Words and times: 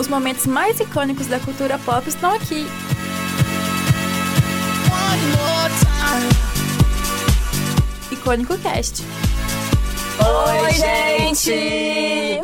Os 0.00 0.08
momentos 0.08 0.46
mais 0.46 0.80
icônicos 0.80 1.26
da 1.26 1.38
cultura 1.38 1.78
pop 1.80 2.08
estão 2.08 2.32
aqui. 2.32 2.66
Icônico 8.10 8.56
Cast. 8.58 9.04
Oi, 10.18 10.72
gente! 10.72 12.40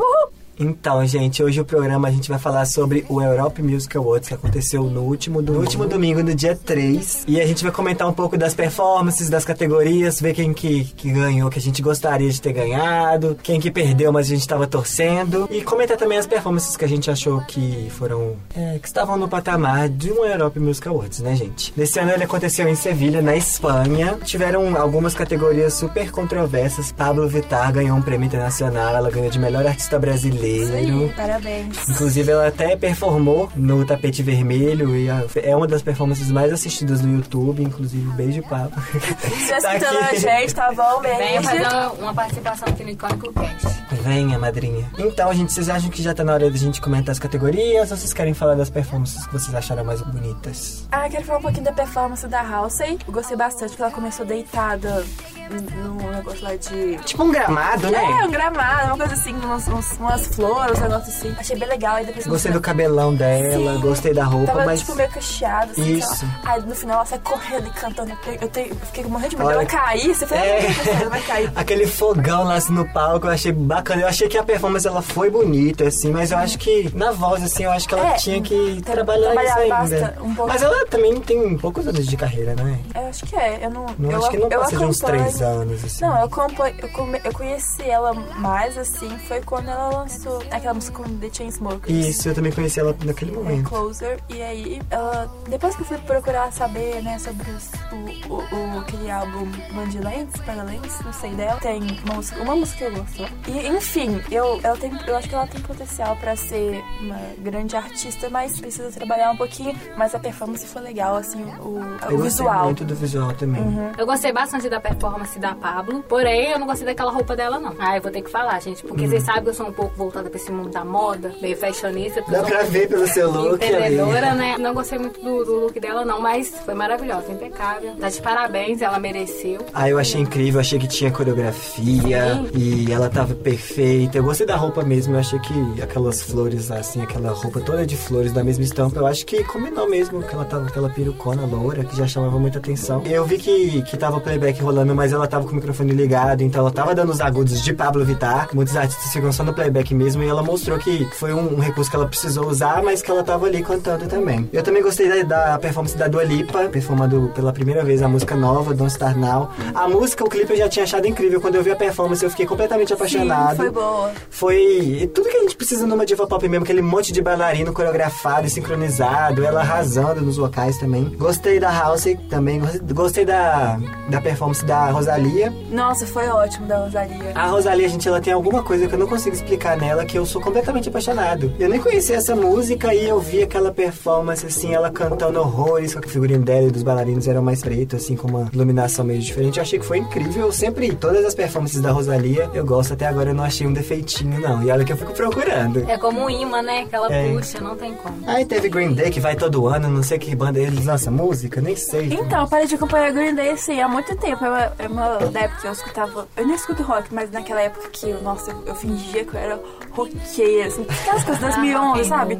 Então, 0.59 1.05
gente, 1.07 1.43
hoje 1.43 1.61
o 1.61 1.65
programa 1.65 2.09
a 2.09 2.11
gente 2.11 2.29
vai 2.29 2.39
falar 2.39 2.65
sobre 2.65 3.05
o 3.09 3.21
Europe 3.21 3.61
Music 3.63 3.97
Awards 3.97 4.29
que 4.29 4.35
aconteceu 4.35 4.85
no 4.85 5.03
último, 5.03 5.43
domingo, 5.43 5.53
no 5.53 5.61
último 5.61 5.87
domingo, 5.87 6.23
no 6.23 6.35
dia 6.35 6.57
3. 6.57 7.25
E 7.27 7.41
a 7.41 7.47
gente 7.47 7.63
vai 7.63 7.73
comentar 7.73 8.09
um 8.09 8.13
pouco 8.13 8.37
das 8.39 8.55
performances, 8.55 9.29
das 9.29 9.45
categorias, 9.45 10.21
ver 10.21 10.33
quem 10.35 10.53
que, 10.55 10.85
que 10.85 11.11
ganhou, 11.11 11.51
que 11.51 11.59
a 11.59 11.63
gente 11.63 11.83
gostaria 11.83 12.31
de 12.31 12.41
ter 12.41 12.53
ganhado, 12.53 13.37
quem 13.43 13.61
que 13.61 13.71
perdeu, 13.71 14.13
mas 14.13 14.27
a 14.27 14.35
gente 14.35 14.47
tava 14.47 14.67
torcendo. 14.67 15.49
E 15.51 15.63
comentar 15.63 15.97
também 15.97 16.19
as 16.19 16.27
performances 16.27 16.77
que 16.77 16.85
a 16.85 16.89
gente 16.89 17.11
achou 17.11 17.41
que 17.41 17.89
foram. 17.91 18.37
É, 18.57 18.79
que 18.79 18.87
estavam 18.87 19.17
no 19.17 19.29
patamar 19.29 19.89
de 19.89 20.13
um 20.13 20.25
Europe 20.25 20.61
Music 20.61 20.87
Awards, 20.87 21.21
né, 21.21 21.35
gente? 21.35 21.73
Nesse 21.77 21.99
ano 21.99 22.13
ele 22.13 22.25
aconteceu 22.25 22.69
em 22.69 22.75
Sevilha, 22.77 23.21
na 23.21 23.37
Espanha. 23.37 24.19
Tiveram 24.25 24.77
algumas 24.77 25.15
categorias 25.15 25.75
super 25.75 26.11
controversas. 26.13 26.93
Pablo 26.93 27.29
Vittar 27.29 27.73
ganhou 27.73 27.97
um 27.97 28.03
prêmio 28.03 28.27
internacional, 28.27 28.95
ela 28.95 29.11
ganhou 29.11 29.31
de 29.31 29.39
melhor 29.39 29.67
artista 29.67 29.99
brasileiro. 29.99 30.44
Sim, 30.45 31.13
parabéns. 31.17 31.89
Inclusive, 31.89 32.31
ela 32.31 32.49
até 32.49 32.77
performou 32.77 33.51
no 33.57 33.85
tapete 33.85 34.23
vermelho 34.23 34.95
e 34.97 35.09
é 35.43 35.57
uma 35.57 35.67
das 35.67 35.83
performances 35.83 36.31
mais 36.31 36.53
assistidas 36.53 37.01
no 37.03 37.15
YouTube. 37.17 37.63
Inclusive, 37.63 38.09
beijo, 38.13 38.43
Pablo. 38.43 38.73
Se 38.91 39.49
Tá 39.61 39.77
escutando 39.77 39.99
a 39.99 40.15
gente, 40.15 40.55
tá 40.55 40.73
bom? 40.73 41.01
Venha 41.01 41.41
Beijo. 41.41 41.43
fazer 41.43 42.01
uma- 42.01 42.15
participação 42.15 42.69
aqui 42.69 42.85
no 42.85 42.91
Icônico 42.91 43.33
Cast. 43.33 43.85
Venha, 44.03 44.39
madrinha. 44.39 44.89
Então, 44.99 45.33
gente, 45.33 45.53
vocês 45.53 45.69
acham 45.69 45.91
que 45.91 46.03
já 46.03 46.15
tá 46.15 46.23
na 46.25 46.35
hora 46.35 46.51
da 46.51 46.57
gente 46.57 46.81
comentar 46.81 47.13
as 47.13 47.19
categorias 47.19 47.91
ou 47.91 47.97
vocês 47.97 48.13
querem 48.13 48.35
falar 48.35 48.55
das 48.55 48.71
performances 48.71 49.27
que 49.27 49.33
vocês 49.33 49.55
acharam 49.55 49.85
mais 49.85 50.01
bonitas? 50.03 50.87
Ah, 50.93 51.07
eu 51.07 51.11
quero 51.11 51.25
falar 51.25 51.39
um 51.39 51.43
pouquinho 51.43 51.65
da 51.65 51.73
performance 51.73 52.27
da 52.29 52.41
Halsey. 52.41 52.99
Eu 53.07 53.13
gostei 53.13 53.37
bastante 53.37 53.71
porque 53.71 53.83
ela 53.83 53.91
começou 53.93 54.25
deitada 54.27 55.05
Uhum, 55.51 56.05
negócio 56.25 56.45
lá 56.45 56.57
de. 56.57 56.97
Tipo 57.05 57.25
um 57.25 57.31
gramado, 57.31 57.91
né? 57.91 57.99
É, 57.99 58.25
um 58.25 58.31
gramado, 58.31 58.87
uma 58.87 58.97
coisa 58.97 59.15
assim, 59.15 59.35
umas, 59.35 59.67
umas 59.99 60.27
flores, 60.29 60.79
um 60.79 60.83
negócio 60.83 61.09
assim. 61.09 61.35
Achei 61.39 61.57
bem 61.57 61.69
legal. 61.69 61.97
Aí 61.97 62.07
depois 62.07 62.27
gostei 62.27 62.53
do 62.53 62.61
cabelão 62.61 63.15
dela, 63.15 63.75
Sim. 63.75 63.81
gostei 63.81 64.15
da 64.15 64.25
roupa, 64.25 64.53
Tava, 64.53 64.65
mas. 64.65 64.81
tipo 64.81 64.95
meio 64.95 65.11
cacheado, 65.11 65.73
assim. 65.73 65.99
Isso. 65.99 66.25
Ela... 66.43 66.55
Aí 66.55 66.63
no 66.63 66.75
final 66.75 66.97
ela 66.97 67.07
sai 67.07 67.19
correndo 67.19 67.67
e 67.67 67.71
cantando. 67.71 68.13
Eu, 68.41 68.49
te... 68.49 68.61
eu 68.71 68.77
fiquei 68.77 69.05
morrendo 69.05 69.31
de 69.31 69.37
medo 69.37 69.51
Ela 69.51 69.67
cair. 69.67 70.15
Você 70.15 70.27
foi, 70.27 70.39
é... 70.39 70.67
ela 71.01 71.11
vai 71.11 71.21
cair. 71.23 71.53
Aquele 71.57 71.87
fogão 71.87 72.45
lá 72.45 72.55
assim, 72.55 72.73
no 72.73 72.89
palco, 72.89 73.27
eu 73.27 73.31
achei 73.31 73.53
bacana. 73.53 74.03
Eu 74.03 74.09
achei 74.09 74.29
que 74.29 74.39
a 74.39 74.43
performance 74.43 74.87
ela 74.87 75.03
foi 75.03 75.31
bonita, 75.31 75.89
assim, 75.89 76.11
mas 76.11 76.31
eu 76.31 76.39
uhum. 76.39 76.45
acho 76.45 76.59
que 76.59 76.91
na 76.95 77.11
voz, 77.11 77.43
assim, 77.43 77.65
eu 77.65 77.71
acho 77.71 77.89
que 77.89 77.95
ela 77.95 78.11
é, 78.11 78.15
tinha 78.15 78.41
que 78.41 78.81
trabalhar, 78.83 79.33
trabalhar 79.33 79.85
isso 79.85 79.95
ainda. 79.95 80.17
Um 80.23 80.47
mas 80.47 80.63
ela 80.63 80.87
também 80.87 81.21
tem 81.21 81.57
poucos 81.59 81.87
anos 81.87 82.07
de 82.07 82.17
carreira, 82.17 82.55
né? 82.55 82.79
Eu 82.95 83.09
acho 83.09 83.27
que 83.27 83.37
é. 83.37 83.61
Eu 83.63 83.71
não. 83.71 83.87
não 83.99 84.11
eu 84.11 84.19
acho 84.19 84.31
que 84.31 84.37
não 84.37 84.49
passa 84.49 84.77
de 84.77 84.85
uns 84.85 84.99
três 84.99 85.34
10 85.39 85.43
anos, 85.43 85.85
assim. 85.85 86.05
Não, 86.05 86.15
eu, 86.17 86.31
eu, 86.79 86.89
come, 86.91 87.21
eu 87.25 87.33
conheci 87.33 87.83
ela 87.83 88.15
mais, 88.15 88.77
assim, 88.77 89.09
foi 89.27 89.41
quando 89.43 89.69
ela 89.69 89.89
lançou 89.99 90.43
aquela 90.51 90.75
música 90.75 91.03
com 91.03 91.19
The 91.19 91.29
Chainsmokers. 91.33 92.07
Isso, 92.09 92.29
eu 92.29 92.35
também 92.35 92.53
conheci 92.53 92.81
ela 92.81 92.97
naquele 93.05 93.33
momento. 93.33 93.69
Closer, 93.69 94.21
e 94.29 94.43
aí, 94.43 94.83
ela, 94.91 95.31
depois 95.49 95.75
que 95.75 95.83
eu 95.83 95.87
fui 95.87 95.99
procurar 95.99 96.53
saber, 96.53 97.03
né, 97.03 97.19
sobre 97.19 97.51
os, 97.51 97.71
o, 97.93 98.33
o, 98.33 98.77
o, 98.77 98.81
aquele 98.81 99.11
álbum 99.11 99.47
Bandilentes, 99.75 100.41
Paralentes, 100.43 101.01
não 101.05 101.13
sei 101.13 101.35
dela, 101.35 101.59
tem 101.61 101.81
uma 102.05 102.15
música, 102.15 102.43
uma 102.43 102.57
música 102.57 102.79
que 102.79 102.85
eu 102.85 102.93
gosto. 102.93 103.23
E, 103.49 103.69
enfim, 103.69 104.23
eu, 104.31 104.61
ela 104.63 104.77
tem, 104.77 104.93
eu 105.07 105.17
acho 105.17 105.29
que 105.29 105.35
ela 105.35 105.47
tem 105.47 105.61
potencial 105.61 106.17
pra 106.17 106.37
ser 106.37 106.83
uma 107.01 107.19
grande 107.39 107.77
artista, 107.77 108.29
mas 108.31 108.61
precisa 108.61 108.91
trabalhar 108.91 109.31
um 109.31 109.37
pouquinho, 109.37 109.75
mas 109.97 110.15
a 110.15 110.19
performance 110.19 110.67
foi 110.67 110.83
legal, 110.83 111.17
assim, 111.17 111.43
o, 111.61 111.79
o 111.79 112.11
eu 112.11 112.19
visual. 112.19 112.19
Eu 112.19 112.23
gostei 112.23 112.65
muito 112.65 112.85
do 112.85 112.95
visual 112.95 113.33
também. 113.35 113.63
Uhum. 113.63 113.93
Eu 113.97 114.07
gostei 114.07 114.33
bastante 114.33 114.69
da 114.69 114.81
performance 114.81 115.24
da 115.39 115.55
Pablo, 115.55 116.05
porém 116.09 116.51
eu 116.53 116.59
não 116.59 116.67
gostei 116.67 116.87
daquela 116.87 117.11
roupa 117.11 117.35
dela, 117.37 117.59
não. 117.59 117.75
Ah, 117.79 117.97
eu 117.97 118.03
vou 118.03 118.11
ter 118.11 118.23
que 118.23 118.31
falar, 118.31 118.61
gente, 118.61 118.83
porque 118.83 119.07
vocês 119.07 119.23
sabem 119.23 119.45
que 119.45 119.51
eu 119.51 119.55
sou 119.55 119.69
um 119.69 119.73
pouco 119.73 119.95
voltada 119.97 120.29
pra 120.29 120.39
esse 120.39 120.51
mundo 120.51 120.71
da 120.71 120.85
moda, 120.85 121.35
meio 121.41 121.57
fashionista. 121.57 122.23
Dá 122.29 122.43
pra 122.43 122.63
ver 122.65 122.89
pelo 122.89 123.07
seu 123.09 123.31
look 123.31 123.55
Empreendedora, 123.55 124.35
né? 124.35 124.57
Não 124.59 124.75
gostei 124.75 124.99
muito 124.99 125.21
do, 125.21 125.45
do 125.45 125.61
look 125.61 125.79
dela, 125.81 126.05
não, 126.05 126.21
mas 126.21 126.55
foi 126.65 126.75
maravilhosa, 126.75 127.33
impecável. 127.33 127.95
Tá 127.97 128.09
de 128.09 128.21
parabéns, 128.21 128.83
ela 128.83 128.99
mereceu. 128.99 129.65
Ah, 129.73 129.89
eu 129.89 129.99
achei 129.99 130.21
incrível, 130.21 130.61
achei 130.61 130.79
que 130.79 130.89
tinha 130.89 131.11
coreografia 131.11 132.35
Sim. 132.35 132.51
e 132.55 132.93
ela 132.93 133.09
tava 133.09 133.35
perfeita. 133.35 134.19
Eu 134.19 134.25
gostei 134.25 134.47
da 134.47 134.57
roupa 134.57 134.83
mesmo, 134.83 135.15
eu 135.15 135.21
achei 135.21 135.39
que 135.39 135.83
aquelas 135.83 136.23
flores 136.23 136.71
assim, 136.71 137.03
aquela 137.03 137.31
roupa 137.31 137.61
toda 137.61 137.87
de 137.87 137.97
flores 137.97 138.33
da 138.33 138.45
mesma 138.45 138.65
estampa, 138.65 139.01
eu 139.01 139.07
acho 139.07 139.25
que 139.25 139.43
combinou 139.45 139.89
mesmo, 139.89 140.23
que 140.23 140.35
ela 140.35 140.45
tava 140.45 140.67
aquela 140.67 140.91
perucona 140.91 141.47
loura, 141.47 141.85
que 141.85 141.97
já 141.97 142.07
chamava 142.07 142.39
muita 142.39 142.59
atenção. 142.59 143.03
Eu 143.05 143.25
vi 143.25 143.39
que, 143.39 143.83
que 143.83 143.97
tava 143.97 144.17
o 144.17 144.21
playback 144.21 144.61
rolando, 144.63 144.95
mas 144.95 145.13
ela 145.15 145.27
tava 145.27 145.45
com 145.45 145.53
o 145.53 145.55
microfone 145.55 145.93
ligado, 145.93 146.43
então 146.43 146.61
ela 146.61 146.71
tava 146.71 146.95
dando 146.95 147.11
os 147.11 147.21
agudos 147.21 147.63
de 147.63 147.73
Pablo 147.73 148.05
Vittar. 148.05 148.49
Muitos 148.53 148.77
artistas 148.77 149.13
ficam 149.13 149.33
só 149.33 149.45
no 149.45 149.55
playback 149.55 149.95
mesmo 149.95 150.23
e 150.23 150.29
ela 150.29 150.43
mostrou 150.43 150.79
que 150.79 151.07
foi 151.13 151.33
um, 151.33 151.55
um 151.55 151.59
recurso 151.61 151.91
que 151.91 151.97
ela 151.97 152.07
precisou 152.07 152.49
usar, 152.49 152.83
mas 152.83 153.03
que 153.03 153.11
ela 153.11 153.23
tava 153.23 153.47
ali 153.47 153.63
cantando 153.63 154.07
também. 154.07 154.49
Eu 154.53 154.63
também 154.63 154.83
gostei 154.83 155.09
da, 155.25 155.51
da 155.53 155.59
performance 155.59 155.97
da 155.97 156.09
Dua 156.09 156.25
Lipa, 156.25 156.69
performando 156.69 157.31
pela 157.35 157.53
primeira 157.53 157.85
vez 157.85 158.03
a 158.03 158.09
música 158.09 158.35
nova, 158.37 158.75
Don't 158.75 158.93
Star 158.93 159.19
Now. 159.19 159.51
A 159.75 159.89
música, 159.89 160.25
o 160.25 160.29
clipe 160.29 160.53
eu 160.53 160.59
já 160.59 160.69
tinha 160.69 160.85
achado 160.85 161.07
incrível. 161.07 161.41
Quando 161.41 161.57
eu 161.57 161.63
vi 161.63 161.71
a 161.71 161.77
performance, 161.77 162.23
eu 162.23 162.31
fiquei 162.31 162.47
completamente 162.47 162.93
apaixonado. 162.93 163.51
Sim, 163.51 163.57
foi 163.57 163.71
boa. 163.71 164.13
Foi 164.31 165.11
tudo 165.15 165.29
que 165.29 165.37
a 165.37 165.41
gente 165.41 165.57
precisa 165.57 165.87
numa 165.87 166.05
diva 166.05 166.27
pop 166.27 166.49
mesmo, 166.49 166.65
aquele 166.65 166.83
monte 166.83 167.13
de 167.13 167.21
bailarino 167.23 167.73
coreografado 167.73 168.47
e 168.47 168.51
sincronizado, 168.51 169.45
ela 169.45 169.61
arrasando 169.61 170.21
nos 170.21 170.37
vocais 170.37 170.79
também. 170.79 171.05
Gostei 171.17 171.59
da 171.59 171.71
House 171.71 172.05
também, 172.29 172.61
gostei 172.93 173.25
da, 173.25 173.79
da 174.09 174.21
performance 174.21 174.65
da 174.65 174.91
Rosalia. 175.09 175.53
Nossa, 175.71 176.07
foi 176.07 176.27
ótimo 176.29 176.67
da 176.67 176.79
Rosalia. 176.79 177.33
A 177.35 177.47
Rosalia, 177.47 177.89
gente, 177.89 178.09
ela 178.09 178.21
tem 178.21 178.33
alguma 178.33 178.63
coisa 178.63 178.87
que 178.89 178.95
eu 178.95 178.99
não 178.99 179.07
consigo 179.07 179.37
explicar 179.37 179.77
nela, 179.77 180.05
que 180.05 180.19
eu 180.19 180.25
sou 180.25 180.41
completamente 180.41 180.89
apaixonado. 180.89 181.53
Eu 181.59 181.69
nem 181.69 181.79
conhecia 181.79 182.17
essa 182.17 182.35
música 182.35 182.95
e 182.95 183.07
eu 183.07 183.21
vi 183.21 183.43
aquela 183.43 183.71
performance, 183.71 184.47
assim, 184.47 184.73
ela 184.75 184.91
cantando 184.91 185.39
horrores, 185.41 185.93
com 185.95 186.01
a 186.01 186.09
figurino 186.09 186.43
dela 186.43 186.69
e 186.69 186.71
dos 186.71 186.83
bailarinos 186.83 187.29
eram 187.29 187.43
mais 187.43 187.61
preto, 187.61 187.97
assim, 187.97 188.17
com 188.17 188.29
uma 188.29 188.49
iluminação 188.53 189.05
meio 189.05 189.21
diferente. 189.21 189.59
Eu 189.59 189.63
achei 189.63 189.79
que 189.79 189.85
foi 189.85 189.99
incrível. 189.99 190.47
Eu 190.47 190.53
sempre, 190.53 190.95
todas 190.95 191.25
as 191.25 191.35
performances 191.35 191.81
da 191.83 191.91
Rosalia, 191.93 192.51
eu 192.55 192.65
gosto. 192.65 192.95
Até 192.95 193.07
agora 193.07 193.31
eu 193.31 193.35
não 193.35 193.45
achei 193.45 193.67
um 193.67 193.73
defeitinho, 193.73 194.41
não. 194.41 194.63
E 194.63 194.71
olha 194.71 194.85
que 194.85 194.93
eu 194.93 194.97
fico 194.97 195.13
procurando. 195.13 195.85
É 195.91 195.99
como 195.99 196.21
um 196.25 196.31
imã, 196.31 196.63
né? 196.63 196.87
Que 196.89 196.95
ela 196.97 197.13
É. 197.13 197.31
puxa, 197.33 197.61
não 197.61 197.77
tem 197.77 197.93
como. 197.95 198.17
Aí 198.27 198.45
teve 198.47 198.69
Green 198.71 198.93
Day, 198.95 199.11
que 199.11 199.21
vai 199.21 199.37
todo 199.37 199.67
ano, 199.67 199.89
não 199.89 200.03
sei 200.03 200.19
que 200.19 200.35
banda 200.35 200.59
eles 200.59 200.87
lançam 200.87 201.13
música, 201.13 201.61
nem 201.61 201.77
sei. 201.77 202.07
Então, 202.15 202.43
eu 202.43 202.49
parei 202.49 202.67
de 202.67 202.75
acompanhar 202.75 203.13
Green 203.13 203.35
Day 203.35 203.51
assim 203.51 203.81
há 203.81 203.89
muito 203.89 204.15
tempo. 204.17 204.45
É 204.79 204.89
uma 204.95 205.19
da 205.19 205.41
época 205.41 205.61
que 205.61 205.67
eu 205.67 205.73
escutava. 205.73 206.29
Eu 206.37 206.47
nem 206.47 206.55
escuto 206.57 206.83
rock, 206.83 207.13
mas 207.13 207.31
naquela 207.31 207.61
época 207.61 207.89
que, 207.91 208.11
eu, 208.11 208.23
nossa, 208.23 208.51
eu, 208.51 208.63
eu 208.67 208.75
fingia 208.75 209.25
que 209.25 209.35
eu 209.35 209.41
era 209.41 209.61
roqueira, 209.93 210.69
assim, 210.69 210.87
aquelas 211.03 211.25
coisas 211.25 211.41
2011, 211.43 212.05
sabe? 212.09 212.39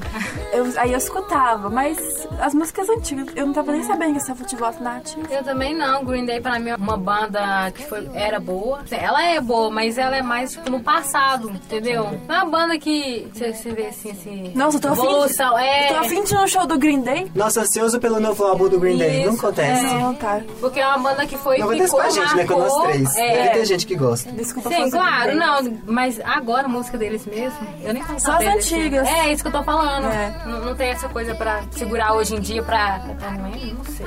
Eu, 0.53 0.67
aí 0.77 0.93
eu 0.93 0.99
escutava, 0.99 1.69
mas 1.71 1.99
as 2.41 2.55
músicas 2.55 2.89
antigas, 2.89 3.27
eu 3.37 3.47
não 3.47 3.53
tava 3.53 3.73
nem 3.73 3.83
sabendo 3.85 4.13
que 4.13 4.19
essa 4.19 4.35
de 4.35 4.57
voz 4.57 4.79
nativa. 4.81 5.27
Eu 5.33 5.43
também 5.45 5.75
não. 5.75 6.05
Green 6.05 6.27
Day 6.27 6.41
pra 6.41 6.59
mim 6.59 6.71
é 6.71 6.77
uma 6.77 6.97
banda 6.97 7.71
que 7.73 7.85
foi, 7.87 8.09
era 8.15 8.39
boa. 8.39 8.81
Ela 8.91 9.25
é 9.25 9.41
boa, 9.41 9.71
mas 9.71 9.97
ela 9.97 10.17
é 10.17 10.23
mais 10.23 10.53
tipo 10.53 10.69
no 10.71 10.81
passado, 10.81 11.51
entendeu? 11.51 12.05
Não 12.29 12.35
é 12.35 12.43
uma 12.43 12.51
banda 12.51 12.79
que 12.79 13.27
você, 13.33 13.53
você 13.53 13.71
vê 13.73 13.87
assim, 13.87 14.11
assim. 14.11 14.53
Nossa, 14.55 14.77
eu 14.77 14.81
tô 14.81 14.89
afim. 14.89 15.03
de- 15.03 15.43
é. 15.61 15.91
Eu 15.91 15.95
tô 15.95 16.01
afim 16.01 16.25
de 16.25 16.35
ir 16.35 16.37
no 16.39 16.49
show 16.49 16.67
do 16.67 16.79
Green 16.79 17.01
Day. 17.01 17.31
Nossa, 17.35 17.61
ansioso 17.63 17.99
pelo 18.01 18.21
novo 18.21 18.45
álbum 18.45 18.69
do 18.69 18.79
Green 18.79 18.99
Day. 18.99 19.21
Isso, 19.23 19.29
Não 19.29 19.35
acontece. 19.39 19.83
Não, 19.85 20.15
tá. 20.15 20.41
Porque 20.61 20.81
é 20.81 20.87
uma 20.87 20.99
banda 20.99 21.27
que 21.27 21.37
foi 21.39 21.59
Não 21.59 21.67
acontece 21.69 21.91
com 21.93 22.01
a 22.01 22.11
gente, 22.11 22.37
né? 22.37 22.44
Com 22.47 22.59
nós 22.59 22.75
três. 22.83 23.17
é. 23.17 23.33
Deve 23.37 23.49
ter 23.51 23.65
gente 23.67 23.87
que 23.87 23.97
gosta. 23.97 24.31
Desculpa 24.33 24.69
Sim, 24.71 24.91
claro, 24.91 25.35
não, 25.37 25.79
mas 25.87 26.21
agora 26.25 26.67
a 26.67 26.69
música 26.69 26.97
deles 26.99 27.25
mesmo, 27.27 27.59
eu 27.83 27.95
nem 27.95 28.03
tô 28.05 28.19
Só 28.19 28.33
as 28.33 28.47
assim. 28.47 28.49
antigas. 28.77 29.07
É 29.09 29.33
isso 29.33 29.43
que 29.43 29.49
eu 29.49 29.53
tô 29.53 29.63
falando. 29.63 30.07
É. 30.07 30.43
Não, 30.47 30.61
não 30.61 30.75
tem 30.75 30.91
essa 30.91 31.09
coisa 31.09 31.35
pra 31.35 31.63
segurar 31.71 32.15
hoje 32.15 32.35
em 32.37 32.41
dia 32.41 32.63
pra. 32.63 33.01
pra 33.19 33.31
não, 33.33 33.47
é? 33.47 33.73
não 33.73 33.85
sei. 33.85 34.07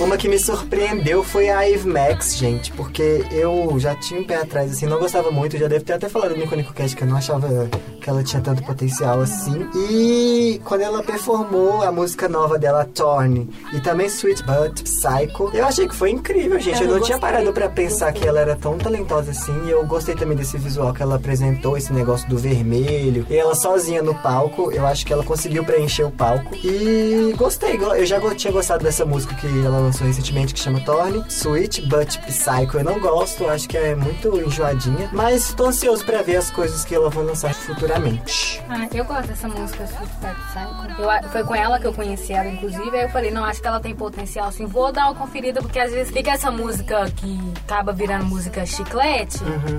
Uma 0.00 0.16
que 0.16 0.28
me 0.28 0.38
surpreendeu 0.38 1.24
foi 1.24 1.48
a 1.50 1.68
Eve 1.68 1.88
Max, 1.88 2.36
gente, 2.36 2.70
porque 2.72 3.24
eu 3.32 3.74
já 3.80 3.96
tinha 3.96 4.20
um 4.20 4.24
pé 4.24 4.36
atrás, 4.36 4.70
assim, 4.70 4.86
não 4.86 4.98
gostava 4.98 5.30
muito, 5.32 5.58
já 5.58 5.66
deve 5.66 5.84
ter 5.84 5.94
até 5.94 6.08
falado 6.08 6.36
no 6.36 6.44
Iconico 6.44 6.72
Cast 6.72 6.96
que 6.96 7.02
eu 7.02 7.08
não 7.08 7.16
achava 7.16 7.68
que 8.00 8.08
ela 8.08 8.22
tinha 8.22 8.40
tanto 8.40 8.62
potencial 8.62 9.20
assim. 9.20 9.68
E 9.74 10.60
quando 10.64 10.82
ela 10.82 11.02
performou 11.02 11.82
a 11.82 11.90
música 11.90 12.28
nova 12.28 12.56
dela, 12.58 12.84
Torn, 12.84 13.48
e 13.72 13.80
também 13.80 14.06
Sweet 14.06 14.44
But 14.44 14.82
Psycho, 14.84 15.50
eu 15.52 15.66
achei 15.66 15.88
que 15.88 15.94
foi 15.96 16.10
incrível, 16.10 16.60
gente. 16.60 16.80
Eu 16.80 16.88
Eu, 16.88 16.94
não 16.94 17.02
tinha 17.02 17.18
parado 17.18 17.52
pra 17.52 17.64
eu 17.66 17.70
pensar 17.70 18.12
que 18.12 18.26
ela 18.26 18.38
era 18.40 18.54
tão 18.54 18.78
talentosa 18.78 19.32
assim, 19.32 19.66
e 19.66 19.70
eu 19.70 19.84
gostei 19.84 20.14
também 20.14 20.36
desse 20.36 20.56
visual 20.58 20.94
que 20.94 21.02
ela 21.02 21.16
apresentou, 21.16 21.76
esse 21.76 21.92
negócio 21.92 22.28
do 22.28 22.38
vermelho, 22.38 23.26
e 23.28 23.36
ela 23.36 23.54
sozinha 23.56 24.00
no 24.00 24.14
palco, 24.14 24.70
eu 24.70 24.86
acho 24.86 25.04
que 25.04 25.12
ela 25.12 25.24
conseguiu 25.24 25.64
preencher 25.64 26.04
o 26.04 26.10
palco. 26.10 26.54
E 26.64 27.34
gostei, 27.36 27.76
go- 27.76 27.94
eu 27.94 28.06
já 28.06 28.18
tinha 28.36 28.52
gostado 28.52 28.84
dessa 28.84 29.04
música 29.04 29.34
que 29.34 29.46
ela 29.66 29.87
lançou 29.88 30.06
recentemente 30.06 30.52
que 30.52 30.60
chama 30.60 30.80
Torne. 30.80 31.24
Sweet 31.28 31.82
But 31.86 32.18
Psycho 32.26 32.78
eu 32.78 32.84
não 32.84 33.00
gosto, 33.00 33.48
acho 33.48 33.68
que 33.68 33.76
é 33.76 33.94
muito 33.94 34.38
enjoadinha. 34.38 35.08
Mas 35.12 35.54
tô 35.54 35.66
ansioso 35.66 36.04
pra 36.04 36.22
ver 36.22 36.36
as 36.36 36.50
coisas 36.50 36.84
que 36.84 36.94
ela 36.94 37.08
vai 37.08 37.24
lançar 37.24 37.54
futuramente. 37.54 38.62
Ah, 38.68 38.86
eu 38.92 39.04
gosto 39.04 39.28
dessa 39.28 39.48
música, 39.48 39.84
Sweet 39.84 40.12
But 40.20 40.36
Psycho. 40.48 41.02
Eu, 41.02 41.30
foi 41.30 41.44
com 41.44 41.54
ela 41.54 41.80
que 41.80 41.86
eu 41.86 41.94
conheci 41.94 42.32
ela, 42.32 42.48
inclusive. 42.48 42.96
Aí 42.96 43.04
eu 43.04 43.08
falei, 43.08 43.30
não, 43.30 43.44
acho 43.44 43.62
que 43.62 43.68
ela 43.68 43.80
tem 43.80 43.94
potencial, 43.94 44.48
assim. 44.48 44.66
Vou 44.66 44.92
dar 44.92 45.06
uma 45.06 45.14
conferida, 45.14 45.62
porque 45.62 45.78
às 45.78 45.92
vezes 45.92 46.12
fica 46.12 46.32
essa 46.32 46.50
música 46.50 47.10
que 47.16 47.38
acaba 47.64 47.92
virando 47.92 48.26
música 48.26 48.66
chiclete. 48.66 49.38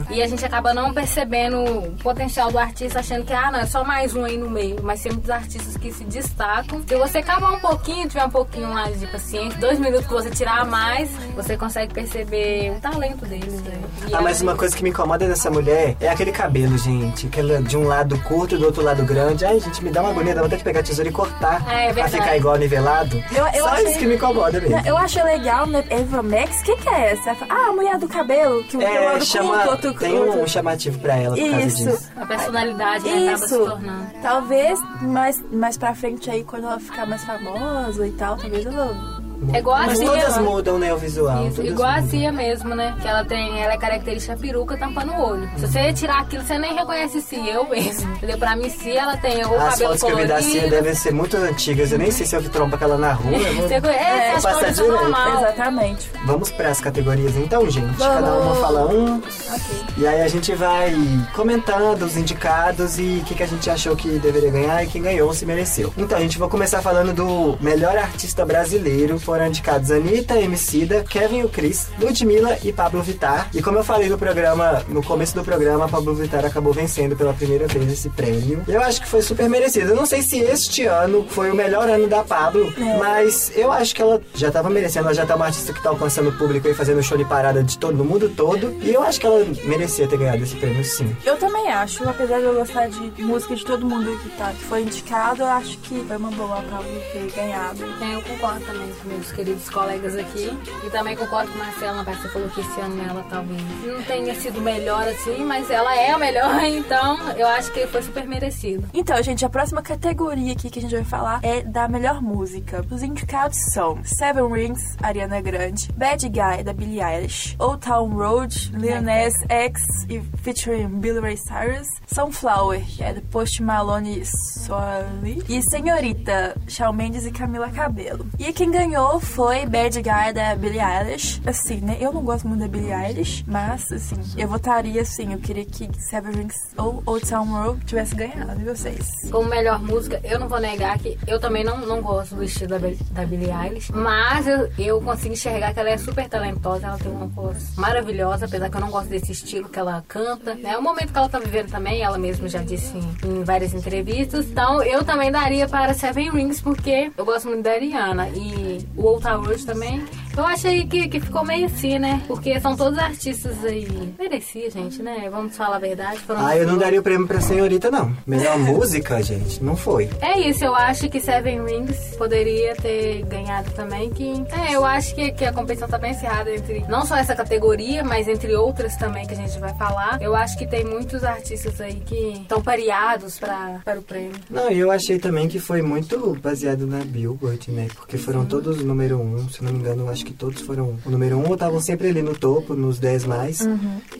E 0.09 0.23
a 0.23 0.27
gente 0.27 0.44
acaba 0.44 0.73
não 0.73 0.91
percebendo 0.91 1.63
o 1.63 1.91
potencial 1.97 2.51
do 2.51 2.57
artista, 2.57 3.00
achando 3.00 3.25
que, 3.25 3.33
ah, 3.33 3.51
não, 3.51 3.59
é 3.59 3.65
só 3.67 3.83
mais 3.83 4.15
um 4.15 4.25
aí 4.25 4.38
no 4.38 4.50
meio. 4.50 4.77
Mas 4.81 5.01
tem 5.01 5.11
muitos 5.11 5.29
artistas 5.29 5.77
que 5.77 5.91
se 5.91 6.03
destacam. 6.06 6.81
Se 6.88 6.95
você 6.95 7.19
acabar 7.19 7.51
um 7.51 7.59
pouquinho, 7.59 8.07
tiver 8.07 8.25
um 8.25 8.29
pouquinho 8.29 8.69
mais 8.69 9.00
de 9.00 9.06
paciência, 9.07 9.59
dois 9.59 9.77
minutos 9.77 9.99
que 10.07 10.13
você 10.13 10.30
tirar 10.30 10.60
a 10.62 10.66
mais, 10.66 11.10
você 11.36 11.56
consegue 11.57 11.94
perceber 11.94 12.74
o 12.78 12.80
talento 12.81 13.25
deles, 13.25 13.62
né? 13.63 13.80
E 14.07 14.13
Ah, 14.13 14.22
mas 14.22 14.42
uma 14.42 14.56
coisa 14.56 14.75
que 14.75 14.84
me 14.84 14.90
incomoda 14.90 15.28
nessa 15.28 15.50
mulher 15.50 15.96
é 16.00 16.10
aquele 16.10 16.31
cabelo, 16.31 16.78
gente. 16.78 17.28
Aquela 17.28 17.62
de 17.62 17.78
um 17.78 17.88
lado 17.88 18.18
curto 18.24 18.56
e 18.56 18.57
do 18.57 18.66
outro 18.66 18.84
lado 18.84 19.04
grande. 19.04 19.46
Ai, 19.46 19.60
gente, 19.60 19.84
me 19.84 19.92
dá 19.92 20.01
uma 20.01 20.12
agonia, 20.12 20.34
dá 20.36 20.42
vontade 20.42 20.60
de 20.60 20.63
pegar 20.63 20.80
a 20.80 20.84
tesoura 20.84 21.10
e 21.10 21.12
cortar. 21.13 21.63
É, 21.72 21.88
é 21.90 21.94
pra 21.94 22.07
ficar 22.10 22.36
igual 22.38 22.56
nivelado. 22.57 23.16
Eu- 23.36 23.46
eu 23.48 23.63
Só 23.63 23.69
achei- 23.69 23.90
isso 23.90 24.00
que 24.00 24.06
me 24.06 24.16
incomoda 24.16 24.60
mesmo. 24.60 24.80
Eu 24.86 24.98
acho 24.98 25.24
legal, 25.24 25.66
né? 25.68 25.84
Eva 25.90 26.22
Max, 26.24 26.62
quem 26.63 26.78
que 26.78 26.90
é 26.90 27.12
essa? 27.13 27.36
Ah, 27.50 27.69
a 27.69 27.74
mulher 27.74 27.98
do 27.98 28.07
cabelo, 28.07 28.63
que 28.66 28.78
um 28.78 28.80
tem 28.80 28.95
É, 28.95 29.00
lado 29.06 29.25
chama, 29.25 29.54
curto, 29.60 29.69
outro 29.72 29.94
tem 29.95 30.18
outro- 30.19 30.42
um 30.42 30.48
chamativo 30.48 31.00
pra 31.00 31.16
ela 31.18 31.36
por 31.36 31.50
causa 31.50 31.66
Isso. 31.68 31.84
disso. 31.86 32.12
A 32.16 32.25
personalidade 32.25 33.04
né, 33.06 33.24
acaba 33.30 33.38
se 33.38 33.45
Isso. 33.45 33.57
tornando. 33.66 34.06
Talvez 34.22 34.80
mais, 35.02 35.44
mais 35.52 35.78
pra 35.78 35.94
frente 35.95 36.30
aí, 36.30 36.44
quando 36.44 36.66
ela 36.66 36.80
ficar 36.80 37.06
mais 37.06 37.24
famosa 37.24 38.06
e 38.07 38.12
tal, 38.12 38.38
talvez 38.38 38.66
ela. 38.66 39.19
É 39.53 39.59
igual 39.59 39.77
a 39.77 39.86
Mas 39.88 39.97
Cia, 39.97 40.07
todas 40.07 40.38
mudam, 40.38 40.77
né, 40.80 40.94
o 40.94 40.97
visual. 40.97 41.47
Isso, 41.47 41.62
igual 41.63 41.89
a 41.89 41.94
mudam. 41.95 42.09
Cia 42.09 42.31
mesmo, 42.31 42.75
né? 42.75 42.95
Que 43.01 43.07
ela 43.07 43.24
tem, 43.25 43.62
ela 43.62 43.74
é 43.74 43.77
característica 43.77 44.36
peruca 44.38 44.77
tampando 44.77 45.12
o 45.13 45.21
olho. 45.21 45.50
Se 45.57 45.68
você 45.68 45.94
tirar 45.94 46.19
aquilo, 46.21 46.44
você 46.44 46.57
nem 46.57 46.74
reconhece 46.75 47.21
Cia, 47.21 47.53
eu 47.53 47.68
mesmo. 47.68 48.12
Entendeu? 48.15 48.38
Pra 48.38 48.56
mim, 48.56 48.69
Cia, 48.69 49.01
ela 49.01 49.18
tem 49.18 49.44
o 49.45 49.56
As 49.56 49.71
cabelo 49.74 49.77
fotos 49.97 50.03
que 50.03 50.12
eu 50.12 50.18
vi 50.18 50.25
da 50.27 50.41
Cia 50.41 50.50
colorido. 50.51 50.69
devem 50.75 50.94
ser 50.94 51.13
muito 51.13 51.38
antigas. 51.38 51.91
Eu 51.91 51.97
nem 52.00 52.12
sei 52.12 52.25
se 52.25 52.36
eu 52.36 52.41
vi 52.41 52.50
tromba 52.50 52.77
com 52.77 52.83
ela 52.83 52.97
na 52.97 53.13
rua. 53.13 53.31
Você 53.39 53.81
conhece, 53.81 54.03
É, 54.03 54.31
as 54.36 54.44
passa 54.44 54.71
direito. 54.71 54.91
normal. 54.91 55.38
Exatamente. 55.44 56.12
Vamos 56.25 56.51
pras 56.51 56.81
categorias 56.81 57.35
então, 57.38 57.69
gente. 57.69 57.97
Cada 57.97 58.21
Vamos. 58.21 58.45
uma 58.45 58.56
fala 58.56 58.88
um. 58.88 59.18
Ok. 59.18 59.80
E 59.97 60.07
aí 60.07 60.21
a 60.21 60.27
gente 60.27 60.53
vai 60.53 60.94
comentando 61.33 62.03
os 62.03 62.15
indicados 62.18 63.00
e 63.00 63.19
o 63.21 63.25
que, 63.25 63.35
que 63.35 63.44
a 63.44 63.47
gente 63.47 63.69
achou 63.69 63.95
que 63.95 64.07
deveria 64.19 64.51
ganhar 64.51 64.83
e 64.83 64.88
quem 64.88 65.01
ganhou 65.01 65.33
se 65.33 65.45
mereceu. 65.45 65.94
Então, 65.97 66.18
a 66.18 66.21
gente 66.21 66.38
vai 66.38 66.50
começar 66.50 66.81
falando 66.81 67.13
do 67.13 67.57
melhor 67.62 67.97
artista 67.97 68.45
brasileiro. 68.45 69.19
Foram 69.30 69.46
indicados 69.46 69.92
Anitta, 69.92 70.42
Emicida, 70.42 71.06
Kevin 71.08 71.44
o 71.44 71.50
Cris, 71.50 71.90
Ludmilla 72.00 72.58
e 72.64 72.74
Pablo 72.74 73.00
Vittar. 73.04 73.48
E 73.54 73.62
como 73.62 73.78
eu 73.78 73.84
falei 73.84 74.10
no 74.10 74.18
programa, 74.18 74.84
no 74.88 75.04
começo 75.04 75.36
do 75.36 75.44
programa, 75.44 75.88
Pablo 75.88 76.16
Vittar 76.16 76.44
acabou 76.44 76.74
vencendo 76.74 77.16
pela 77.16 77.31
primeira 77.31 77.68
vez 77.68 77.92
esse 77.92 78.10
prêmio. 78.10 78.64
Eu 78.68 78.81
acho 78.81 79.00
que 79.00 79.08
foi 79.08 79.22
super 79.22 79.48
merecido. 79.48 79.90
Eu 79.90 79.96
não 79.96 80.08
sei 80.08 80.24
se 80.24 80.40
este 80.40 80.88
ano 80.88 81.28
foi 81.30 81.52
o 81.52 81.56
melhor 81.56 81.88
ano 81.88 82.08
da 82.08 82.24
Pablo, 82.24 82.74
mas 82.98 83.52
eu 83.56 83.72
acho 83.72 83.94
que 83.94 84.02
ela 84.02 84.20
já 84.34 84.50
tava 84.50 84.68
merecendo. 84.68 85.06
Ela 85.06 85.14
já 85.14 85.28
tá 85.28 85.36
uma 85.36 85.46
artista 85.46 85.74
que 85.74 85.84
tá 85.84 85.90
alcançando 85.90 86.30
o 86.30 86.34
público 86.36 86.68
e 86.68 86.74
fazendo 86.74 87.04
show 87.04 87.16
de 87.16 87.24
parada 87.24 87.64
de 87.64 87.78
todo 87.78 88.04
mundo 88.04 88.30
todo. 88.30 88.76
E 88.81 88.92
eu 88.92 89.04
acho 89.04 89.20
que 89.20 89.28
ela 89.28 89.46
merecia 89.64 90.08
ter 90.08 90.18
ganhado 90.18 90.42
esse 90.42 90.56
prêmio, 90.56 90.84
sim. 90.84 91.16
Eu 91.24 91.38
também 91.38 91.69
acho, 91.69 92.07
apesar 92.07 92.39
de 92.39 92.45
eu 92.45 92.54
gostar 92.56 92.88
de 92.89 93.24
música 93.24 93.56
de 93.56 93.66
todo 93.66 93.86
mundo 93.86 94.18
que, 94.21 94.30
tá, 94.38 94.51
que 94.51 94.63
foi 94.66 94.83
indicado, 94.83 95.42
eu 95.42 95.48
acho 95.48 95.77
que 95.80 96.04
foi 96.06 96.18
uma 96.18 96.31
boa 96.31 96.62
pra 96.62 96.80
ter 97.12 97.31
ganhado. 97.36 97.83
É, 98.01 98.16
eu 98.16 98.21
concordo 98.24 98.66
também 98.66 98.92
com 99.01 99.07
meus 99.07 99.31
queridos 99.31 99.69
colegas 99.69 100.16
aqui. 100.16 100.50
E 100.86 100.89
também 100.89 101.16
concordo 101.16 101.51
com 101.51 101.60
a 101.60 101.66
Marcela, 101.66 102.04
mas 102.04 102.18
você 102.19 102.30
falou 102.30 102.50
que 102.50 102.62
esse 102.62 102.80
ano 102.80 103.01
ela 103.01 103.25
talvez 103.30 103.62
não 103.86 104.01
tenha 104.04 104.36
sido 104.36 104.62
melhor 104.62 105.07
assim, 105.07 105.44
mas 105.45 105.69
ela 105.69 105.95
é 105.95 106.12
a 106.12 106.18
melhor, 106.18 106.62
então 106.63 107.18
eu 107.38 107.48
acho 107.48 107.71
que 107.71 107.86
foi 107.88 108.01
super 108.01 108.25
merecido. 108.25 108.88
Então, 108.94 109.21
gente, 109.21 109.45
a 109.45 109.50
próxima 109.50 109.81
categoria 109.81 110.54
aqui 110.54 110.69
que 110.69 110.80
a 110.80 110.81
gente 110.81 110.95
vai 110.95 111.04
falar 111.04 111.39
é 111.44 111.62
da 111.62 111.88
melhor 111.88 112.21
música. 112.21 112.86
Os 112.89 113.04
indicados 113.04 113.57
são 113.74 114.00
Seven 114.04 114.51
Rings, 114.51 114.98
Ariana 115.01 115.42
Grande, 115.42 115.92
Bad 115.94 116.27
Guy, 116.27 116.63
da 116.63 116.74
Billie 116.74 117.01
Eilish, 117.01 117.56
Old 117.60 117.86
Town 117.86 118.10
Road, 118.10 118.71
Lil 118.75 119.01
Nas 119.01 119.33
X 119.50 119.81
e 120.10 120.19
featuring 120.42 120.88
Billy 121.00 121.19
Ray 121.19 121.38
Cyrus, 121.38 121.58
Sunflower, 122.07 122.83
que 122.85 123.03
é 123.03 123.13
do 123.13 123.21
Post 123.23 123.61
Malone 123.61 124.23
Solly, 124.25 125.44
e 125.47 125.61
Senhorita, 125.61 126.56
Shawn 126.67 126.94
Mendes 126.94 127.25
e 127.25 127.31
Camila 127.31 127.69
Cabello. 127.69 128.25
E 128.38 128.51
quem 128.53 128.71
ganhou 128.71 129.19
foi 129.19 129.65
Bad 129.65 130.01
Guy, 130.01 130.33
da 130.33 130.56
Billie 130.56 130.81
Eilish. 130.81 131.41
Assim, 131.45 131.81
né, 131.81 131.97
eu 132.00 132.11
não 132.11 132.21
gosto 132.21 132.47
muito 132.47 132.61
da 132.61 132.67
Billie 132.67 132.94
Eilish, 132.94 133.44
mas, 133.47 133.91
assim, 133.91 134.15
eu 134.38 134.47
votaria, 134.47 135.01
assim, 135.01 135.33
eu 135.33 135.39
queria 135.39 135.65
que 135.65 135.89
Rings 136.35 136.56
ou 136.77 137.03
Old 137.06 137.27
Town 137.27 137.45
Road 137.45 137.85
tivesse 137.85 138.15
ganhado, 138.15 138.59
e 138.59 138.63
vocês? 138.63 139.07
Como 139.31 139.50
melhor 139.50 139.81
música, 139.81 140.19
eu 140.23 140.39
não 140.39 140.47
vou 140.47 140.59
negar 140.59 140.97
que 140.97 141.17
eu 141.27 141.39
também 141.39 141.63
não, 141.63 141.77
não 141.85 142.01
gosto 142.01 142.35
do 142.35 142.44
estilo 142.44 142.79
da, 142.79 142.88
da 143.11 143.25
Billie 143.25 143.51
Eilish, 143.51 143.91
mas 143.91 144.47
eu, 144.47 144.71
eu 144.77 145.01
consigo 145.01 145.33
enxergar 145.33 145.73
que 145.73 145.79
ela 145.79 145.89
é 145.89 145.97
super 145.97 146.27
talentosa, 146.27 146.88
ela 146.88 146.97
tem 146.97 147.11
uma 147.11 147.27
voz 147.27 147.75
maravilhosa, 147.75 148.45
apesar 148.45 148.69
que 148.69 148.77
eu 148.77 148.81
não 148.81 148.91
gosto 148.91 149.09
desse 149.09 149.31
estilo 149.31 149.69
que 149.69 149.79
ela 149.79 150.03
canta, 150.07 150.56
né? 150.56 150.71
É 150.71 150.77
o 150.77 150.81
momento 150.81 151.11
que 151.11 151.17
ela 151.17 151.29
tá 151.29 151.39
também, 151.69 152.01
ela 152.01 152.18
mesma 152.18 152.48
já 152.48 152.62
disse 152.62 152.98
em, 152.98 153.28
em 153.28 153.44
várias 153.44 153.74
entrevistas. 153.74 154.46
Então 154.48 154.81
eu 154.84 155.04
também 155.04 155.31
daria 155.31 155.68
para 155.68 155.94
Seven 155.94 156.30
Rings, 156.31 156.62
porque 156.62 157.12
eu 157.18 157.25
gosto 157.25 157.48
muito 157.48 157.63
da 157.63 157.72
Ariana 157.72 158.30
e 158.30 158.86
o 158.96 159.06
Old 159.06 159.24
Town 159.24 159.44
também. 159.66 160.04
Eu 160.38 160.46
achei 160.46 160.86
que, 160.86 161.08
que 161.08 161.20
ficou 161.20 161.44
meio 161.46 161.66
assim, 161.66 162.00
né? 162.00 162.22
Porque 162.28 162.60
são 162.60 162.76
todos 162.76 162.98
artistas 162.98 163.64
aí. 163.64 163.88
Merecia, 164.18 164.70
gente, 164.70 165.02
né? 165.02 165.28
Vamos 165.30 165.56
falar 165.56 165.78
a 165.78 165.80
verdade. 165.80 166.20
Ah, 166.30 166.56
eu 166.56 166.66
não 166.68 166.78
daria 166.78 167.00
o 167.00 167.04
prêmio 167.04 167.28
pra 167.28 167.42
senhorita, 167.42 167.92
não. 167.92 168.16
Melhor 168.26 168.58
música, 168.60 169.22
gente, 169.22 169.64
não 169.64 169.76
foi. 169.76 170.10
É 170.22 170.40
isso, 170.40 170.64
eu 170.64 170.76
acho 170.76 171.10
que 171.10 171.20
Seven 171.20 171.66
Rings 171.66 172.16
poderia 172.18 172.76
ter 172.76 173.24
ganhado 173.26 173.72
também. 173.72 174.10
Que, 174.12 174.46
é, 174.52 174.76
eu 174.76 174.86
acho 174.86 175.14
que, 175.16 175.31
que 175.31 175.46
a 175.46 175.54
competição 175.54 175.88
tá 175.88 175.98
bem 175.98 176.12
encerrada 176.12 176.54
entre 176.54 176.86
não 176.88 177.06
só 177.06 177.18
essa 177.18 177.36
categoria, 177.36 178.04
mas 178.04 178.28
entre 178.28 178.56
outras 178.56 178.96
também 178.96 179.28
que 179.28 179.34
a 179.34 179.38
gente 179.38 179.60
vai 179.60 179.74
falar. 179.76 180.22
Eu 180.22 180.36
acho 180.36 180.58
que 180.58 180.66
tem 180.66 180.86
muitos 180.86 181.24
artistas 181.24 181.80
aí 181.81 181.96
que 181.96 182.40
estão 182.42 182.62
pareados 182.62 183.38
pra, 183.40 183.81
para 183.84 184.00
o 184.00 184.04
prêmio. 184.04 184.34
Não, 184.50 184.72
e 184.72 184.80
eu 184.80 184.92
achei 184.92 185.20
também 185.20 185.48
que 185.48 185.60
foi 185.60 185.81
muito 185.81 186.38
baseado 186.42 186.86
na 186.88 187.00
Billboard, 187.00 187.72
né? 187.72 187.88
Porque 187.96 188.18
foram 188.18 188.46
todos 188.46 188.84
número 188.84 189.20
um, 189.20 189.50
se 189.50 189.64
não 189.64 189.72
me 189.72 189.80
engano, 189.80 190.04
eu 190.04 190.10
acho 190.19 190.25
que 190.25 190.33
todos 190.33 190.62
foram 190.62 190.98
o 191.06 191.10
número 191.10 191.38
um 191.38 191.48
ou 191.48 191.54
estavam 191.54 191.80
sempre 191.80 192.10
ali 192.10 192.21
no 192.21 192.36
topo, 192.36 192.74
nos 192.74 193.00
10 193.00 193.26
mais. 193.26 193.68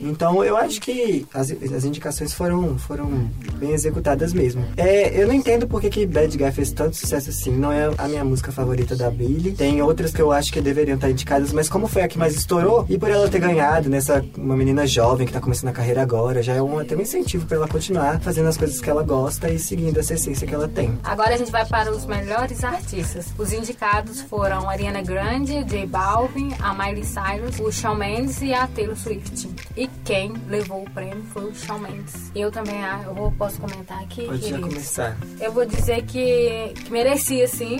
Então 0.00 0.42
eu 0.42 0.56
acho 0.56 0.80
que 0.80 1.26
as, 1.32 1.50
as 1.50 1.84
indicações 1.84 2.32
foram, 2.32 2.78
foram 2.78 3.30
bem 3.56 3.72
executadas 3.72 4.32
mesmo. 4.32 4.64
É, 4.76 5.20
eu 5.20 5.28
não 5.28 5.34
entendo 5.34 5.66
porque 5.66 5.90
que 5.90 6.06
Bad 6.06 6.36
Guy 6.36 6.52
fez 6.52 6.72
tanto 6.72 6.96
sucesso 6.96 7.28
assim. 7.28 7.50
Não 7.50 7.70
é 7.70 7.90
a 7.98 8.08
minha 8.08 8.24
música 8.24 8.50
favorita 8.50 8.96
da 8.96 9.10
Billie. 9.10 9.52
Tem 9.52 9.82
outras 9.82 10.12
que 10.12 10.22
eu 10.22 10.32
acho 10.32 10.52
que 10.52 10.60
deveriam 10.60 10.94
estar 10.94 11.10
indicadas, 11.10 11.52
mas 11.52 11.68
como 11.68 11.86
foi 11.86 12.02
a 12.02 12.08
que 12.08 12.18
mais 12.18 12.34
estourou, 12.34 12.86
e 12.88 12.96
por 12.96 13.10
ela 13.10 13.28
ter 13.28 13.40
ganhado 13.40 13.90
nessa 13.90 14.24
uma 14.36 14.56
menina 14.56 14.86
jovem 14.86 15.26
que 15.26 15.32
tá 15.32 15.40
começando 15.40 15.68
a 15.68 15.72
carreira 15.72 16.00
agora, 16.00 16.42
já 16.42 16.54
é 16.54 16.62
um, 16.62 16.78
até 16.78 16.96
um 16.96 17.00
incentivo 17.00 17.46
pra 17.46 17.58
ela 17.58 17.68
continuar 17.68 18.20
fazendo 18.20 18.48
as 18.48 18.56
coisas 18.56 18.80
que 18.80 18.88
ela 18.88 19.02
gosta 19.02 19.50
e 19.50 19.58
seguindo 19.58 19.98
essa 19.98 20.14
essência 20.14 20.46
que 20.46 20.54
ela 20.54 20.68
tem. 20.68 20.98
Agora 21.04 21.34
a 21.34 21.36
gente 21.36 21.52
vai 21.52 21.66
para 21.66 21.92
os 21.92 22.06
melhores 22.06 22.64
artistas. 22.64 23.26
Os 23.36 23.52
indicados 23.52 24.22
foram 24.22 24.68
Ariana 24.68 25.02
Grande, 25.02 25.62
J 25.64 25.89
Balvin, 25.90 26.54
a 26.60 26.72
Miley 26.72 27.04
Cyrus, 27.04 27.58
o 27.58 27.70
Shawn 27.70 27.96
Mendes 27.96 28.40
e 28.42 28.54
a 28.54 28.66
Taylor 28.68 28.96
Swift. 28.96 29.48
E 29.76 29.88
quem 30.04 30.32
levou 30.48 30.84
o 30.84 30.90
prêmio 30.90 31.22
foi 31.32 31.50
o 31.50 31.54
Shawn 31.54 31.80
Mendes. 31.80 32.30
Eu 32.34 32.50
também 32.50 32.82
ah, 32.82 33.02
eu 33.04 33.34
posso 33.36 33.60
comentar 33.60 34.00
aqui, 34.00 34.24
Pode 34.24 34.48
já 34.48 34.58
começar. 34.58 35.16
Eu 35.40 35.52
vou 35.52 35.66
dizer 35.66 36.02
que, 36.04 36.72
que 36.84 36.90
merecia 36.90 37.46
sim. 37.48 37.78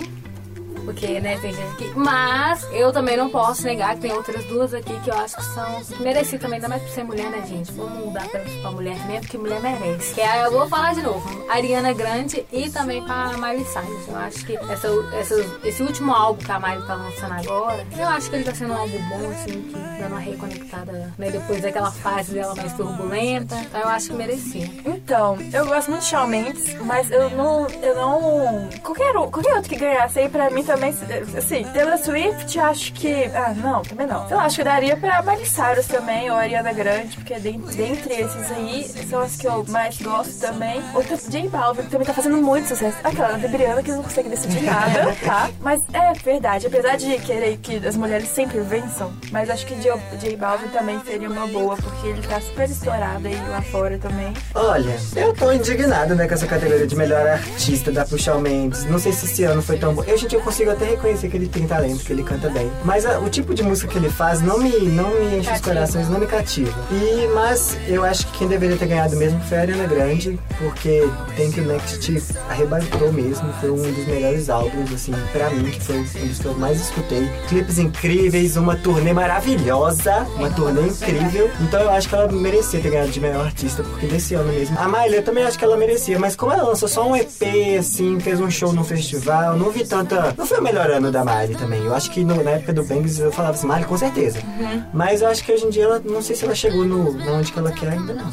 Porque, 0.83 1.19
né, 1.19 1.37
tem 1.39 1.53
gente 1.53 1.75
que. 1.75 1.85
Mas 1.95 2.67
eu 2.71 2.91
também 2.91 3.17
não 3.17 3.29
posso 3.29 3.63
negar 3.63 3.95
que 3.95 4.01
tem 4.01 4.11
outras 4.11 4.43
duas 4.45 4.73
aqui 4.73 4.99
que 5.01 5.09
eu 5.09 5.15
acho 5.15 5.35
que 5.35 5.43
são. 5.43 5.81
Mereci 5.99 6.37
também, 6.37 6.55
ainda 6.55 6.67
mais 6.67 6.81
por 6.81 6.91
ser 6.91 7.03
mulher, 7.03 7.29
né, 7.29 7.43
gente? 7.47 7.71
Vamos 7.73 8.05
mudar 8.05 8.27
pra, 8.29 8.39
pra 8.39 8.71
mulher 8.71 8.97
mesmo, 9.07 9.27
que 9.27 9.37
mulher 9.37 9.61
merece. 9.61 10.13
Que 10.13 10.21
aí 10.21 10.43
eu 10.43 10.51
vou 10.51 10.67
falar 10.67 10.93
de 10.93 11.01
novo. 11.01 11.21
Ariana 11.49 11.93
Grande 11.93 12.45
e 12.51 12.69
também 12.69 13.03
pra 13.03 13.33
Miley 13.33 13.65
Cyrus. 13.65 14.07
Eu 14.07 14.15
acho 14.15 14.45
que 14.45 14.55
essa, 14.55 14.87
essa, 15.19 15.35
esse 15.63 15.83
último 15.83 16.13
álbum 16.13 16.43
que 16.43 16.51
a 16.51 16.59
Miley 16.59 16.85
tá 16.87 16.95
lançando 16.95 17.33
agora, 17.33 17.85
eu 17.97 18.07
acho 18.07 18.29
que 18.29 18.35
ele 18.35 18.45
tá 18.45 18.53
sendo 18.53 18.73
um 18.73 18.77
álbum 18.77 18.97
bom, 19.09 19.29
assim, 19.29 19.61
que 19.61 19.73
dando 20.01 20.11
uma 20.11 20.19
reconectada, 20.19 21.13
né, 21.17 21.29
depois 21.29 21.61
daquela 21.61 21.91
fase 21.91 22.33
dela 22.33 22.55
mais 22.55 22.73
turbulenta. 22.73 23.55
Então 23.55 23.81
eu 23.81 23.87
acho 23.87 24.09
que 24.09 24.15
merecia. 24.15 24.69
Então, 24.85 25.37
eu 25.53 25.65
gosto 25.65 25.91
muito 25.91 26.01
de 26.01 26.07
Shawn 26.09 26.27
Mendes, 26.27 26.75
mas 26.81 27.11
eu 27.11 27.29
não. 27.31 27.67
Eu 27.67 27.95
não. 27.95 28.69
Qualquer, 28.81 29.13
qualquer 29.13 29.55
outro 29.55 29.69
que 29.69 29.75
ganhasse 29.75 30.19
aí 30.19 30.29
pra 30.29 30.49
mim 30.49 30.63
também 30.63 30.80
também, 30.81 31.37
assim, 31.37 31.63
Taylor 31.73 31.97
Swift, 31.97 32.59
acho 32.59 32.93
que. 32.93 33.25
Ah, 33.25 33.53
não, 33.55 33.83
também 33.83 34.07
não. 34.07 34.27
Eu 34.29 34.39
acho 34.39 34.57
que 34.57 34.63
daria 34.63 34.97
pra 34.97 35.21
Miley 35.21 35.45
Cyrus 35.45 35.85
também, 35.85 36.31
ou 36.31 36.37
Ariana 36.37 36.73
Grande, 36.73 37.15
porque 37.15 37.35
dentre 37.39 38.13
esses 38.13 38.51
aí 38.51 38.83
são 39.07 39.21
as 39.21 39.35
que 39.35 39.47
eu 39.47 39.63
mais 39.69 40.01
gosto 40.01 40.39
também. 40.39 40.81
Outra, 40.95 41.15
J 41.15 41.47
Balvin, 41.49 41.83
que 41.83 41.89
também 41.89 42.07
tá 42.07 42.13
fazendo 42.13 42.37
muito 42.37 42.67
sucesso. 42.67 42.97
Aquela 43.03 43.37
da 43.37 43.47
Briana 43.47 43.83
que 43.83 43.91
não 43.91 44.01
consegue 44.01 44.29
decidir 44.29 44.63
nada, 44.63 45.15
tá? 45.23 45.49
Mas 45.59 45.81
é 45.93 46.13
verdade, 46.13 46.67
apesar 46.67 46.97
de 46.97 47.17
querer 47.19 47.57
que 47.57 47.85
as 47.85 47.95
mulheres 47.95 48.29
sempre 48.29 48.59
vençam, 48.61 49.13
mas 49.31 49.49
acho 49.49 49.65
que 49.65 49.75
J, 49.75 49.99
J 50.19 50.35
Balvin 50.35 50.67
também 50.69 50.99
seria 51.05 51.29
uma 51.29 51.45
boa, 51.47 51.75
porque 51.75 52.07
ele 52.07 52.21
tá 52.27 52.39
super 52.41 52.69
estourado 52.69 53.27
aí 53.27 53.35
lá 53.49 53.61
fora 53.61 53.97
também. 53.97 54.33
Olha, 54.55 54.95
eu 55.15 55.33
tô 55.33 55.51
indignado, 55.51 56.15
né, 56.15 56.27
com 56.27 56.33
essa 56.33 56.47
categoria 56.47 56.87
de 56.87 56.95
melhor 56.95 57.27
artista 57.27 57.91
da 57.91 58.05
Puxal 58.05 58.39
Mendes. 58.39 58.85
Não 58.85 58.97
sei 58.97 59.11
se 59.11 59.25
esse 59.25 59.43
ano 59.43 59.61
foi 59.61 59.77
tão 59.77 59.93
bom. 59.93 60.03
Eu, 60.03 60.17
gente, 60.17 60.33
eu 60.33 60.41
consigo 60.41 60.60
até 60.69 60.85
reconhecer 60.85 61.29
que 61.29 61.37
ele 61.37 61.47
tem 61.47 61.65
talento, 61.65 62.03
que 62.03 62.13
ele 62.13 62.23
canta 62.23 62.49
bem. 62.49 62.71
Mas 62.83 63.05
a, 63.05 63.19
o 63.19 63.29
tipo 63.29 63.53
de 63.53 63.63
música 63.63 63.91
que 63.91 63.97
ele 63.97 64.09
faz 64.09 64.41
não 64.41 64.57
me, 64.59 64.71
não 64.89 65.09
me 65.09 65.37
enche 65.37 65.51
os 65.51 65.61
corações, 65.61 66.09
não 66.09 66.19
me 66.19 66.27
cativa. 66.27 66.71
E, 66.91 67.27
mas 67.33 67.77
eu 67.87 68.03
acho 68.03 68.27
que 68.27 68.39
quem 68.39 68.47
deveria 68.47 68.77
ter 68.77 68.87
ganhado 68.87 69.15
mesmo 69.15 69.41
foi 69.41 69.57
a 69.57 69.61
Ariana 69.61 69.87
Grande, 69.87 70.39
porque 70.57 71.07
Thank 71.35 71.59
You 71.59 71.65
Next 71.65 72.21
arrebatou 72.49 73.11
mesmo. 73.11 73.51
Foi 73.53 73.71
um 73.71 73.75
dos 73.75 74.05
melhores 74.05 74.49
álbuns, 74.49 74.91
assim, 74.93 75.13
pra 75.31 75.49
mim, 75.49 75.71
que 75.71 75.81
foi 75.81 75.97
um 75.97 76.27
dos 76.27 76.39
que 76.39 76.45
eu 76.45 76.53
mais 76.55 76.81
escutei. 76.81 77.29
Clipes 77.47 77.79
incríveis, 77.79 78.57
uma 78.57 78.75
turnê 78.75 79.13
maravilhosa, 79.13 80.25
uma 80.35 80.49
turnê 80.49 80.87
incrível. 80.87 81.49
Então 81.61 81.79
eu 81.81 81.89
acho 81.89 82.09
que 82.09 82.15
ela 82.15 82.31
merecia 82.31 82.79
ter 82.79 82.89
ganhado 82.89 83.11
de 83.11 83.19
melhor 83.19 83.45
artista, 83.45 83.83
porque 83.83 84.07
desse 84.07 84.33
ano 84.35 84.51
mesmo. 84.51 84.77
A 84.79 84.87
Miley, 84.87 85.17
eu 85.17 85.23
também 85.23 85.43
acho 85.43 85.57
que 85.57 85.63
ela 85.63 85.77
merecia, 85.77 86.19
mas 86.19 86.35
como 86.35 86.51
ela 86.51 86.63
lançou 86.63 86.87
só 86.87 87.07
um 87.07 87.15
EP, 87.15 87.77
assim, 87.79 88.19
fez 88.19 88.39
um 88.39 88.49
show 88.49 88.73
no 88.73 88.83
festival, 88.83 89.57
não 89.57 89.71
vi 89.71 89.85
tanta. 89.85 90.33
Não 90.37 90.45
foi 90.51 90.59
o 90.59 90.63
melhor 90.63 90.91
ano 90.91 91.11
da 91.11 91.23
Miley 91.23 91.55
também. 91.55 91.81
Eu 91.85 91.95
acho 91.95 92.11
que 92.11 92.25
no, 92.25 92.43
na 92.43 92.51
época 92.51 92.73
do 92.73 92.83
Bangs 92.83 93.19
eu 93.19 93.31
falava 93.31 93.55
assim, 93.55 93.67
Miley, 93.67 93.85
com 93.85 93.97
certeza. 93.97 94.39
Uhum. 94.39 94.83
Mas 94.93 95.21
eu 95.21 95.29
acho 95.29 95.43
que 95.43 95.51
hoje 95.51 95.65
em 95.65 95.69
dia 95.69 95.85
ela, 95.85 96.01
não 96.03 96.21
sei 96.21 96.35
se 96.35 96.43
ela 96.43 96.53
chegou 96.53 96.83
no, 96.83 97.09
onde 97.31 97.51
que 97.51 97.57
ela 97.57 97.71
quer 97.71 97.89
ainda 97.89 98.13
não. 98.13 98.29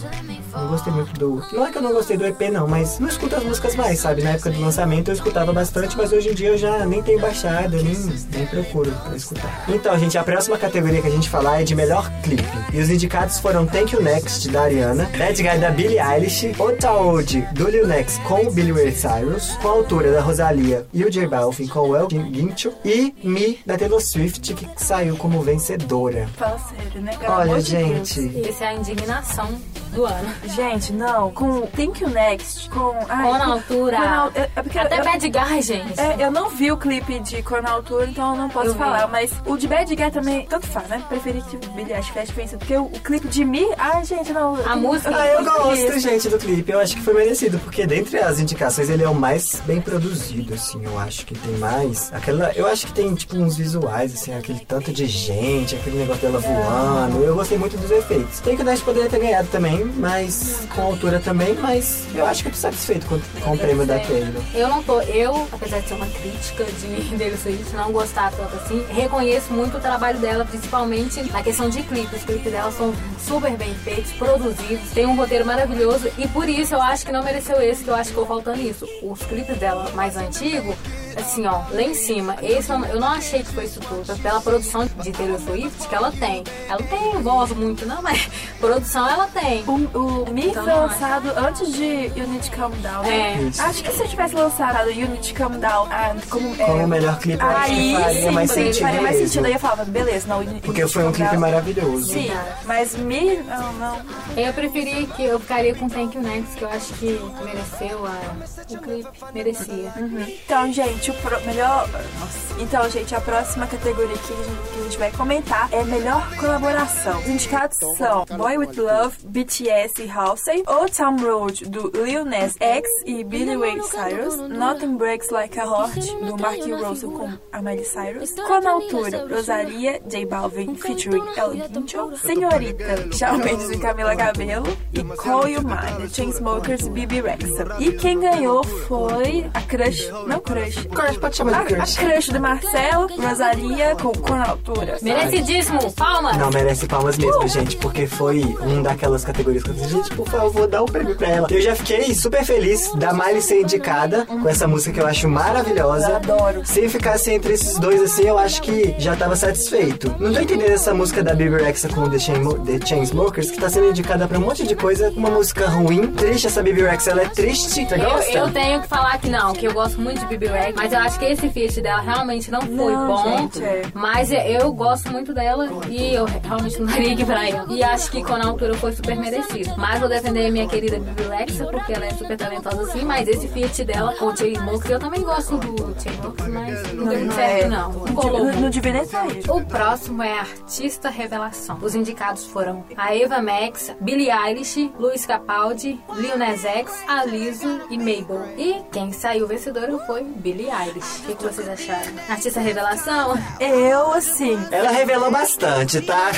Não 0.59 0.69
gostei 0.69 0.93
muito 0.93 1.12
do. 1.15 1.43
Não 1.53 1.67
é 1.67 1.71
que 1.71 1.79
eu 1.79 1.83
não 1.83 1.93
gostei 1.93 2.17
do 2.17 2.27
EP, 2.27 2.41
não, 2.53 2.67
mas 2.67 2.99
não 2.99 3.09
escuto 3.09 3.37
as 3.37 3.45
músicas 3.45 3.77
mais, 3.77 4.00
sabe? 4.00 4.23
Na 4.23 4.31
época 4.31 4.50
do 4.50 4.61
lançamento 4.61 5.09
eu 5.09 5.15
escutava 5.15 5.53
bastante, 5.53 5.97
mas 5.97 6.12
hoje 6.12 6.31
em 6.31 6.35
dia 6.35 6.49
eu 6.49 6.59
já 6.59 6.85
nem 6.85 7.03
tenho 7.03 7.21
baixado, 7.21 7.77
nem, 7.83 7.95
nem 8.33 8.47
procuro 8.47 8.91
pra 8.91 9.17
escutar. 9.17 9.65
Então, 9.69 9.97
gente, 9.99 10.19
a 10.19 10.25
próxima 10.25 10.59
categoria 10.59 11.00
que 11.00 11.07
a 11.07 11.11
gente 11.11 11.29
falar 11.29 11.61
é 11.61 11.65
de 11.65 11.75
melhor 11.75 12.11
clipe. 12.23 12.45
E 12.73 12.81
os 12.81 12.91
indicados 12.91 13.38
foram 13.38 13.67
Thank 13.67 13.95
You 13.95 14.03
Next, 14.03 14.49
da 14.50 14.62
Ariana, 14.62 15.09
Bad 15.17 15.43
Guy, 15.43 15.59
da 15.59 15.71
Billie 15.71 15.99
Eilish, 15.99 16.55
Otaoji, 16.59 17.43
do 17.53 17.69
Lil 17.69 17.87
Next, 17.87 18.21
com 18.23 18.47
o 18.47 18.50
Billy 18.50 18.73
Ray 18.73 18.93
Cyrus, 18.93 19.53
com 19.62 19.69
a 19.69 19.73
autora 19.73 20.11
da 20.11 20.21
Rosalia 20.21 20.87
e 20.93 21.05
o 21.05 21.11
J 21.11 21.27
Balvin, 21.27 21.69
com 21.69 21.91
o 21.91 21.97
El 21.97 22.09
Gincho, 22.11 22.73
e 22.85 23.15
Me, 23.23 23.61
da 23.65 23.77
Taylor 23.77 24.00
Swift, 24.00 24.55
que 24.55 24.69
saiu 24.77 25.17
como 25.17 25.41
vencedora. 25.41 26.29
Fala 26.37 26.59
sério, 26.59 27.00
né? 27.00 27.12
Olha, 27.29 27.61
gente... 27.61 28.21
Deus. 28.29 28.49
Essa 28.49 28.65
é 28.65 28.69
a 28.69 28.75
indignação 28.75 29.49
do 29.93 30.05
ano. 30.05 30.29
Gente, 30.49 30.93
não, 30.93 31.31
com 31.31 31.62
Thank 31.67 32.02
You 32.02 32.11
Next, 32.11 32.71
com. 32.71 32.95
Ai, 33.09 33.25
com 33.25 33.38
na 33.38 33.47
altura. 33.47 33.97
Com 33.97 34.02
na, 34.02 34.31
é, 34.35 34.40
é 34.40 34.81
Até 34.81 35.00
eu, 35.00 35.05
Bad 35.05 35.28
Guy, 35.28 35.62
gente. 35.62 36.00
É, 36.00 36.17
eu 36.19 36.31
não 36.31 36.49
vi 36.49 36.73
o 36.73 36.76
clipe 36.76 37.19
de 37.21 37.43
Cor 37.43 37.62
na 37.62 37.71
altura, 37.71 38.07
então 38.07 38.33
eu 38.33 38.37
não 38.37 38.49
posso 38.49 38.69
eu 38.69 38.75
falar. 38.75 39.07
Vi. 39.07 39.12
Mas 39.12 39.33
o 39.45 39.57
de 39.57 39.69
Bad 39.69 39.95
Guy 39.95 40.11
também, 40.11 40.47
tanto 40.47 40.67
faz, 40.67 40.88
né? 40.88 41.02
Preferi 41.09 41.43
que 41.43 41.57
o 41.57 41.71
Billy 41.73 41.93
Ash 41.93 42.09
Fest 42.09 42.33
vença. 42.33 42.57
Porque 42.57 42.76
o, 42.76 42.85
o, 42.85 43.00
clipe 43.00 43.28
de 43.28 43.45
Me, 43.45 43.67
ai, 43.76 44.05
gente, 44.05 44.33
não. 44.33 44.57
A 44.67 44.75
música. 44.76 45.11
Ah, 45.14 45.26
eu 45.28 45.45
gosto, 45.45 45.99
gente, 45.99 46.28
do 46.28 46.38
clipe. 46.38 46.73
Eu 46.73 46.81
acho 46.81 46.97
que 46.97 47.02
foi 47.02 47.14
merecido, 47.14 47.59
porque 47.59 47.87
dentre 47.87 48.19
as 48.19 48.40
indicações 48.40 48.88
ele 48.88 49.02
é 49.02 49.09
o 49.09 49.14
mais 49.14 49.61
bem 49.67 49.81
produzido, 49.81 50.55
assim. 50.55 50.83
Eu 50.85 50.99
acho 50.99 51.26
que 51.26 51.35
tem 51.38 51.59
mais. 51.59 52.12
Aquela. 52.12 52.52
Eu 52.52 52.67
acho 52.67 52.87
que 52.87 52.93
tem, 52.93 53.14
tipo, 53.14 53.37
uns 53.37 53.57
visuais, 53.57 54.14
assim, 54.14 54.35
aquele 54.35 54.61
tanto 54.61 54.93
de 54.93 55.07
gente, 55.07 55.76
aquele 55.76 55.99
negócio 55.99 56.23
dela 56.23 56.38
voando. 56.38 57.23
Eu 57.23 57.35
gostei 57.35 57.59
muito 57.59 57.76
dos 57.76 57.90
efeitos. 57.90 58.40
Tem 58.40 58.57
que 58.57 58.62
o 58.62 58.64
Nash 58.64 58.81
poderia 58.81 59.09
ter 59.09 59.21
ganhado 59.21 59.49
também, 59.49 59.85
mas 59.85 60.38
com 60.75 60.80
a 60.80 60.85
altura 60.85 61.21
também, 61.21 61.54
mas 61.54 62.04
eu 62.14 62.26
acho 62.26 62.42
que 62.42 62.49
eu 62.49 62.52
tô 62.52 62.59
satisfeito 62.59 63.07
com, 63.07 63.18
com 63.42 63.54
o 63.54 63.59
prêmio 63.59 63.87
da 63.87 63.99
Taylor. 63.99 64.42
Eu 64.54 64.68
não 64.68 64.83
tô, 64.83 65.00
eu, 65.02 65.49
apesar 65.52 65.80
de 65.80 65.88
ser 65.88 65.95
uma 65.95 66.07
crítica 66.07 66.64
de 66.64 67.38
Swift, 67.38 67.75
não 67.75 67.92
gostar 67.92 68.33
tanto 68.33 68.57
assim, 68.57 68.85
reconheço 68.90 69.52
muito 69.52 69.76
o 69.76 69.80
trabalho 69.80 70.18
dela, 70.18 70.45
principalmente 70.45 71.23
na 71.30 71.42
questão 71.42 71.68
de 71.68 71.83
clipes. 71.83 72.18
Os 72.18 72.25
clipes 72.25 72.52
dela 72.52 72.71
são 72.73 72.92
super 73.18 73.57
bem 73.57 73.75
feitos, 73.75 74.12
produzidos, 74.12 74.90
tem 74.90 75.07
um 75.07 75.16
roteiro 75.16 75.45
maravilhoso 75.47 76.11
e 76.18 76.26
por 76.28 76.49
isso 76.49 76.75
eu 76.75 76.83
acho 76.83 77.04
que 77.04 77.12
não 77.12 77.23
mereceu 77.23 77.61
esse, 77.61 77.85
que 77.85 77.90
eu 77.90 77.95
acho 77.95 78.04
que 78.04 78.11
ficou 78.11 78.26
faltando 78.26 78.61
isso. 78.61 78.87
Os 79.02 79.21
clipes 79.23 79.59
dela 79.59 79.90
mais 79.95 80.16
antigos, 80.16 80.75
assim, 81.17 81.47
ó, 81.47 81.62
lá 81.71 81.83
em 81.83 81.95
cima, 81.95 82.37
esse 82.43 82.71
eu 82.71 83.00
não 83.00 83.09
achei 83.09 83.43
que 83.43 83.53
foi 83.53 83.65
isso 83.65 83.81
tudo. 83.81 84.19
Pela 84.21 84.41
produção 84.41 84.88
de 85.00 85.12
Taylor 85.12 85.38
Swift 85.41 85.88
que 85.88 85.95
ela 85.95 86.11
tem. 86.12 86.45
Ela 86.69 86.83
tem 86.83 87.23
voz 87.23 87.50
muito, 87.53 87.87
não, 87.87 88.03
mas 88.03 88.29
produção 88.61 89.09
ela 89.09 89.27
tem. 89.29 89.65
O, 89.67 90.25
o 90.25 90.31
Me 90.33 90.49
então, 90.49 90.65
foi 90.65 90.73
lançado 90.73 91.33
antes 91.37 91.73
de 91.73 92.12
Unity 92.17 92.50
Calm 92.50 92.73
Down. 92.83 93.03
Né? 93.03 93.50
É. 93.57 93.62
Acho 93.62 93.83
que 93.83 93.93
se 93.93 94.03
eu 94.03 94.09
tivesse 94.09 94.35
lançado 94.35 94.88
Unity 94.88 95.33
Calm 95.35 95.59
Down 95.59 95.88
ah, 95.91 96.15
como, 96.29 96.55
é, 96.55 96.65
como 96.65 96.85
o 96.85 96.88
melhor 96.88 97.19
clipe, 97.19 97.43
aí 97.43 97.95
faria 97.95 98.23
sim, 98.23 98.31
mais 98.31 98.50
sentido. 98.50 98.83
Faria 98.83 99.03
mais 99.03 99.17
sentido. 99.17 99.47
Aí 99.47 99.53
eu 99.53 99.61
falava, 99.61 99.85
beleza, 99.85 100.29
não, 100.29 100.38
Unity 100.38 100.61
Porque 100.61 100.87
foi 100.87 101.05
um 101.05 101.12
clipe 101.12 101.37
maravilhoso. 101.37 102.12
Sim, 102.12 102.31
mas 102.65 102.97
Me, 102.97 103.37
não, 103.43 103.73
não. 103.75 104.00
Eu 104.37 104.53
preferi 104.53 105.07
que 105.17 105.25
eu 105.25 105.41
ficaria 105.41 105.75
com 105.75 105.88
Thank 105.88 106.17
You 106.17 106.23
Next, 106.23 106.57
que 106.57 106.62
eu 106.62 106.69
acho 106.69 106.93
que 106.95 107.21
mereceu 107.45 108.07
a, 108.07 108.75
o 108.75 108.79
clipe. 108.79 109.09
Merecia. 109.35 109.93
Uhum. 109.97 110.27
Então, 110.45 110.73
gente, 110.73 110.98
o 111.07 111.14
pro, 111.14 111.40
melhor. 111.47 111.88
Nossa. 112.19 112.49
Então, 112.61 112.90
gente, 112.90 113.14
a 113.14 113.21
próxima 113.21 113.67
categoria 113.69 114.17
que 114.17 114.33
a, 114.33 114.37
gente, 114.37 114.73
que 114.73 114.81
a 114.81 114.83
gente 114.83 114.99
vai 114.99 115.12
comentar 115.12 115.69
é 115.73 115.85
melhor 115.85 116.28
colaboração. 116.37 117.21
Os 117.21 117.28
indicados 117.28 117.78
são 117.97 118.25
Boy 118.37 118.59
With 118.59 118.76
Love, 118.76 119.17
BTS 119.25 120.02
e 120.02 120.11
Halsey, 120.11 120.64
Old 120.67 120.90
Town 120.93 121.17
Road 121.19 121.67
do 121.67 121.93
Lil 122.05 122.25
Nas 122.25 122.57
X 122.59 122.88
e 123.07 123.23
Billy 123.23 123.57
Ray 123.57 123.81
Cyrus, 123.83 124.37
Nothing 124.37 124.97
Breaks 124.97 125.31
Like 125.31 125.59
a 125.59 125.64
Heart 125.64 126.05
do 126.21 126.37
Mark 126.37 126.59
Russell 126.59 127.12
com 127.12 127.33
a 127.52 127.62
Miley 127.62 127.85
Cyrus, 127.85 128.35
Com 128.35 128.69
a 128.69 128.71
Altura, 128.71 129.26
Rosalia, 129.28 130.00
J 130.07 130.26
Balvin 130.26 130.75
featuring 130.75 131.23
El 131.37 131.50
Guincho, 131.52 132.17
Senhorita, 132.17 133.12
Shawn 133.12 133.38
Mendes 133.38 133.71
e 133.71 133.78
Camila 133.78 134.17
Cabello 134.17 134.76
e 134.93 135.05
Call 135.17 135.49
You 135.49 135.62
Mine, 135.62 136.09
Chainsmokers 136.12 136.87
e 136.87 136.90
Bibi 136.90 137.21
Rexa. 137.21 137.76
E 137.78 137.93
quem 137.93 138.19
ganhou 138.19 138.64
foi 138.64 139.49
a 139.55 139.61
Crush, 139.61 140.09
não 140.26 140.40
Crush, 140.40 140.88
Crush 140.88 141.18
pode 141.18 141.37
chamar 141.37 141.64
de 141.64 141.75
Crush. 141.75 141.99
A, 141.99 142.02
a 142.02 142.04
Crush 142.04 142.28
do 142.28 142.40
Marcelo, 142.40 143.07
Rosalia 143.16 143.97
com 143.97 144.12
Com 144.12 144.35
a 144.35 144.49
Altura. 144.49 144.99
Merecidíssimo, 145.02 145.92
palmas! 145.92 146.37
Não, 146.37 146.50
merece 146.50 146.87
palmas 146.87 147.16
mesmo, 147.16 147.45
uh. 147.45 147.49
gente, 147.49 147.76
porque 147.76 148.07
foi 148.07 148.42
um 148.62 148.83
daquelas 148.83 149.25
categorias 149.25 149.62
que 149.62 149.71
eu 149.71 149.75
disse, 149.75 149.88
gente, 149.90 150.14
por 150.14 150.28
favor, 150.28 150.66
dá 150.66 150.83
um 150.83 150.87
prêmio 150.87 151.16
pra 151.16 151.28
ela. 151.28 151.49
Eu 151.50 151.61
já 151.61 151.75
fiquei 151.75 152.14
super 152.14 152.45
feliz 152.45 152.92
da 152.95 153.12
Miley 153.12 153.42
ser 153.42 153.62
indicada 153.62 154.26
com 154.26 154.49
essa 154.49 154.66
música 154.66 154.92
que 154.92 155.00
eu 155.00 155.07
acho 155.07 155.28
maravilhosa. 155.28 156.09
Eu 156.09 156.16
adoro. 156.16 156.62
Se 156.64 156.88
ficasse 156.88 157.30
entre 157.33 157.54
esses 157.54 157.78
dois 157.78 158.00
assim, 158.02 158.25
eu 158.25 158.38
acho 158.38 158.62
que 158.62 158.95
já 158.99 159.16
tava 159.16 159.37
satisfeito. 159.37 160.14
Não 160.18 160.33
tô 160.33 160.40
entendendo 160.40 160.71
essa 160.71 160.95
música 160.95 161.23
da 161.23 161.35
Bibi 161.35 161.62
Rexa 161.62 161.88
com 161.88 162.09
The, 162.09 162.18
Chain, 162.18 162.42
The 162.64 162.87
Chainsmokers, 162.87 163.50
que 163.50 163.61
tá 163.61 163.68
sendo 163.68 163.88
indicada 163.88 164.26
pra 164.26 164.38
um 164.38 164.42
monte 164.42 164.66
de 164.66 164.75
coisa, 164.75 165.11
uma 165.16 165.30
música 165.30 165.68
ruim, 165.68 166.12
triste. 166.12 166.47
Essa 166.47 166.62
Bibi 166.62 166.83
Rexa, 166.83 167.11
ela 167.11 167.23
é 167.23 167.28
triste. 167.28 167.68
Você 167.68 167.85
gosta? 167.85 168.30
Eu, 168.33 168.47
eu 168.47 168.52
tenho 168.52 168.80
que 168.80 168.88
falar 168.88 169.18
que 169.18 169.28
não, 169.28 169.52
que 169.52 169.66
eu 169.66 169.73
gosto 169.73 170.00
muito 170.00 170.21
de 170.21 170.26
Bibi 170.26 170.47
Rexa, 170.47 170.77
mas 170.78 170.92
eu 170.92 170.99
acho 171.00 171.18
que 171.18 171.25
esse 171.25 171.49
feat 171.50 171.80
dela 171.80 172.00
realmente 172.00 172.50
não 172.50 172.61
foi 172.61 172.92
não, 172.92 173.06
bom. 173.08 173.38
Gente, 173.38 173.64
é. 173.64 173.82
Mas 173.92 174.30
eu 174.32 174.73
gosto 174.73 175.11
muito 175.11 175.35
dela 175.35 175.68
e 175.88 176.14
eu 176.14 176.25
realmente 176.25 176.78
não 176.78 176.87
daria 176.87 177.12
aqui 177.12 177.25
pra 177.25 177.49
ela. 177.49 177.66
E 177.68 177.82
acho 177.82 178.11
que 178.12 178.23
com 178.23 178.35
a 178.35 178.47
altura 178.47 178.75
foi 178.75 178.92
super 178.92 179.16
merecido. 179.16 179.75
Mas 179.76 179.99
vou 179.99 180.08
defender 180.08 180.47
a 180.47 180.50
minha 180.52 180.68
querida 180.68 181.00
Bibi 181.00 181.23
Rexa, 181.25 181.66
porque 181.66 181.92
ela 181.92 182.06
é 182.06 182.11
super 182.11 182.37
talentosa 182.37 182.82
assim, 182.82 183.04
mas 183.04 183.26
esse 183.26 183.49
feat 183.49 183.85
dela 183.85 184.14
com 184.14 184.26
o 184.26 184.37
Chainsmokers, 184.37 184.90
eu 184.90 184.99
também 185.00 185.20
gosto 185.23 185.56
do 185.58 186.00
Chainsmokers, 186.00 186.49
mas 186.49 186.92
não 186.94 187.08
deu 187.08 187.32
certo 187.32 187.68
não. 187.68 187.92
Não, 187.92 188.44
não, 188.44 188.61
não 188.61 188.70
devia 188.70 188.92
nem 188.92 189.04
sair. 189.04 189.42
O 189.50 189.64
próximo 189.64 190.23
é 190.23 190.38
Artista 190.38 191.11
Revelação. 191.11 191.78
Os 191.82 191.94
indicados 191.94 192.47
foram 192.47 192.85
a 192.97 193.14
Eva 193.16 193.42
Max, 193.42 193.92
Billie 194.00 194.30
Eilish, 194.30 194.92
Luiz 194.99 195.26
Capaldi, 195.26 195.99
Lil 196.14 196.38
Nas 196.38 196.64
X, 196.64 197.04
Aliso 197.08 197.80
e 197.90 197.99
Mabel. 197.99 198.44
E 198.56 198.82
quem 198.92 199.12
saiu 199.12 199.47
vencedora 199.47 199.99
foi 200.06 200.23
Billie 200.23 200.67
Eilish. 200.68 201.20
O 201.20 201.22
que, 201.26 201.34
que 201.34 201.44
vocês 201.44 201.68
acharam? 201.68 202.12
Artista 202.28 202.60
Revelação? 202.60 203.38
Eu, 203.60 204.12
assim... 204.12 204.58
Ela 204.70 204.90
revelou 204.90 205.30
bastante, 205.30 206.00
tá? 206.00 206.30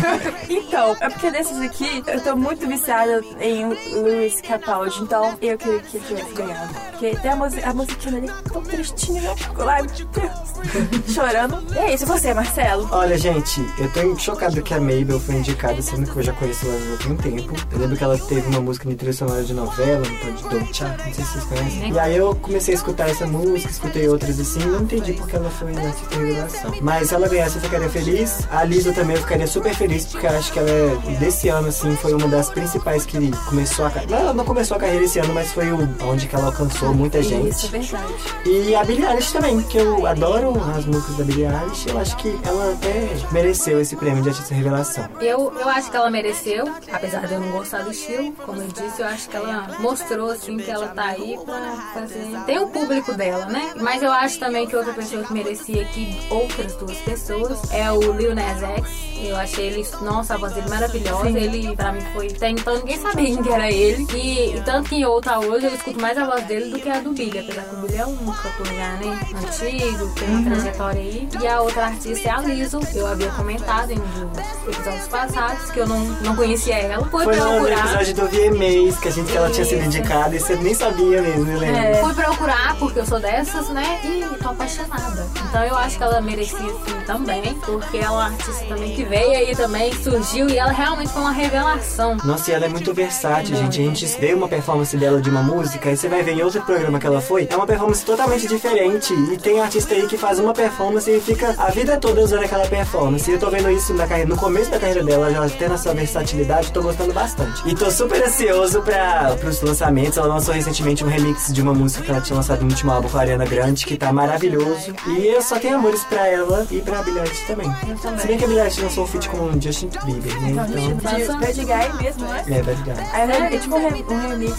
então, 0.48 0.96
é 1.00 1.08
porque 1.08 1.30
desses 1.30 1.60
aqui, 1.60 2.02
eu 2.06 2.20
tô 2.20 2.36
muito 2.36 2.66
viciada 2.66 3.22
em 3.40 3.66
Luiz 3.94 4.40
Capaldi, 4.40 5.02
então 5.02 5.30
eu 5.40 5.58
queria 5.58 5.80
que 5.80 5.96
ele 5.96 6.06
tivesse 6.06 6.32
ganhado. 6.34 6.74
Porque 6.90 7.16
tem 7.16 7.30
a, 7.30 7.36
música, 7.36 7.70
a 7.70 7.74
musiquinha 7.74 8.20
dele 8.20 8.32
tão 8.52 8.62
tristinha, 8.62 9.22
né? 9.22 9.34
Ai, 9.66 9.82
meu 9.82 10.06
Deus. 10.06 11.14
Chorando. 11.14 11.64
E 11.74 11.78
é 11.78 11.94
isso, 11.94 12.06
você, 12.06 12.34
Marcelo? 12.34 12.88
Olha, 12.90 13.16
gente, 13.16 13.60
eu 13.78 13.92
tô 13.92 14.18
chocado 14.18 14.60
que 14.62 14.74
a 14.74 14.80
Mabel 14.80 15.20
foi 15.20 15.36
indicada, 15.36 15.80
sendo 15.80 16.10
que 16.10 16.16
eu 16.16 16.22
já 16.22 16.32
conheço 16.32 16.66
ela 16.66 16.74
há 16.74 17.02
algum 17.02 17.16
tempo. 17.16 17.54
Eu 17.72 17.78
lembro 17.78 17.96
que 17.96 18.04
ela 18.04 18.18
teve 18.18 18.48
uma 18.48 18.60
música 18.60 18.88
de 18.88 18.96
trilha 18.96 19.12
sonora 19.12 19.44
de 19.44 19.54
novela, 19.54 19.98
no 19.98 20.18
tal 20.18 20.32
de 20.32 20.42
Don't 20.42 20.74
Cha, 20.74 20.88
não 20.88 21.12
sei 21.12 21.12
se 21.12 21.24
vocês 21.24 21.44
conhecem. 21.44 21.92
E 21.92 21.98
aí 21.98 22.16
eu 22.16 22.34
comecei 22.36 22.74
a 22.74 22.76
escutar 22.76 23.08
essa 23.08 23.26
música, 23.26 23.70
escutei 23.78 24.08
outras 24.08 24.40
assim, 24.40 24.58
não 24.60 24.82
entendi 24.82 25.12
porque 25.12 25.36
ela 25.36 25.48
foi 25.50 25.72
nessa 25.72 26.04
revelação. 26.10 26.74
Mas 26.82 27.08
se 27.08 27.14
ela 27.14 27.28
ganhasse, 27.28 27.56
eu 27.56 27.62
ficaria 27.62 27.88
feliz. 27.88 28.46
A 28.50 28.64
Lisa 28.64 28.92
também 28.92 29.16
eu 29.16 29.22
ficaria 29.22 29.46
super 29.46 29.74
feliz, 29.74 30.06
porque 30.06 30.26
eu 30.26 30.30
acho 30.30 30.52
que 30.52 30.58
ela 30.58 30.68
é, 30.68 31.16
desse 31.18 31.48
ano, 31.48 31.68
assim, 31.68 31.94
foi 31.96 32.12
uma 32.12 32.26
das 32.28 32.50
principais 32.50 33.06
que 33.06 33.30
começou 33.48 33.86
a 33.86 33.90
carreira. 33.90 34.16
Ela 34.16 34.34
não 34.34 34.44
começou 34.44 34.76
a 34.76 34.80
carreira 34.80 35.04
esse 35.04 35.18
ano, 35.18 35.32
mas 35.32 35.52
foi 35.52 35.70
o, 35.70 35.88
onde 36.04 36.26
que 36.26 36.34
ela 36.34 36.46
alcançou 36.46 36.92
muita 36.92 37.22
gente. 37.22 37.50
Isso, 37.50 37.66
é 37.66 37.78
verdade. 37.78 38.14
E 38.44 38.74
a 38.74 38.84
Billie 38.84 39.06
Eilish 39.06 39.32
também, 39.32 39.60
que 39.62 39.78
eu 39.78 40.06
adoro 40.06 40.52
as 40.76 40.84
músicas 40.84 41.16
da 41.16 41.24
Billie 41.24 41.46
Eilish. 41.46 41.88
Eu 41.88 41.98
acho 41.98 42.16
que 42.16 42.38
ela 42.44 42.72
até 42.72 43.08
mereceu 43.30 43.80
esse 43.80 43.94
prêmio 43.96 44.22
de 44.22 44.30
artista 44.30 44.54
revelação. 44.54 45.08
Eu, 45.20 45.52
eu 45.58 45.68
acho 45.68 45.90
que 45.90 45.96
ela 45.96 46.10
mereceu, 46.10 46.68
apesar 46.92 47.26
de 47.26 47.34
eu 47.34 47.40
não 47.40 47.50
gostar 47.52 47.82
do 47.82 47.90
estilo, 47.92 48.32
como 48.44 48.60
eu 48.60 48.68
disse, 48.68 49.00
eu 49.00 49.06
acho 49.06 49.28
que 49.28 49.36
ela 49.36 49.68
mostrou 49.78 50.30
assim 50.30 50.56
que 50.56 50.70
ela 50.70 50.88
tá 50.88 51.04
aí 51.04 51.38
pra 51.44 51.92
fazer. 51.94 52.26
Tem 52.46 52.58
o 52.58 52.68
público 52.68 53.12
dela, 53.14 53.46
né? 53.46 53.67
Mas 53.76 54.02
eu 54.02 54.12
acho 54.12 54.38
também 54.38 54.66
que 54.66 54.76
outra 54.76 54.92
pessoa 54.92 55.22
que 55.22 55.32
merecia 55.32 55.82
aqui, 55.82 56.16
outras 56.30 56.74
duas 56.76 56.98
pessoas, 56.98 57.70
é 57.72 57.90
o 57.92 58.12
Lil 58.12 58.34
Nas 58.34 58.62
X. 58.62 59.08
Eu 59.20 59.36
achei 59.36 59.66
ele, 59.66 59.86
nossa, 60.02 60.34
a 60.34 60.36
voz 60.36 60.52
dele 60.52 60.68
maravilhosa. 60.68 61.28
Ele, 61.28 61.74
pra 61.74 61.92
mim, 61.92 62.00
foi. 62.12 62.28
Até 62.28 62.50
então 62.50 62.76
ninguém 62.76 62.98
sabia 62.98 63.24
quem 63.26 63.42
que 63.42 63.48
era 63.48 63.70
ele. 63.70 64.06
E, 64.14 64.56
e 64.56 64.60
tanto 64.64 64.88
que 64.88 64.96
em 64.96 65.04
outra 65.04 65.38
hoje 65.40 65.66
eu 65.66 65.74
escuto 65.74 66.00
mais 66.00 66.16
a 66.16 66.24
voz 66.24 66.44
dele 66.44 66.70
do 66.70 66.78
que 66.78 66.88
a 66.88 67.00
do 67.00 67.12
Billy, 67.12 67.38
apesar 67.40 67.62
que 67.62 67.74
o 67.74 67.78
Billy 67.78 67.96
é 67.96 68.06
um 68.06 68.16
cantor 68.16 68.66
já, 68.66 68.92
né? 68.96 69.20
Antigo, 69.34 70.14
tem 70.14 70.28
uma 70.28 70.50
trajetória 70.50 71.00
aí. 71.00 71.28
E 71.40 71.46
a 71.46 71.60
outra 71.60 71.86
artista 71.86 72.28
é 72.28 72.32
a 72.32 72.40
Lizzo. 72.40 72.80
Eu 72.94 73.06
havia 73.06 73.30
comentado 73.30 73.90
em 73.90 73.98
um 73.98 74.28
dos 74.28 74.74
episódios 74.74 75.08
passados 75.08 75.70
que 75.70 75.80
eu 75.80 75.86
não, 75.86 75.98
não 75.98 76.36
conhecia 76.36 76.76
ela. 76.76 77.04
Foi 77.08 77.26
no 77.26 77.32
procurar. 77.32 77.78
episódio 77.78 78.14
do 78.14 78.26
VMAs 78.28 78.98
que 79.00 79.08
a 79.08 79.10
gente 79.10 79.30
que 79.30 79.36
ela 79.36 79.50
tinha 79.50 79.64
sido 79.64 79.84
indicada 79.84 80.34
e 80.36 80.40
você 80.40 80.56
nem 80.56 80.74
sabia 80.74 81.20
mesmo, 81.22 81.50
eu 81.50 81.58
lembro. 81.58 81.76
É, 81.76 81.94
Fui 82.02 82.14
procurar 82.14 82.76
porque 82.78 83.00
eu 83.00 83.06
sou 83.06 83.20
dessas, 83.58 83.68
né? 83.70 84.00
E 84.04 84.24
tô 84.42 84.48
apaixonada. 84.48 85.26
Então 85.48 85.64
eu 85.64 85.76
acho 85.76 85.96
que 85.96 86.02
ela 86.02 86.20
merecia 86.20 86.58
sim 86.58 87.00
também, 87.06 87.42
porque 87.64 87.98
ela 87.98 88.06
é 88.06 88.10
uma 88.10 88.24
artista 88.26 88.64
também 88.66 88.94
que 88.94 89.04
veio 89.04 89.30
aí 89.30 89.54
também, 89.54 89.92
surgiu 89.94 90.48
e 90.48 90.58
ela 90.58 90.72
realmente 90.72 91.10
foi 91.10 91.22
uma 91.22 91.32
revelação. 91.32 92.16
Nossa, 92.24 92.50
e 92.50 92.54
ela 92.54 92.66
é 92.66 92.68
muito 92.68 92.92
versátil, 92.94 93.56
gente. 93.56 93.80
A 93.80 93.84
gente 93.84 94.06
vê 94.18 94.34
uma 94.34 94.48
performance 94.48 94.96
dela 94.96 95.20
de 95.20 95.30
uma 95.30 95.42
música, 95.42 95.90
e 95.90 95.96
você 95.96 96.08
vai 96.08 96.22
ver 96.22 96.32
em 96.32 96.42
outro 96.42 96.60
programa 96.62 96.98
que 96.98 97.06
ela 97.06 97.20
foi, 97.20 97.48
é 97.50 97.56
uma 97.56 97.66
performance 97.66 98.04
totalmente 98.04 98.46
diferente. 98.46 99.12
E 99.12 99.36
tem 99.36 99.60
artista 99.60 99.94
aí 99.94 100.06
que 100.06 100.16
faz 100.16 100.38
uma 100.38 100.52
performance 100.52 101.10
e 101.10 101.20
fica 101.20 101.54
a 101.58 101.70
vida 101.70 101.96
toda 101.98 102.20
usando 102.20 102.44
aquela 102.44 102.66
performance. 102.66 103.28
E 103.30 103.34
eu 103.34 103.38
tô 103.38 103.50
vendo 103.50 103.70
isso 103.70 103.92
na 103.94 104.06
carreira, 104.06 104.28
no 104.28 104.36
começo 104.36 104.70
da 104.70 104.78
carreira 104.78 105.02
dela, 105.02 105.30
já 105.30 105.48
tendo 105.50 105.74
essa 105.74 105.92
versatilidade, 105.94 106.72
tô 106.72 106.82
gostando 106.82 107.12
bastante. 107.12 107.62
E 107.66 107.74
tô 107.74 107.90
super 107.90 108.22
ansioso 108.22 108.82
para 108.82 109.34
pros 109.40 109.60
lançamentos. 109.62 110.16
Ela 110.18 110.28
lançou 110.28 110.54
recentemente 110.54 111.04
um 111.04 111.08
remix 111.08 111.52
de 111.52 111.62
uma 111.62 111.74
música 111.74 112.04
que 112.04 112.10
ela 112.10 112.20
tinha 112.20 112.36
lançado 112.36 112.60
no 112.60 112.68
último 112.68 112.92
álbum 112.92 113.08
com 113.08 113.18
a 113.18 113.20
Ariana 113.20 113.47
Grande, 113.48 113.86
que 113.86 113.96
tá 113.96 114.12
maravilhoso. 114.12 114.94
E 115.06 115.26
eu 115.26 115.42
só 115.42 115.58
tenho 115.58 115.76
amores 115.76 116.02
pra 116.04 116.26
ela 116.26 116.66
e 116.70 116.80
pra 116.80 116.98
Eilish 117.06 117.46
também. 117.46 117.70
também. 118.02 118.18
Se 118.20 118.26
bem 118.26 118.38
que 118.38 118.44
a 118.44 118.48
Eilish 118.48 118.80
lançou 118.82 119.04
um 119.04 119.06
feat 119.06 119.28
com 119.28 119.36
o 119.38 119.60
Justin 119.62 119.88
Bieber, 120.04 120.40
né? 120.40 120.50
Então, 120.50 120.64
Então, 120.66 121.38
de 121.38 121.46
Bad 121.46 121.64
Guy 121.64 122.02
mesmo, 122.02 122.24
né? 122.26 122.44
é, 122.48 122.62
Bad 122.62 122.82
Guy. 122.82 122.92
Aí 123.12 123.30
é, 123.30 123.54
é 123.54 123.58
tipo 123.58 123.76
um, 123.76 123.88
re- 123.88 124.04
remix, 124.28 124.56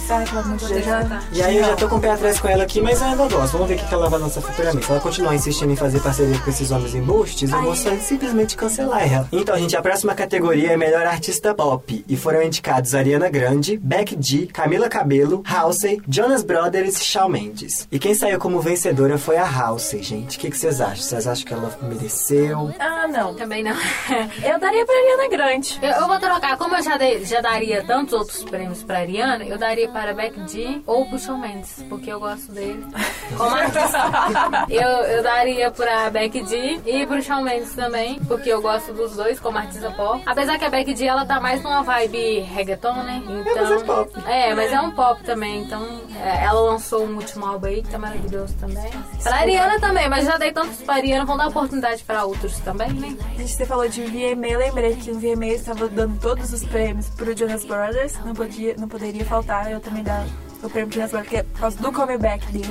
já... 0.83 1.21
E 1.33 1.41
aí 1.41 1.57
eu 1.57 1.63
já 1.65 1.75
tô 1.75 1.87
com 1.87 1.95
o 1.97 1.99
pé 1.99 2.11
atrás 2.11 2.39
com 2.39 2.47
ela 2.47 2.63
aqui, 2.63 2.81
mas 2.81 2.99
eu 3.01 3.07
ainda 3.07 3.27
gosto. 3.27 3.53
Vamos 3.53 3.67
ver 3.67 3.75
o 3.75 3.77
que 3.87 3.93
ela 3.93 4.09
vai 4.09 4.19
lançar 4.19 4.41
futuramente. 4.41 4.85
Se 4.85 4.91
ela 4.91 4.99
continuar 4.99 5.35
insistindo 5.35 5.71
em 5.71 5.75
fazer 5.75 5.99
parceria 6.01 6.37
com 6.39 6.49
esses 6.49 6.71
homens 6.71 6.95
embustes, 6.95 7.51
eu 7.51 7.61
vou 7.61 7.75
só 7.75 7.95
simplesmente 7.97 8.55
cancelar 8.55 9.11
ela. 9.11 9.27
Então, 9.31 9.57
gente, 9.57 9.75
a 9.75 9.81
próxima 9.81 10.13
categoria 10.15 10.71
é 10.71 10.77
Melhor 10.77 11.05
Artista 11.05 11.53
Pop. 11.53 12.03
E 12.07 12.15
foram 12.17 12.41
indicados 12.41 12.95
Ariana 12.95 13.29
Grande, 13.29 13.77
Beck 13.77 14.17
G, 14.19 14.47
Camila 14.47 14.89
Cabello, 14.89 15.43
Halsey, 15.45 16.01
Jonas 16.07 16.43
Brothers 16.43 16.99
e 17.01 17.05
Shawn 17.05 17.29
Mendes. 17.29 17.87
E 17.91 17.99
quem 17.99 18.13
saiu 18.13 18.39
como 18.39 18.59
vencedora 18.73 19.17
foi 19.17 19.35
a 19.37 19.43
Halsey, 19.45 20.03
gente. 20.03 20.37
O 20.37 20.39
que, 20.39 20.51
que 20.51 20.57
vocês 20.57 20.79
acham? 20.79 20.95
Vocês 20.97 21.25
acham 21.27 21.45
que 21.45 21.53
ela 21.53 21.75
mereceu? 21.81 22.71
Ah, 22.79 23.07
não. 23.07 23.33
Também 23.33 23.63
não. 23.63 23.71
Eu 24.43 24.59
daria 24.59 24.85
pra 24.85 24.95
Ariana 24.95 25.27
Grande. 25.29 25.79
Eu, 25.81 25.89
eu 25.91 26.07
vou 26.07 26.19
trocar, 26.19 26.55
como 26.57 26.75
eu 26.75 26.83
já, 26.83 26.97
dei- 26.97 27.25
já 27.25 27.41
daria 27.41 27.83
tantos 27.83 28.13
outros 28.13 28.43
prêmios 28.43 28.83
pra 28.83 28.99
Ariana, 28.99 29.43
eu 29.43 29.57
daria 29.57 29.89
para 29.89 30.13
Beck 30.13 30.35
G 30.47 30.81
ou 30.85 31.05
pro 31.07 31.17
Shawn 31.19 31.37
Mendes, 31.39 31.83
porque 31.89 32.11
eu 32.11 32.19
gosto 32.19 32.51
dele 32.51 32.85
como 33.37 33.55
artista. 33.55 34.65
eu, 34.69 34.81
eu 34.87 35.23
daria 35.23 35.71
pra 35.71 36.09
Beck 36.09 36.45
G 36.45 36.79
e 36.85 37.05
pro 37.07 37.21
Shawn 37.21 37.41
Mendes 37.41 37.73
também, 37.73 38.19
porque 38.27 38.49
eu 38.49 38.61
gosto 38.61 38.93
dos 38.93 39.15
dois 39.15 39.39
como 39.39 39.57
artista 39.57 39.89
pop. 39.91 40.21
Apesar 40.25 40.57
que 40.59 40.65
a 40.65 40.69
Beck 40.69 40.95
G, 40.95 41.05
ela 41.05 41.25
tá 41.25 41.39
mais 41.39 41.61
numa 41.63 41.81
vibe 41.81 42.39
reggaeton, 42.41 42.93
né? 43.03 43.21
Então, 43.25 43.55
mas 43.55 43.71
é 43.81 43.83
pop. 43.85 44.11
É, 44.27 44.53
mas 44.55 44.71
é 44.71 44.79
um 44.81 44.91
pop 44.91 45.23
também, 45.23 45.63
então 45.63 45.81
é, 46.23 46.43
ela 46.45 46.59
lançou 46.61 47.03
um 47.05 47.15
último 47.15 47.45
álbum 47.45 47.67
aí 47.67 47.81
que 47.81 47.89
tá 47.89 47.97
maravilhoso 47.97 48.53
também. 48.59 48.91
Pra 49.23 49.35
Ariana 49.35 49.79
também, 49.79 50.09
mas 50.09 50.25
já 50.25 50.37
dei 50.37 50.51
tantos 50.51 50.77
pra 50.81 50.95
Ariana, 50.95 51.25
vão 51.25 51.37
dar 51.37 51.47
oportunidade 51.47 52.03
pra 52.03 52.25
outros 52.25 52.59
também, 52.59 52.91
né? 52.93 53.17
Gente, 53.37 53.53
você 53.53 53.65
falou 53.65 53.87
de 53.87 54.01
VMA, 54.01 54.57
lembrei 54.57 54.95
que 54.95 55.11
no 55.11 55.19
VMA 55.19 55.47
estava 55.47 55.87
dando 55.87 56.19
todos 56.19 56.51
os 56.53 56.63
prêmios 56.65 57.09
pro 57.09 57.35
Jonas 57.35 57.65
Brothers. 57.65 58.13
Não, 58.25 58.33
podia, 58.33 58.75
não 58.77 58.87
poderia 58.87 59.25
faltar, 59.25 59.71
eu 59.71 59.79
também 59.79 60.03
dar 60.03 60.25
o 60.63 60.69
prêmio 60.69 60.91
Jonas 60.93 61.11
Brothers, 61.11 61.29
que 61.29 61.37
é 61.37 61.43
por 61.43 61.59
causa 61.59 61.77
do 61.77 61.91
comeback 61.91 62.45
deles. 62.51 62.69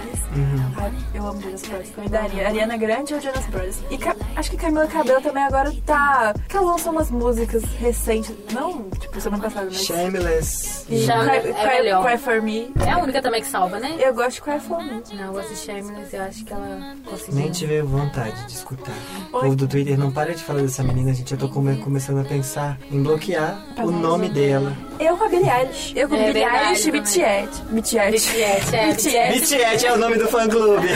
Ai, 0.77 0.93
eu 1.15 1.27
amo 1.27 1.41
Jonas 1.41 1.63
Brothers. 1.63 1.91
Eu 1.97 2.09
daria 2.09 2.47
Ariana 2.49 2.77
Grande 2.77 3.15
ou 3.15 3.21
Jonas 3.21 3.47
Brothers. 3.47 3.79
E 3.91 3.99
Ca- 3.99 4.17
acho 4.37 4.51
que 4.51 4.57
Camila 4.57 4.87
Cabello 4.87 5.21
também 5.21 5.43
agora 5.45 5.73
tá... 5.87 6.35
Que 6.49 6.57
ela 6.57 6.73
lançou 6.73 6.93
umas 6.93 7.11
músicas 7.11 7.63
recentes. 7.79 8.35
Não, 8.53 8.89
tipo, 8.91 9.21
semana 9.21 9.43
passada, 9.43 9.67
mas... 9.67 9.85
Shameless. 9.85 10.85
E 10.89 11.05
Shameless 11.05 11.43
Cry, 11.43 11.51
é 11.51 11.81
Cry-. 11.81 12.03
Cry 12.03 12.19
For 12.19 12.43
Me. 12.43 12.73
É 12.87 12.91
a 12.91 12.99
única 12.99 13.23
também 13.23 13.41
que 13.43 13.49
salva, 13.49 13.79
né? 13.79 13.97
Eu 13.99 14.15
gosto 14.15 14.33
de 14.37 14.43
Cry 14.43 14.61
For 14.61 14.83
Me. 14.83 15.03
Não, 15.15 15.25
eu 15.27 15.33
gosto 15.33 15.49
de 15.51 15.57
Shameless, 15.57 16.15
eu 16.17 16.23
acho 16.23 16.45
que 16.45 16.53
ela 16.53 16.95
conseguiu. 17.05 17.35
Nem 17.41 17.51
tive 17.51 17.83
vontade 17.83 18.47
de 18.47 18.53
escutar. 18.53 18.93
O 19.33 19.41
povo 19.41 19.57
do 19.57 19.67
Twitter 19.69 19.99
não 19.99 20.11
para 20.13 20.35
de 20.35 20.43
falar 20.43 20.63
dessa 20.63 20.83
menina, 20.83 21.13
gente. 21.15 21.33
Eu 21.33 21.39
tô 21.39 21.49
come- 21.49 21.77
começando 21.77 22.21
a 22.21 22.25
pensar 22.25 22.79
em 22.91 23.03
bloquear 23.03 23.59
o 23.79 23.91
nome 23.91 24.29
dela. 24.29 24.73
Eu 25.01 25.17
com 25.17 25.25
a 25.25 25.29
Billie 25.29 25.49
Eilish. 25.51 25.93
Eu 25.97 26.09
com 26.09 26.17
É 26.17 26.33
Billie 26.33 26.45
Eilish 26.45 26.89
e. 26.89 26.91
BTS. 26.93 27.63
BTS. 27.71 28.11
BTS, 28.11 28.77
é, 28.77 28.87
BTS. 28.93 29.41
BTS 29.41 29.87
é 29.87 29.93
o 29.93 29.97
nome 29.99 30.17
do 30.19 30.27
fã-clube. 30.29 30.89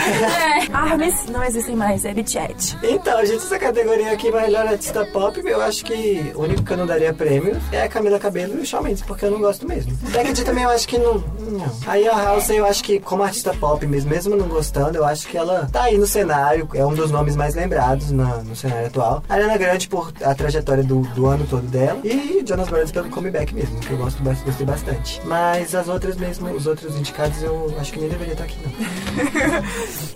Armies 0.72 1.26
não 1.30 1.42
existem 1.44 1.76
mais, 1.76 2.04
é 2.04 2.12
BTS. 2.12 2.76
Então, 2.82 3.24
gente, 3.24 3.38
essa 3.44 3.58
categoria 3.58 4.12
aqui, 4.12 4.30
melhor 4.30 4.66
artista 4.66 5.04
pop, 5.06 5.40
eu 5.44 5.60
acho 5.62 5.84
que 5.84 6.32
o 6.34 6.42
único 6.42 6.62
que 6.62 6.72
eu 6.72 6.76
não 6.76 6.86
daria 6.86 7.12
prêmio 7.12 7.56
é 7.70 7.82
a 7.82 7.88
Camila 7.88 8.18
Cabello 8.18 8.58
e 8.58 8.62
o 8.62 8.66
Shawn 8.66 8.82
Mendes, 8.82 9.02
porque 9.02 9.24
eu 9.24 9.30
não 9.30 9.40
gosto 9.40 9.66
mesmo. 9.66 9.92
Becky 10.10 10.42
também 10.44 10.64
eu 10.64 10.70
acho 10.70 10.88
que 10.88 10.98
não, 10.98 11.14
não. 11.38 11.72
Aí 11.86 12.06
a 12.08 12.12
House 12.16 12.50
eu 12.50 12.66
acho 12.66 12.82
que 12.82 12.98
como 12.98 13.22
artista 13.22 13.52
pop 13.54 13.86
mesmo, 13.86 14.10
mesmo 14.10 14.36
não 14.36 14.48
gostando, 14.48 14.96
eu 14.98 15.04
acho 15.04 15.26
que 15.28 15.36
ela 15.36 15.68
tá 15.72 15.84
aí 15.84 15.96
no 15.98 16.06
cenário, 16.06 16.68
é 16.74 16.84
um 16.84 16.94
dos 16.94 17.10
nomes 17.10 17.36
mais 17.36 17.54
lembrados 17.54 18.10
na- 18.10 18.38
no 18.38 18.56
cenário 18.56 18.86
atual. 18.88 19.22
A 19.28 19.34
Ariana 19.34 19.56
Grande 19.56 19.88
por 19.88 20.12
a 20.22 20.34
trajetória 20.34 20.82
do, 20.82 21.00
do 21.14 21.26
ano 21.26 21.46
todo 21.48 21.62
dela 21.66 22.00
e 22.04 22.42
Jonas 22.46 22.68
Brothers 22.68 22.90
pelo 22.92 23.08
comeback 23.10 23.54
mesmo, 23.54 23.78
que 23.80 23.91
eu 23.92 23.98
gosto, 23.98 24.22
gostei 24.22 24.66
bastante. 24.66 25.20
Mas 25.24 25.74
as 25.74 25.88
outras 25.88 26.16
mesmo, 26.16 26.50
os 26.50 26.66
outros 26.66 26.96
indicados 26.96 27.42
eu 27.42 27.74
acho 27.78 27.92
que 27.92 28.00
nem 28.00 28.08
deveria 28.08 28.32
estar 28.32 28.44
aqui 28.44 28.56
não. 28.62 28.72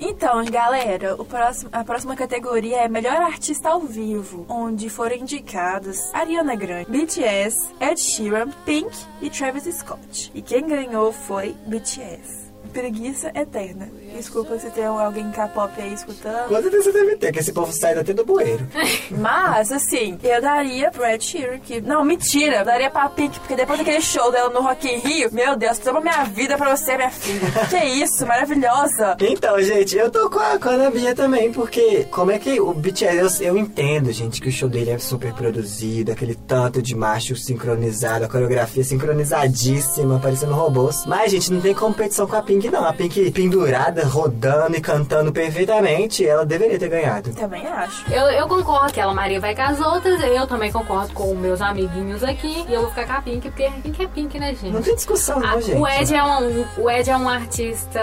Então, 0.08 0.44
galera, 0.46 1.14
o 1.16 1.24
próximo, 1.24 1.68
a 1.72 1.84
próxima 1.84 2.16
categoria 2.16 2.78
é 2.78 2.88
Melhor 2.88 3.16
Artista 3.16 3.68
ao 3.68 3.80
Vivo, 3.80 4.46
onde 4.48 4.88
foram 4.88 5.16
indicados 5.16 5.98
Ariana 6.14 6.54
Grande, 6.54 6.90
BTS, 6.90 7.68
Ed 7.80 8.00
Sheeran, 8.00 8.48
Pink 8.64 8.90
e 9.20 9.28
Travis 9.28 9.64
Scott. 9.76 10.30
E 10.34 10.40
quem 10.40 10.66
ganhou 10.66 11.12
foi 11.12 11.54
BTS. 11.66 12.46
Preguiça 12.72 13.30
eterna. 13.34 13.88
Desculpa 14.16 14.58
se 14.58 14.70
tem 14.70 14.84
alguém 14.84 15.30
K-pop 15.30 15.72
aí 15.80 15.92
escutando. 15.92 16.48
Com 16.48 16.62
certeza 16.62 16.92
deve 16.92 17.16
ter, 17.16 17.32
que 17.32 17.40
esse 17.40 17.52
povo 17.52 17.72
sai 17.72 17.98
até 17.98 18.14
do 18.14 18.24
bueiro. 18.24 18.66
Mas, 19.10 19.70
assim, 19.70 20.18
eu 20.22 20.40
daria 20.40 20.90
pro 20.90 21.04
Ed 21.04 21.22
Sheeran 21.22 21.58
que... 21.58 21.80
Não, 21.80 22.04
mentira. 22.04 22.56
Eu 22.60 22.64
daria 22.64 22.90
pra 22.90 23.08
Pink, 23.08 23.38
porque 23.40 23.54
depois 23.54 23.78
daquele 23.78 24.00
show 24.00 24.32
dela 24.32 24.48
no 24.50 24.62
Rock 24.62 24.88
in 24.88 24.98
Rio, 24.98 25.28
meu 25.32 25.56
Deus, 25.56 25.78
toma 25.78 26.00
minha 26.00 26.24
vida 26.24 26.56
pra 26.56 26.74
você, 26.74 26.96
minha 26.96 27.10
filha. 27.10 27.40
que 27.68 27.76
isso, 27.76 28.26
maravilhosa. 28.26 29.16
Então, 29.20 29.60
gente, 29.60 29.96
eu 29.96 30.10
tô 30.10 30.30
com 30.30 30.38
a, 30.38 30.58
com 30.58 30.70
a 30.70 30.90
Bia 30.90 31.14
também, 31.14 31.52
porque 31.52 32.04
como 32.10 32.30
é 32.30 32.38
que 32.38 32.58
o 32.58 32.72
BTS, 32.72 33.44
eu, 33.44 33.54
eu 33.54 33.58
entendo, 33.58 34.10
gente, 34.12 34.40
que 34.40 34.48
o 34.48 34.52
show 34.52 34.68
dele 34.68 34.90
é 34.90 34.98
super 34.98 35.32
produzido, 35.34 36.12
aquele 36.12 36.34
tanto 36.34 36.80
de 36.80 36.94
macho 36.94 37.36
sincronizado, 37.36 38.24
a 38.24 38.28
coreografia 38.28 38.82
sincronizadíssima, 38.82 40.18
parecendo 40.18 40.54
robôs. 40.54 41.04
Mas, 41.06 41.32
gente, 41.32 41.52
não 41.52 41.60
tem 41.60 41.74
competição 41.74 42.26
com 42.26 42.36
a 42.36 42.42
Pink, 42.42 42.70
não. 42.70 42.84
A 42.84 42.92
Pink 42.92 43.30
pendurada, 43.30 44.05
rodando 44.06 44.76
e 44.76 44.80
cantando 44.80 45.32
perfeitamente, 45.32 46.26
ela 46.26 46.44
deveria 46.44 46.78
ter 46.78 46.88
ganhado. 46.88 47.32
Também 47.34 47.66
acho. 47.66 48.10
Eu, 48.12 48.26
eu 48.30 48.48
concordo 48.48 48.92
que 48.92 49.00
ela 49.00 49.12
Maria 49.14 49.40
vai 49.40 49.54
com 49.54 49.62
as 49.62 49.80
outras, 49.80 50.20
eu 50.22 50.46
também 50.46 50.70
concordo 50.72 51.12
com 51.12 51.32
os 51.32 51.38
meus 51.38 51.60
amiguinhos 51.60 52.22
aqui. 52.22 52.64
E 52.68 52.74
eu 52.74 52.82
vou 52.82 52.90
ficar 52.90 53.06
com 53.06 53.12
a 53.14 53.22
Pink, 53.22 53.48
porque 53.50 53.70
Pink 53.82 54.02
é 54.02 54.06
Pink, 54.08 54.38
né, 54.38 54.48
gente? 54.54 54.70
Não 54.72 54.82
tem 54.82 54.94
discussão, 54.94 55.38
Ah, 55.38 55.52
não, 55.52 55.60
gente. 55.60 55.78
o, 55.78 55.86
Ed 55.86 56.14
é 56.14 56.22
um, 56.22 56.64
o 56.78 56.90
Ed 56.90 57.10
é 57.10 57.16
um 57.16 57.28
artista 57.28 58.00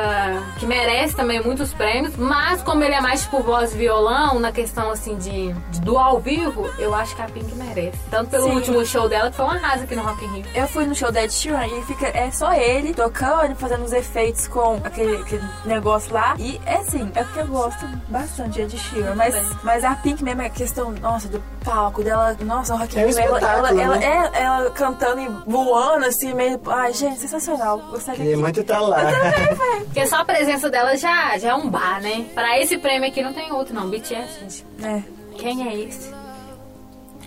que 0.59 0.65
merece 0.65 1.15
também 1.15 1.41
muitos 1.41 1.73
prêmios, 1.73 2.15
mas 2.17 2.61
como 2.61 2.83
ele 2.83 2.93
é 2.95 3.01
mais 3.01 3.21
tipo 3.23 3.41
voz 3.41 3.73
e 3.73 3.77
violão, 3.77 4.39
na 4.39 4.51
questão 4.51 4.89
assim 4.91 5.15
de, 5.17 5.53
de 5.53 5.81
do 5.81 5.97
ao 5.97 6.19
vivo, 6.19 6.69
eu 6.79 6.93
acho 6.95 7.15
que 7.15 7.21
a 7.21 7.25
Pink 7.25 7.53
merece. 7.55 7.97
Tanto 8.09 8.29
pelo 8.29 8.45
Sim. 8.47 8.55
último 8.55 8.85
show 8.85 9.07
dela, 9.09 9.29
que 9.29 9.35
foi 9.35 9.45
uma 9.45 9.55
arrasa 9.55 9.83
aqui 9.83 9.95
no 9.95 10.01
Rock 10.03 10.23
in 10.25 10.27
Rio. 10.29 10.45
Eu 10.55 10.67
fui 10.67 10.85
no 10.85 10.95
show 10.95 11.11
da 11.11 11.23
Ed 11.23 11.33
Sheeran 11.33 11.67
e 11.67 11.81
fica, 11.83 12.07
é 12.07 12.31
só 12.31 12.53
ele 12.53 12.93
tocando, 12.93 13.55
fazendo 13.55 13.83
os 13.83 13.93
efeitos 13.93 14.47
com 14.47 14.79
aquele, 14.83 15.17
aquele 15.17 15.43
negócio 15.65 15.92
gosto 15.93 16.13
lá. 16.13 16.35
E 16.39 16.59
é 16.65 16.75
assim, 16.77 17.11
é 17.15 17.23
porque 17.23 17.39
eu 17.39 17.47
gosto 17.47 17.85
bastante 18.09 18.53
de 18.53 18.61
Ed 18.61 18.77
Sheeran. 18.77 19.15
Mas, 19.15 19.35
mas 19.63 19.83
a 19.83 19.95
Pink 19.95 20.23
mesmo 20.23 20.41
é 20.41 20.49
questão, 20.49 20.91
nossa, 20.91 21.27
do 21.27 21.41
palco 21.63 22.03
dela. 22.03 22.35
Nossa, 22.41 22.73
o 22.73 22.77
Rock 22.77 22.95
in 22.97 23.01
É 23.01 23.05
um 23.05 23.09
ela, 23.09 23.19
ela, 23.21 23.37
espetáculo, 23.39 23.79
ela, 23.81 23.95
né? 23.97 24.31
é, 24.33 24.41
ela 24.43 24.69
cantando 24.71 25.21
e 25.21 25.27
voando 25.49 26.05
assim, 26.05 26.33
meio. 26.33 26.59
Ai, 26.67 26.93
gente, 26.93 27.19
sensacional. 27.19 27.77
Gostaria 27.89 28.17
Queria 28.19 28.35
que- 28.35 28.41
muito 28.41 28.59
estar 28.61 28.79
lá. 28.79 28.97
Porque 29.85 30.05
só 30.07 30.17
a 30.17 30.25
presença 30.25 30.69
dela 30.69 30.95
já, 30.97 31.37
já 31.37 31.49
é 31.49 31.55
um 31.55 31.69
bar, 31.69 32.01
né? 32.01 32.25
Pra 32.33 32.59
esse 32.59 32.77
prêmio 32.77 33.07
aqui 33.09 33.21
não 33.21 33.33
tem 33.33 33.51
outro, 33.51 33.73
não. 33.73 33.89
BTS, 33.89 34.39
gente. 34.39 34.65
É. 34.83 35.03
Quem 35.37 35.67
é 35.67 35.75
esse? 35.87 36.11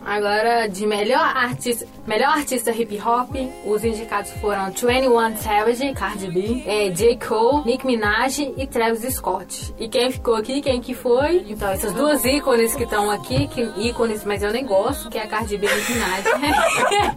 Agora, 0.05 0.69
de 0.69 0.87
melhor 0.87 1.21
artista, 1.21 1.87
melhor 2.07 2.31
artista 2.37 2.71
hip 2.71 3.01
hop, 3.01 3.35
os 3.65 3.85
indicados 3.85 4.31
foram 4.41 4.67
21 4.67 5.37
Savage, 5.37 5.93
Cardi 5.95 6.31
B, 6.31 6.63
é, 6.67 6.91
J. 6.91 7.17
Cole, 7.17 7.65
Nick 7.65 7.87
Minaj 7.87 8.53
e 8.57 8.67
Travis 8.67 9.15
Scott. 9.15 9.75
E 9.79 9.89
quem 9.89 10.11
ficou 10.11 10.35
aqui, 10.37 10.61
quem 10.61 10.81
que 10.81 10.95
foi? 10.95 11.45
Então, 11.49 11.69
essas 11.69 11.93
duas 11.93 12.25
ícones 12.25 12.75
que 12.75 12.85
estão 12.85 13.11
aqui, 13.11 13.49
que, 13.49 13.63
ícones, 13.77 14.25
mas 14.25 14.43
eu 14.43 14.53
nem 14.53 14.65
gosto, 14.65 15.09
que 15.11 15.19
é 15.19 15.23
a 15.23 15.27
Cardi 15.27 15.57
B 15.57 15.67
e 15.67 15.75
Nick 15.75 15.93
Minaj. 15.93 16.25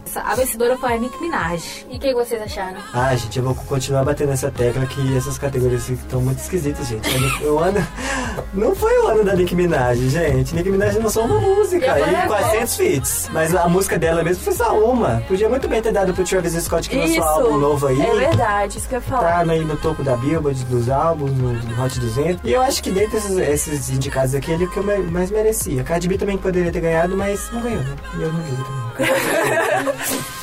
Essa- 0.06 0.20
a 0.22 0.34
vencedora 0.34 0.76
foi 0.76 0.92
a 0.94 0.96
Nick 0.98 1.20
Minaj. 1.20 1.86
E 1.90 1.96
o 1.96 2.00
que 2.00 2.12
vocês 2.14 2.40
acharam? 2.42 2.78
Ah, 2.92 3.14
gente, 3.14 3.38
eu 3.38 3.44
vou 3.44 3.54
continuar 3.54 4.04
batendo 4.04 4.30
nessa 4.30 4.50
tecla 4.50 4.84
que 4.86 5.16
essas 5.16 5.38
categorias 5.38 5.88
estão 5.88 6.20
muito 6.20 6.38
esquisitas, 6.38 6.86
gente. 6.88 7.08
O 7.44 7.58
ano. 7.58 7.80
Não 8.54 8.74
foi 8.74 8.96
o 9.00 9.06
ano 9.08 9.24
da 9.24 9.34
Nicki 9.34 9.54
Minaj, 9.54 9.98
gente. 10.08 10.54
Nicki 10.54 10.70
Minaj 10.70 10.96
lançou 10.98 11.24
uma 11.24 11.40
música 11.40 11.84
e 11.98 12.00
falei, 12.00 12.26
400 12.26 12.76
feats. 12.76 13.28
Mas 13.32 13.54
a 13.54 13.68
música 13.68 13.98
dela 13.98 14.22
mesmo 14.22 14.42
foi 14.42 14.52
só 14.52 14.72
uma. 14.80 15.22
Podia 15.28 15.48
muito 15.48 15.68
bem 15.68 15.80
ter 15.80 15.92
dado 15.92 16.12
pro 16.14 16.24
Travis 16.24 16.52
Scott 16.54 16.88
que 16.88 16.96
lançou 16.96 17.16
Isso. 17.16 17.22
um 17.22 17.28
álbum 17.28 17.58
novo 17.58 17.86
aí. 17.86 18.00
É 18.00 18.14
verdade, 18.14 18.78
isso 18.78 18.88
que 18.88 18.96
eu 18.96 19.00
falar. 19.00 19.44
Tá 19.44 19.52
aí 19.52 19.64
no 19.64 19.76
topo 19.76 20.02
da 20.02 20.16
Billboard 20.16 20.64
dos 20.64 20.88
álbuns, 20.88 21.32
no 21.32 21.84
Hot 21.84 21.98
200. 21.98 22.40
E 22.44 22.52
eu 22.52 22.62
acho 22.62 22.82
que 22.82 22.90
dentre 22.90 23.16
esses, 23.16 23.36
esses 23.36 23.90
indicados 23.90 24.34
aqui, 24.34 24.50
ele 24.50 24.64
é 24.64 24.66
o 24.66 24.70
que 24.70 24.78
eu 24.78 25.10
mais 25.10 25.30
merecia. 25.30 25.82
Cardi 25.82 26.08
B 26.08 26.18
também 26.18 26.38
poderia 26.38 26.72
ter 26.72 26.80
ganhado, 26.80 27.16
mas 27.16 27.50
não 27.52 27.60
ganhou, 27.60 27.82
né? 27.82 27.96
E 28.18 28.22
eu 28.22 28.32
não 28.32 28.40
vi 28.40 28.50
também. 28.50 30.30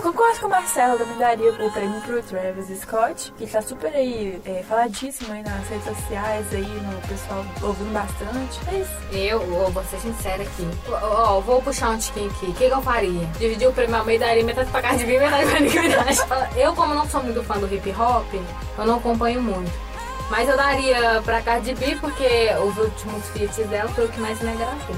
Eu 0.00 0.04
concordo 0.04 0.40
com 0.40 0.46
o 0.46 0.50
Marcelo, 0.50 0.96
também 0.96 1.18
daria 1.18 1.50
o 1.50 1.70
prêmio 1.72 2.00
pro 2.00 2.22
Travis 2.22 2.80
Scott, 2.80 3.34
que 3.36 3.46
tá 3.46 3.60
super 3.60 3.92
aí, 3.94 4.40
é, 4.46 4.64
faladíssimo 4.66 5.30
aí 5.30 5.42
nas 5.42 5.68
redes 5.68 5.84
sociais, 5.84 6.46
aí 6.54 6.62
no 6.62 7.06
pessoal 7.06 7.44
ouvindo 7.60 7.92
bastante. 7.92 8.60
Isso. 8.80 9.14
Eu, 9.14 9.42
eu 9.42 9.70
vou 9.70 9.84
ser 9.84 9.98
sincera 9.98 10.42
aqui. 10.42 10.66
Ó, 10.88 11.36
ó, 11.36 11.40
vou 11.40 11.60
puxar 11.60 11.90
um 11.90 11.98
tiquinho 11.98 12.30
aqui. 12.30 12.46
O 12.46 12.54
que, 12.54 12.66
que 12.66 12.72
eu 12.72 12.80
faria? 12.80 13.26
Dividir 13.38 13.68
o 13.68 13.74
prêmio 13.74 13.94
ao 13.94 14.06
meio, 14.06 14.18
daria 14.18 14.42
metade 14.42 14.70
pra 14.70 14.80
Cardi 14.80 15.04
B 15.04 15.16
e 15.16 15.20
metade 15.20 15.50
pra 15.50 15.60
Minaj. 15.60 16.18
Eu, 16.56 16.74
como 16.74 16.94
não 16.94 17.06
sou 17.06 17.22
muito 17.22 17.44
fã 17.44 17.58
do 17.58 17.66
hip 17.66 17.90
hop, 17.90 18.26
eu 18.78 18.86
não 18.86 18.96
acompanho 18.96 19.42
muito. 19.42 19.70
Mas 20.30 20.48
eu 20.48 20.56
daria 20.56 21.20
pra 21.26 21.42
Cardi 21.42 21.74
B 21.74 21.98
porque 22.00 22.48
os 22.66 22.78
últimos 22.78 23.28
feats 23.34 23.68
dela 23.68 23.90
foi 23.90 24.06
o 24.06 24.08
que 24.08 24.18
mais 24.18 24.40
me 24.40 24.48
agradou. 24.48 24.96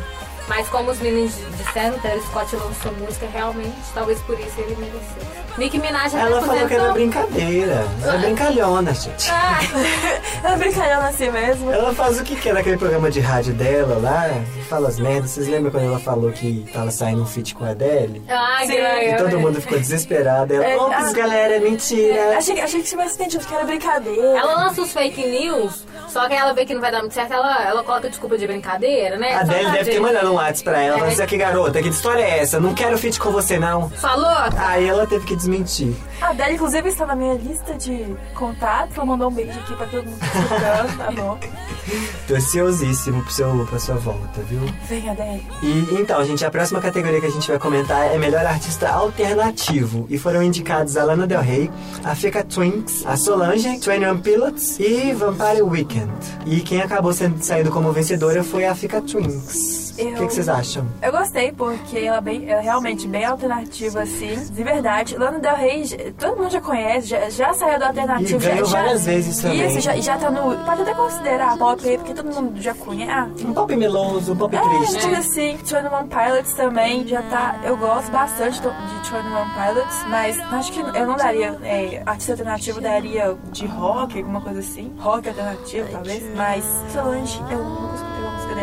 Mas 0.48 0.68
como 0.68 0.90
os 0.90 0.98
meninos 1.00 1.32
disseram, 1.56 1.96
o 1.96 2.00
Travis 2.00 2.24
Scott 2.26 2.56
lançou 2.56 2.92
música 2.98 3.26
realmente, 3.32 3.72
talvez 3.94 4.18
por 4.22 4.38
isso 4.38 4.60
ele 4.60 4.76
merecesse. 4.76 5.42
Nicki 5.58 5.78
Minaj 5.78 6.14
Ela 6.16 6.40
falou 6.40 6.66
que 6.66 6.72
era 6.74 6.92
brincadeira. 6.94 7.84
Era 8.02 8.16
brincalhona, 8.18 8.94
gente. 8.94 9.30
Ah, 9.30 9.58
Ela 10.42 10.56
brincalhando 10.56 11.06
assim 11.08 11.30
mesmo. 11.30 11.70
Ela 11.70 11.94
faz 11.94 12.18
o 12.18 12.24
que 12.24 12.34
quer 12.36 12.54
naquele 12.54 12.78
programa 12.78 13.10
de 13.10 13.20
rádio 13.20 13.52
dela 13.52 13.98
lá, 14.00 14.30
fala 14.70 14.88
as 14.88 14.98
merdas. 14.98 15.30
Vocês 15.32 15.48
lembram 15.48 15.70
quando 15.70 15.84
ela 15.84 15.98
falou 15.98 16.32
que 16.32 16.66
tava 16.72 16.90
saindo 16.90 17.20
um 17.22 17.26
feat 17.26 17.54
com 17.54 17.64
a 17.66 17.70
Adele? 17.70 18.22
ai, 18.30 18.66
Sim. 18.66 18.72
que 18.72 18.80
E 19.10 19.16
todo 19.18 19.38
mundo 19.40 19.60
ficou 19.60 19.78
desesperado. 19.78 20.54
Ela, 20.54 20.64
É, 20.64 20.76
ops, 20.78 20.96
ah, 20.96 21.12
galera, 21.12 21.56
é 21.56 21.60
mentira. 21.60 22.38
Achei, 22.38 22.54
que- 22.54 22.60
achei 22.62 22.80
que 22.80 22.88
tivesse 22.88 23.14
entendido 23.16 23.44
que 23.46 23.54
era 23.54 23.64
brincadeira. 23.64 24.38
Ela 24.38 24.54
lança 24.64 24.80
os 24.80 24.90
fake 24.90 25.26
news, 25.26 25.84
só 26.08 26.26
que 26.28 26.34
ela 26.34 26.54
vê 26.54 26.64
que 26.64 26.72
não 26.72 26.80
vai 26.80 26.90
dar 26.90 27.00
muito 27.00 27.12
certo, 27.12 27.32
ela, 27.34 27.62
ela 27.68 27.82
coloca 27.84 28.08
desculpa 28.08 28.38
de 28.38 28.46
brincadeira, 28.46 29.18
né? 29.18 29.34
A 29.34 29.40
Adele 29.40 29.60
pra 29.64 29.70
deve 29.72 29.90
ter 29.90 30.00
mandado 30.00 30.31
um 30.32 30.36
WhatsApp 30.36 30.64
pra 30.64 30.80
ela. 30.80 30.94
É. 30.96 30.98
Falando 30.98 31.12
assim, 31.12 31.22
aqui, 31.22 31.36
garota, 31.36 31.82
que 31.82 31.88
história 31.88 32.22
é 32.22 32.38
essa? 32.40 32.58
Não 32.60 32.74
quero 32.74 32.96
feat 32.98 33.18
com 33.20 33.30
você, 33.30 33.58
não. 33.58 33.88
Falou? 33.90 34.26
Aí 34.56 34.88
ela 34.88 35.06
teve 35.06 35.24
que 35.26 35.36
desmentir. 35.36 35.94
A 36.20 36.28
Adele, 36.30 36.54
inclusive, 36.54 36.88
está 36.88 37.06
na 37.06 37.14
minha 37.16 37.34
lista 37.34 37.74
de 37.74 38.14
contatos. 38.34 38.96
Ela 38.96 39.06
mandou 39.06 39.28
um 39.28 39.32
beijo 39.34 39.58
aqui 39.58 39.74
pra 39.74 39.86
todo 39.86 40.04
mundo 40.04 40.18
que 40.18 40.30
tá 40.30 40.38
escutando, 40.40 40.96
tá 40.98 41.10
bom? 41.12 41.38
Tô 42.28 42.34
ansiosíssimo 42.36 43.22
pro 43.22 43.32
seu, 43.32 43.66
pra 43.68 43.78
sua 43.78 43.96
volta, 43.96 44.40
viu? 44.42 44.60
Vem, 44.88 45.08
Adele. 45.10 45.44
E 45.62 45.88
então, 46.00 46.24
gente, 46.24 46.44
a 46.44 46.50
próxima 46.50 46.80
categoria 46.80 47.20
que 47.20 47.26
a 47.26 47.30
gente 47.30 47.48
vai 47.48 47.58
comentar 47.58 48.06
é 48.14 48.18
Melhor 48.18 48.46
Artista 48.46 48.88
Alternativo. 48.88 50.06
E 50.08 50.16
foram 50.18 50.42
indicados 50.42 50.96
a 50.96 51.04
Lana 51.04 51.26
Del 51.26 51.40
Rey, 51.40 51.70
a 52.04 52.14
Fika 52.14 52.44
Twinks, 52.44 53.04
a 53.06 53.16
Solange, 53.16 53.68
21 53.68 54.18
Pilots 54.20 54.78
e 54.78 55.12
Vampire 55.12 55.62
Weekend. 55.62 56.12
E 56.46 56.60
quem 56.60 56.80
acabou 56.80 57.12
sendo, 57.12 57.42
saindo 57.42 57.70
como 57.70 57.92
vencedora 57.92 58.44
foi 58.44 58.64
a 58.64 58.74
Fika 58.74 59.00
Twinks. 59.00 59.94
Eu- 59.98 60.16
que, 60.22 60.28
que 60.28 60.34
vocês 60.34 60.48
acham? 60.48 60.86
Eu 61.02 61.12
gostei 61.12 61.52
porque 61.52 61.98
ela 61.98 62.18
é, 62.18 62.20
bem, 62.20 62.48
ela 62.48 62.60
é 62.60 62.64
realmente 62.64 63.06
bem 63.06 63.24
alternativa, 63.24 64.02
assim, 64.02 64.34
de 64.50 64.62
verdade. 64.64 65.16
Lana 65.16 65.38
Del 65.38 65.56
Rey, 65.56 66.14
todo 66.18 66.36
mundo 66.36 66.50
já 66.50 66.60
conhece, 66.60 67.08
já, 67.08 67.30
já 67.30 67.54
saiu 67.54 67.78
do 67.78 67.84
alternativo. 67.84 68.42
E 68.42 68.46
ganhou 68.46 68.66
já, 68.66 68.82
várias 68.82 69.02
já, 69.02 69.10
vezes 69.10 69.42
também. 69.42 69.66
Isso, 69.66 69.80
já, 69.80 69.96
já 69.96 70.16
tá 70.18 70.30
no. 70.30 70.56
Pode 70.64 70.82
até 70.82 70.94
considerar 70.94 71.56
pop 71.58 71.88
aí, 71.88 71.98
porque 71.98 72.14
todo 72.14 72.34
mundo 72.34 72.60
já 72.60 72.74
conhece. 72.74 73.46
Um 73.46 73.52
pop 73.52 73.74
meloso, 73.76 74.32
um 74.32 74.36
pop 74.36 74.54
É, 74.54 74.60
triste. 74.60 75.00
tipo 75.00 75.14
assim, 75.16 75.56
21 75.56 76.08
Pilots 76.08 76.54
também 76.54 77.06
já 77.06 77.22
tá. 77.22 77.60
Eu 77.64 77.76
gosto 77.76 78.10
bastante 78.10 78.60
de 78.60 78.68
21 78.68 79.22
Pilots, 79.54 80.04
mas 80.08 80.38
acho 80.52 80.72
que 80.72 80.80
eu 80.80 81.06
não 81.06 81.16
daria. 81.16 81.58
É, 81.62 82.02
artista 82.06 82.32
alternativo 82.32 82.80
daria 82.80 83.36
de 83.50 83.66
rock, 83.66 84.18
alguma 84.18 84.40
coisa 84.40 84.60
assim. 84.60 84.92
Rock 84.98 85.28
alternativo, 85.28 85.88
talvez. 85.90 86.22
Mas 86.36 86.64
Solange, 86.92 87.40
eu 87.50 87.58
nunca 87.58 87.94
escutei 87.94 88.11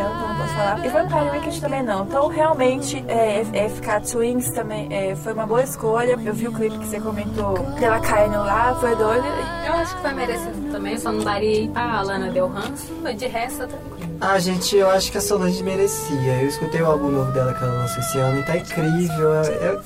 então 0.01 0.27
não 0.29 0.35
posso 0.35 0.53
falar. 0.53 0.85
E 0.85 0.89
Vampire 0.89 1.29
Weekend 1.31 1.61
também 1.61 1.83
não. 1.83 2.03
Então 2.05 2.27
realmente, 2.27 3.03
é, 3.07 3.43
FK 3.69 4.11
Twins 4.11 4.49
também 4.51 4.87
é, 4.91 5.15
foi 5.15 5.33
uma 5.33 5.45
boa 5.45 5.61
escolha. 5.63 6.17
Eu 6.23 6.33
vi 6.33 6.47
o 6.47 6.53
clipe 6.53 6.77
que 6.77 6.85
você 6.87 6.99
comentou 6.99 7.57
dela 7.79 7.99
caindo 7.99 8.37
lá, 8.37 8.75
foi 8.79 8.95
doido. 8.95 9.25
Eu 9.65 9.73
acho 9.73 9.95
que 9.95 10.01
foi 10.01 10.13
merecido 10.13 10.71
também, 10.71 10.97
só 10.97 11.11
não 11.11 11.23
daria 11.23 11.67
pra 11.69 12.01
Lana 12.01 12.29
Del 12.31 12.47
Ranço, 12.47 12.91
mas 13.01 13.17
de 13.17 13.27
resto 13.27 13.59
tá 13.59 13.67
tranquilo. 13.67 13.99
Ah, 14.21 14.37
gente, 14.37 14.75
eu 14.75 14.89
acho 14.89 15.11
que 15.13 15.17
a 15.17 15.21
Solange 15.21 15.63
merecia. 15.63 16.41
Eu 16.41 16.47
escutei 16.49 16.81
o 16.81 16.85
álbum 16.87 17.09
novo 17.09 17.31
dela 17.31 17.53
que 17.53 17.63
ela 17.63 17.73
lançou 17.73 17.99
esse 17.99 18.17
ano 18.17 18.39
e 18.39 18.43
tá 18.43 18.57
incrível. 18.57 19.33
É- 19.35 19.47
é- 19.47 19.79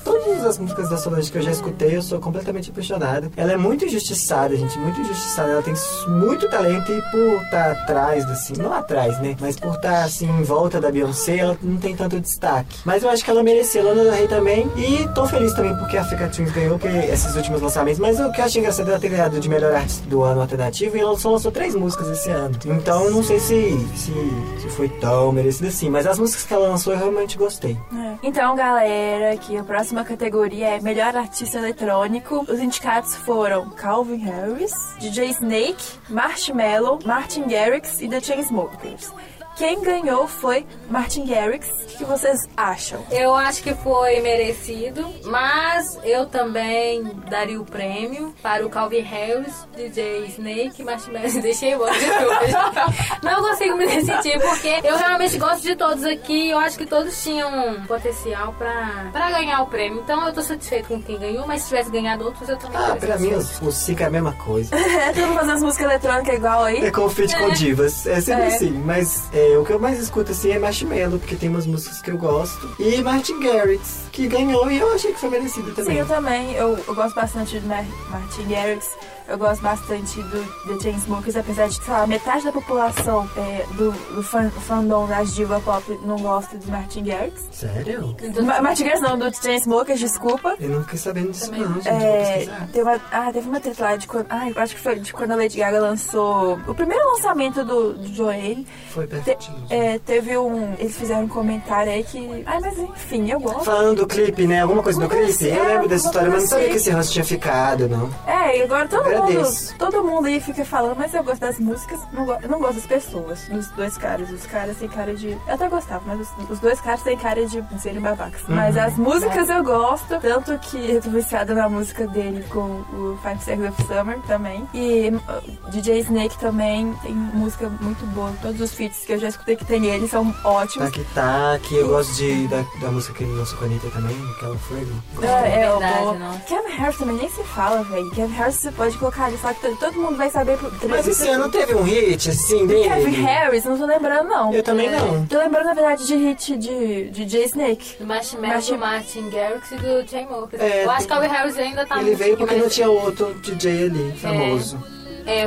todas 0.44 0.56
as 0.56 0.58
músicas 0.58 0.88
da 0.90 0.96
Solange 0.98 1.32
que 1.32 1.38
eu 1.38 1.42
já 1.42 1.50
escutei, 1.50 1.96
eu 1.96 2.02
sou 2.02 2.20
completamente 2.20 2.70
apaixonado. 2.70 3.32
Ela 3.36 3.52
é 3.52 3.56
muito 3.56 3.84
injustiçada, 3.84 4.54
gente, 4.54 4.78
muito 4.78 5.00
injustiçada. 5.00 5.50
Ela 5.50 5.62
tem 5.62 5.74
muito 6.06 6.48
talento 6.50 6.92
e 6.92 7.00
por 7.10 7.42
estar 7.42 7.72
atrás, 7.72 8.24
assim, 8.26 8.54
não 8.58 8.72
atrás, 8.72 9.18
né? 9.20 9.36
Mas 9.40 9.56
por 9.56 9.74
estar, 9.74 10.04
assim, 10.04 10.28
em 10.28 10.42
volta 10.42 10.80
da 10.80 10.90
Beyoncé, 10.90 11.38
ela 11.38 11.56
não 11.62 11.78
tem 11.78 11.96
tanto 11.96 12.20
destaque. 12.20 12.76
Mas 12.84 13.02
eu 13.02 13.08
acho 13.08 13.24
que 13.24 13.30
ela 13.30 13.42
merecia. 13.42 13.82
Lana 13.82 14.02
Del 14.02 14.12
Rey 14.12 14.28
também. 14.28 14.70
E 14.76 15.08
tô 15.14 15.26
feliz 15.26 15.52
também 15.54 15.74
porque 15.76 15.96
a 15.96 16.02
Africa 16.02 16.28
Twins 16.28 16.52
ganhou 16.52 16.78
que 16.78 16.88
esses 16.88 17.34
últimos 17.36 17.62
lançamentos. 17.62 17.98
Mas 17.98 18.20
o 18.20 18.30
que 18.30 18.40
eu 18.40 18.44
achei 18.44 18.60
engraçado 18.60 18.88
é 18.88 18.90
ela 18.90 19.00
ter 19.00 19.08
ganhado 19.08 19.40
de 19.40 19.48
melhor 19.48 19.74
artista 19.74 20.06
do 20.08 20.22
ano 20.22 20.42
alternativo 20.42 20.96
e 20.96 21.00
ela 21.00 21.18
só 21.18 21.30
lançou 21.30 21.50
três 21.50 21.74
músicas 21.74 22.08
esse 22.10 22.30
ano. 22.30 22.54
Então 22.66 23.10
não 23.10 23.22
sei 23.22 23.40
se, 23.40 23.78
se, 23.96 24.12
se 24.60 24.68
foi 24.70 24.88
tão 24.88 25.32
merecido 25.32 25.68
assim. 25.68 25.88
Mas 25.88 26.06
as 26.06 26.18
músicas 26.18 26.44
que 26.44 26.52
ela 26.52 26.68
lançou 26.68 26.92
eu 26.92 26.98
realmente 26.98 27.38
gostei. 27.38 27.76
É. 27.94 28.14
Então, 28.22 28.54
galera, 28.54 29.32
aqui 29.32 29.56
a 29.56 29.64
próxima 29.64 30.04
categoria 30.04 30.33
é 30.64 30.80
Melhor 30.80 31.16
Artista 31.16 31.58
Eletrônico. 31.58 32.44
Os 32.48 32.58
indicados 32.58 33.14
foram 33.14 33.70
Calvin 33.70 34.16
Harris, 34.16 34.72
DJ 34.98 35.30
Snake, 35.30 35.84
Marshmello, 36.08 36.98
Martin 37.04 37.46
Garrix 37.46 38.00
e 38.00 38.08
The 38.08 38.20
Chainsmokers. 38.20 39.12
Quem 39.56 39.80
ganhou 39.82 40.26
foi 40.26 40.66
Martin 40.90 41.26
Garrix. 41.26 41.68
O 41.68 41.96
que 41.98 42.04
vocês 42.04 42.48
acham? 42.56 43.04
Eu 43.10 43.32
acho 43.34 43.62
que 43.62 43.72
foi 43.74 44.20
merecido, 44.20 45.08
mas 45.24 45.96
eu 46.02 46.26
também 46.26 47.04
daria 47.30 47.60
o 47.60 47.64
prêmio 47.64 48.34
para 48.42 48.66
o 48.66 48.68
Calvin 48.70 49.00
Harris, 49.00 49.54
DJ 49.76 50.26
Snake, 50.26 50.82
Marshmallow. 50.82 51.30
Deixei 51.40 51.72
embora 51.74 51.92
de 51.92 52.04
hoje. 52.04 52.52
Não 53.22 53.42
consigo 53.42 53.76
me 53.76 53.86
decidir, 53.86 54.40
porque 54.40 54.80
eu 54.82 54.96
realmente 54.96 55.38
gosto 55.38 55.62
de 55.62 55.76
todos 55.76 56.04
aqui. 56.04 56.50
Eu 56.50 56.58
acho 56.58 56.76
que 56.76 56.84
todos 56.86 57.22
tinham 57.22 57.80
potencial 57.86 58.52
pra, 58.58 59.08
pra 59.12 59.30
ganhar 59.30 59.62
o 59.62 59.66
prêmio. 59.66 60.00
Então 60.02 60.26
eu 60.26 60.32
tô 60.32 60.42
satisfeito 60.42 60.88
com 60.88 61.00
quem 61.00 61.16
ganhou, 61.18 61.46
mas 61.46 61.62
se 61.62 61.68
tivesse 61.68 61.90
ganhado 61.92 62.24
outros, 62.24 62.48
eu 62.48 62.56
também 62.56 62.76
Ah, 62.76 62.96
pra 62.96 63.16
mim 63.18 63.32
os, 63.34 63.62
os 63.62 63.74
Sica 63.76 64.04
é 64.04 64.06
a 64.08 64.10
mesma 64.10 64.32
coisa. 64.32 64.74
É, 64.76 65.12
todo 65.14 65.26
mundo 65.28 65.38
fazendo 65.38 65.60
música 65.64 65.84
eletrônica 65.84 66.34
igual 66.34 66.64
aí. 66.64 66.84
É 66.84 66.90
com 66.90 67.08
feat 67.08 67.36
com 67.38 67.50
divas, 67.50 68.04
é 68.06 68.20
sempre 68.20 68.42
É. 68.42 68.46
assim. 68.48 68.70
Mas 68.84 69.28
é, 69.32 69.43
o 69.58 69.64
que 69.64 69.72
eu 69.72 69.78
mais 69.78 69.98
escuto 70.00 70.32
assim 70.32 70.50
é 70.50 70.58
Marshmello, 70.58 71.18
porque 71.18 71.36
tem 71.36 71.48
umas 71.48 71.66
músicas 71.66 72.00
que 72.00 72.10
eu 72.10 72.16
gosto. 72.18 72.74
E 72.78 73.00
Martin 73.02 73.40
Garrix, 73.40 74.02
que 74.12 74.26
ganhou 74.28 74.70
e 74.70 74.78
eu 74.78 74.92
achei 74.94 75.12
que 75.12 75.20
foi 75.20 75.30
merecido 75.30 75.68
Sim, 75.68 75.74
também. 75.74 75.96
eu 75.98 76.06
também. 76.06 76.52
Eu, 76.54 76.78
eu 76.86 76.94
gosto 76.94 77.14
bastante 77.14 77.58
de 77.58 77.66
Mar- 77.66 77.84
Martin 78.10 78.48
Garrix. 78.48 78.88
Eu 79.28 79.38
gosto 79.38 79.62
bastante 79.62 80.20
do 80.22 80.44
The 80.68 80.82
Chainsmokers, 80.82 81.36
apesar 81.36 81.68
de, 81.68 81.74
sei 81.82 81.92
lá, 81.94 82.06
metade 82.06 82.44
da 82.44 82.52
população 82.52 83.28
é, 83.36 83.64
do, 83.74 83.90
do 84.14 84.22
fan, 84.22 84.50
fandom 84.50 85.06
das 85.06 85.34
diva 85.34 85.60
pop 85.60 85.98
não 86.04 86.16
gosta 86.18 86.56
do 86.58 86.70
Martin 86.70 87.04
Garrix. 87.04 87.48
Sério? 87.52 88.16
Ma- 88.42 88.60
Martin 88.60 88.84
Garrix 88.84 89.00
não, 89.00 89.18
do 89.18 89.34
Chainsmokers, 89.34 90.00
desculpa. 90.00 90.54
Eu 90.60 90.68
não 90.70 90.82
fiquei 90.82 90.98
sabendo 90.98 91.30
disso 91.30 91.46
Também. 91.50 91.62
não, 91.62 91.74
gente. 91.74 91.88
É, 91.88 92.48
teve 92.72 92.82
uma, 92.82 93.00
ah, 93.12 93.30
teve 93.32 93.48
uma 93.48 93.60
treta 93.60 93.82
lá 93.84 93.96
de 93.96 94.06
quando. 94.06 94.26
Ah, 94.30 94.48
eu 94.50 94.60
acho 94.62 94.74
que 94.74 94.80
foi 94.80 94.98
de 94.98 95.12
quando 95.12 95.32
a 95.32 95.36
Lady 95.36 95.56
Gaga 95.58 95.80
lançou 95.80 96.58
o 96.66 96.74
primeiro 96.74 97.04
lançamento 97.14 97.64
do, 97.64 97.94
do 97.94 98.14
Joanne. 98.14 98.66
Foi 98.90 99.06
Te- 99.06 99.20
pertinho. 99.20 99.56
é, 99.70 99.98
teve 99.98 100.36
um. 100.36 100.74
Eles 100.78 100.96
fizeram 100.96 101.24
um 101.24 101.28
comentário 101.28 101.90
aí 101.92 102.02
que. 102.04 102.42
Ah, 102.46 102.58
mas 102.60 102.78
enfim, 102.78 103.30
eu 103.30 103.40
gosto. 103.40 103.64
Falando 103.64 103.96
do 103.98 104.06
clipe, 104.06 104.46
né? 104.46 104.60
Alguma 104.62 104.82
coisa 104.82 105.00
do 105.00 105.08
clipe? 105.08 105.44
Eu 105.46 105.64
é, 105.64 105.68
lembro 105.68 105.88
dessa 105.88 106.08
alguma 106.08 106.28
história, 106.28 106.30
mas 106.30 106.42
não 106.42 106.48
sabia 106.48 106.64
coisa 106.66 106.70
que 106.70 106.76
esse 106.76 106.90
ranço 106.90 107.12
tinha 107.12 107.24
ficado, 107.24 107.88
não. 107.88 108.10
É, 108.26 108.58
e 108.58 108.62
agora 108.62 108.86
todo 108.88 109.13
mundo, 109.20 109.30
Agradeço. 109.30 109.74
todo 109.78 110.04
mundo 110.04 110.26
aí 110.26 110.40
fica 110.40 110.64
falando, 110.64 110.96
mas 110.96 111.14
eu 111.14 111.22
gosto 111.24 111.40
das 111.40 111.58
músicas, 111.58 112.00
não 112.12 112.24
go- 112.26 112.38
eu 112.42 112.48
não 112.48 112.58
gosto 112.58 112.74
das 112.74 112.86
pessoas, 112.86 113.48
dos 113.48 113.68
dois 113.70 113.96
caras. 113.98 114.30
Os 114.30 114.46
caras 114.46 114.76
têm 114.76 114.88
cara 114.88 115.14
de. 115.14 115.28
Eu 115.30 115.40
até 115.54 115.68
gostava, 115.68 116.02
mas 116.06 116.20
os, 116.20 116.50
os 116.50 116.58
dois 116.60 116.80
caras 116.80 117.02
têm 117.02 117.16
cara 117.16 117.44
de 117.46 117.62
serem 117.80 118.00
babacas. 118.00 118.40
Uhum. 118.48 118.54
Mas 118.56 118.76
as 118.76 118.96
músicas 118.96 119.48
eu 119.48 119.62
gosto, 119.62 120.18
tanto 120.20 120.58
que 120.58 120.76
eu 120.90 121.00
tô 121.02 121.10
viciada 121.10 121.54
na 121.54 121.68
música 121.68 122.06
dele 122.06 122.44
com 122.48 122.60
o 122.92 123.18
Five 123.22 123.40
Seconds 123.42 123.70
of 123.78 123.82
Summer 123.86 124.18
também. 124.26 124.66
E 124.74 125.10
uh, 125.10 125.70
DJ 125.70 126.00
Snake 126.00 126.38
também 126.38 126.92
tem 127.02 127.12
música 127.14 127.68
muito 127.80 128.04
boa. 128.06 128.32
Todos 128.42 128.60
os 128.60 128.72
feats 128.74 129.04
que 129.04 129.12
eu 129.12 129.18
já 129.18 129.28
escutei 129.28 129.56
que 129.56 129.64
tem 129.64 129.84
ele 129.86 130.08
são 130.08 130.34
ótimos. 130.44 130.90
Tac 130.90 131.04
Tac, 131.14 131.72
eu 131.74 131.88
gosto 131.88 132.14
de, 132.14 132.46
da, 132.48 132.64
da 132.80 132.90
música 132.90 133.14
que 133.14 133.24
ele 133.24 133.32
lançou 133.32 133.58
com 133.58 133.64
a 133.64 133.66
Anitta 133.68 133.90
também, 133.90 134.16
aquela 134.36 134.56
Fuego. 134.58 134.92
É, 135.22 135.26
é, 135.26 135.70
Verdade, 135.70 136.04
o 136.06 136.18
não. 136.18 136.38
Kevin 136.40 136.76
Harris 136.76 136.96
também 136.98 137.16
nem 137.16 137.28
se 137.30 137.42
fala, 137.44 137.82
velho. 137.84 138.10
Kevin 138.10 138.32
Harris 138.34 138.54
você 138.56 138.72
pode 138.72 138.96
colocar 139.04 139.24
ali, 139.26 139.36
só 139.38 139.52
que 139.52 139.60
todo- 139.76 139.94
mundo 139.94 140.16
vai 140.16 140.30
saber. 140.30 140.56
por- 140.58 140.72
Mas 140.88 141.06
esse 141.06 141.28
ano 141.28 141.48
teve 141.50 141.74
um 141.74 141.82
hit, 141.82 142.30
assim, 142.30 142.66
dele? 142.66 142.88
Kevin 142.88 143.22
Harris, 143.22 143.64
não 143.64 143.76
tô 143.78 143.86
lembrando, 143.86 144.28
não. 144.28 144.52
Eu 144.52 144.62
também 144.62 144.90
não. 144.90 145.26
Tô 145.26 145.38
lembrando, 145.38 145.66
na 145.66 145.74
verdade, 145.74 146.06
de 146.06 146.16
hit 146.16 146.56
de, 146.56 147.10
de 147.10 147.28
Jay 147.28 147.44
Snake. 147.44 147.96
Do 147.98 148.06
Marshmallow, 148.06 148.78
Martin 148.78 149.30
Garrix 149.30 149.70
e 149.72 149.76
do 149.76 150.08
Chainsmokers. 150.08 150.62
É, 150.62 150.84
eu 150.84 150.90
acho 150.90 151.06
que 151.06 151.12
o 151.12 151.16
Calvin 151.16 151.28
Harris 151.28 151.58
ainda 151.58 151.86
tá 151.86 152.00
Ele 152.00 152.14
veio 152.14 152.36
porque 152.36 152.54
não 152.56 152.68
tinha 152.68 152.88
outro 152.88 153.34
DJ 153.34 153.84
ali, 153.86 154.12
famoso. 154.20 154.78
É, 154.90 154.93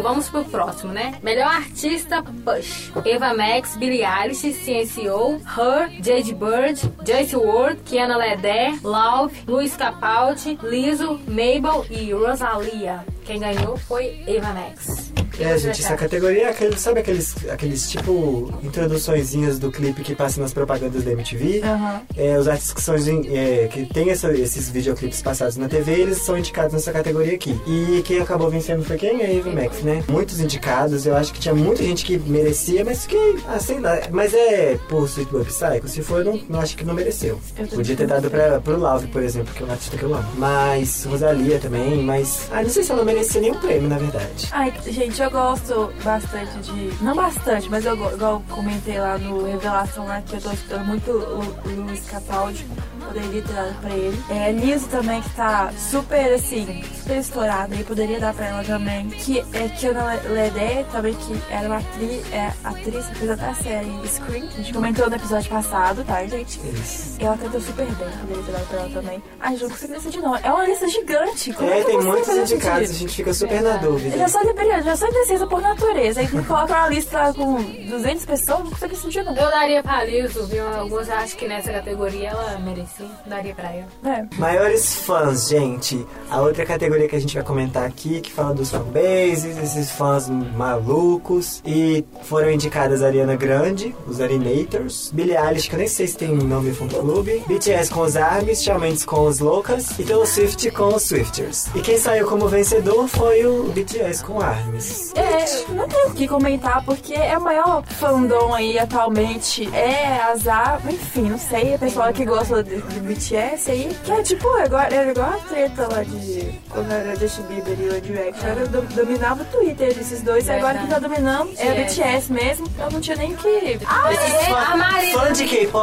vamos 0.02 0.30
pro 0.30 0.44
próximo, 0.46 0.94
né? 0.94 1.16
Melhor 1.22 1.48
artista 1.48 2.24
Push. 2.24 2.92
Eva 3.06 3.34
Max, 3.34 3.76
Billie 3.78 4.04
Eilish, 4.04 4.54
CNCO, 4.54 5.42
Her, 5.46 5.90
Jade 6.02 6.34
Bird, 6.34 6.80
Joyce 7.06 7.36
Ward, 7.36 7.80
Kiana 7.86 8.18
Ledé, 8.18 8.78
Love, 8.84 9.44
Luiz 9.48 9.76
Capaldi, 9.76 10.58
Lizzo, 10.64 11.20
Mabel 11.28 11.86
e 11.90 12.12
Rosalia. 12.14 13.06
Quem 13.26 13.40
ganhou 13.40 13.78
foi 13.78 14.24
Eva 14.26 14.54
Max. 14.54 15.07
É, 15.40 15.58
gente, 15.58 15.82
essa 15.84 15.96
categoria 15.96 16.44
é 16.48 16.50
aquele, 16.50 16.78
sabe 16.78 17.00
aqueles, 17.00 17.36
aqueles 17.50 17.90
tipo 17.90 18.52
introduçõezinhas 18.64 19.60
do 19.60 19.72
clipe 19.72 20.02
que 20.04 20.16
passa 20.16 20.40
nas 20.42 20.54
propagandas 20.54 21.04
da 21.04 21.12
MTV? 21.12 21.62
Aham. 21.64 22.02
É, 22.16 22.38
os 22.38 22.48
artistas 22.48 22.74
que, 22.74 22.82
são, 22.82 22.96
é, 22.96 23.68
que 23.72 23.86
tem 23.86 24.10
essa- 24.10 24.32
esses 24.34 24.70
videoclipes 24.70 25.22
passados 25.22 25.58
na 25.58 25.68
TV, 25.68 25.92
eles 25.94 26.18
são 26.20 26.38
indicados 26.38 26.74
nessa 26.74 26.92
categoria 26.92 27.34
aqui. 27.36 27.60
E 27.68 28.02
quem 28.06 28.20
acabou 28.20 28.50
vencendo 28.50 28.84
foi 28.84 28.98
quem? 28.98 29.22
A 29.22 29.30
Eva 29.32 29.52
Max, 29.52 29.82
né? 29.82 30.04
Muitos 30.08 30.40
indicados, 30.40 31.06
eu 31.06 31.16
acho 31.16 31.34
que 31.34 31.40
tinha 31.40 31.54
muita 31.56 31.84
gente 31.84 32.06
que 32.06 32.18
merecia, 32.18 32.84
mas 32.84 33.06
que, 33.06 33.18
ah, 33.48 33.60
sei 33.60 33.80
lá. 33.80 34.00
Mas 34.12 34.34
é 34.34 34.78
por 34.90 35.06
Sweet 35.06 35.32
Boy 35.32 35.46
Psycho, 35.46 35.88
se 35.88 36.02
for, 36.02 36.20
eu 36.20 36.26
não, 36.34 36.42
não 36.50 36.60
acho 36.62 36.76
que 36.76 36.84
não 36.86 36.94
mereceu. 36.94 37.40
Podia 37.74 37.96
ter 37.96 38.08
dado 38.08 38.30
pra, 38.30 38.60
pro 38.60 38.78
Love, 38.80 39.08
por 39.08 39.22
exemplo, 39.22 39.54
que 39.54 39.64
é 39.64 39.66
um 39.66 39.72
artista 39.72 39.98
que 39.98 40.04
eu 40.04 40.14
amo. 40.14 40.28
Mas 40.38 41.06
Rosalia 41.06 41.60
também, 41.60 42.02
mas. 42.04 42.48
Ah, 42.52 42.62
não 42.64 42.70
sei 42.70 42.84
se 42.84 42.92
ela 42.92 43.04
merecia 43.04 43.42
nenhum 43.42 43.56
prêmio, 43.60 43.90
na 43.90 43.98
verdade. 43.98 44.48
Ai, 44.52 44.74
gente, 44.88 45.22
eu 45.22 45.27
gosto 45.30 45.94
bastante 46.04 46.60
de. 46.60 47.04
Não 47.04 47.16
bastante, 47.16 47.70
mas 47.70 47.86
eu 47.86 47.96
igual 47.96 48.34
eu 48.34 48.44
comentei 48.56 49.00
lá 49.00 49.18
no 49.18 49.46
Revelação 49.46 50.06
lá 50.06 50.22
que 50.22 50.36
eu 50.36 50.42
tô 50.42 50.52
escutando 50.52 50.86
muito 50.86 51.12
o, 51.12 51.70
o 51.70 51.86
Luiz 51.86 52.06
Capaldi. 52.06 52.66
Poderia 53.08 53.42
ter 53.42 53.54
dado 53.54 53.82
pra 53.82 53.90
ele. 53.92 54.24
É, 54.30 54.52
Liso 54.52 54.88
também, 54.88 55.22
que 55.22 55.30
tá 55.32 55.72
super 55.78 56.34
assim, 56.34 56.84
super 56.96 57.18
estourada 57.18 57.76
e 57.76 57.84
poderia 57.84 58.20
dar 58.20 58.34
pra 58.34 58.46
ela 58.48 58.64
também. 58.64 59.08
Que 59.10 59.40
é 59.54 59.68
Kiana 59.70 60.14
Ledé 60.30 60.86
também, 60.92 61.14
que 61.14 61.42
era 61.50 61.68
uma 61.68 61.78
atriz, 61.78 62.34
é, 62.34 62.52
atriz 62.64 63.06
que 63.08 63.16
fez 63.16 63.30
até 63.32 63.46
a 63.48 63.56
série 63.56 64.08
Scream. 64.08 64.48
A 64.48 64.52
gente 64.58 64.74
comentou 64.74 65.10
no 65.10 65.16
episódio 65.16 65.50
passado, 65.50 66.04
tá, 66.06 66.26
gente? 66.26 66.60
Isso. 66.74 67.18
Ela 67.20 67.38
cantou 67.38 67.62
super 67.62 67.86
bem, 67.86 68.10
poderia 68.22 68.44
ter 68.44 68.52
dado 68.52 68.68
pra 68.68 68.80
ela 68.80 68.90
também. 68.90 69.24
Ai, 69.40 69.58
não 69.58 69.70
consigo 69.70 69.94
decidir 69.94 70.20
não. 70.22 70.36
É 70.36 70.52
uma 70.52 70.66
lista 70.66 70.88
gigante. 70.88 71.54
Como 71.54 71.70
É, 71.70 71.76
que 71.76 71.80
eu 71.82 71.86
tem 71.86 72.02
muitos 72.02 72.30
indicados, 72.38 72.90
a 72.90 72.94
gente 72.94 73.16
fica 73.16 73.34
super 73.34 73.62
na 73.62 73.76
Eu 73.76 73.80
dúvida. 73.80 74.18
já 74.18 74.28
sou 74.28 74.42
independente, 74.44 74.84
já 74.84 74.96
sou 74.96 75.08
indecisa 75.08 75.48
por 75.48 75.62
natureza. 75.62 76.20
Aí 76.20 76.28
me 76.34 76.44
coloca 76.44 76.74
uma 76.74 76.90
lista 76.90 77.34
com 77.34 77.56
200 77.90 78.26
pessoas, 78.26 78.60
não 78.60 78.70
consigo 78.72 78.88
decidir 78.90 79.24
não. 79.24 79.36
Eu 79.36 79.50
daria 79.50 79.82
pra 79.82 80.04
Lizzo, 80.04 80.46
viu? 80.48 80.68
Alguns 80.76 81.10
acham 81.10 81.38
que 81.38 81.48
nessa 81.48 81.72
categoria 81.72 82.30
ela 82.30 82.58
merecia. 83.00 83.10
Daria 83.26 83.54
pra 83.54 83.72
ela. 83.72 83.88
É. 84.06 84.26
Maiores 84.38 84.96
fãs, 84.96 85.50
gente. 85.50 86.06
A 86.30 86.42
outra 86.42 86.66
categoria 86.66 87.08
que 87.08 87.16
a 87.16 87.20
gente 87.20 87.34
vai 87.36 87.44
comentar 87.44 87.86
aqui, 87.86 88.22
que 88.22 88.32
fala 88.32 88.54
dos 88.54 88.72
fanbases, 88.72 89.58
esses 89.58 89.92
fãs 89.92 90.28
malucos. 90.30 91.62
E 91.66 92.06
foram 92.24 92.52
indicadas 92.52 93.02
a 93.02 93.08
Ariana 93.08 93.36
Grande, 93.36 93.96
os 94.08 94.20
Arinators, 94.20 95.12
Billie 95.14 95.36
Eilish, 95.36 95.70
que 95.70 95.76
eu 95.76 95.80
nem 95.80 95.88
sei 95.88 96.08
se 96.08 96.18
tem 96.18 96.36
nome 96.36 96.72
fã 96.74 96.88
clube, 96.88 97.44
BTS 97.48 97.92
com 97.92 98.02
os 98.02 98.16
ARMYs, 98.16 98.64
Shawn 98.64 98.80
Mendes 98.80 99.06
com 99.06 99.26
os 99.26 99.40
Loucas 99.40 99.98
e 100.00 100.04
Taylor 100.04 100.26
Swift 100.26 100.72
com 100.72 100.96
os 100.96 101.04
Swifters. 101.04 101.68
E 101.76 101.82
quem 101.82 101.98
saiu 101.98 102.28
como 102.28 102.48
vencedor 102.48 103.08
foi 103.08 103.46
o 103.46 103.64
BTS 103.72 104.24
com 104.24 104.40
ARMYs. 104.40 105.14
É, 105.16 105.74
não 105.74 105.88
tenho 105.88 106.10
o 106.10 106.14
que 106.14 106.28
comentar, 106.28 106.84
porque 106.84 107.14
é 107.14 107.38
o 107.38 107.42
maior 107.42 107.84
fandom 107.86 108.54
aí 108.54 108.80
atualmente. 108.80 109.68
É 109.74 110.22
azar, 110.22 110.82
enfim, 110.90 111.30
não 111.30 111.38
sei. 111.38 111.76
A 111.76 111.78
pessoa 111.78 112.14
que 112.14 112.26
gosta 112.26 112.64
de, 112.64 112.82
de 112.90 113.00
BTS 113.00 113.72
aí, 113.72 113.98
que 114.04 114.12
é 114.12 114.22
tipo, 114.24 114.48
agora 114.58 114.94
era 114.94 115.12
igual 115.12 115.30
a 115.34 115.38
treta 115.38 115.88
lá 115.92 116.04
de 116.04 116.54
quando 116.70 116.92
era 116.92 117.16
Justin 117.16 117.44
Bieber 117.44 117.78
e 117.80 117.90
One 117.90 118.02
Direction. 118.02 118.48
Era, 118.48 118.68
do- 118.68 118.82
dominava 118.96 119.44
o 119.44 119.46
Twitter 119.46 119.94
desses 119.94 120.22
dois, 120.22 120.48
e 120.48 120.52
agora 120.52 120.78
quem 120.80 120.88
tá 120.88 121.00
dominando 121.00 121.52
é 121.58 121.74
BTS. 121.84 121.96
BTS 122.02 122.34
mesmo. 122.34 122.68
Eu 122.80 122.92
não 122.92 123.02
tinha 123.02 123.18
nem 123.18 123.36
que. 123.36 123.80
Ah, 123.86 124.12
é, 124.14 124.52
a 124.52 124.78
Marina. 124.78 125.17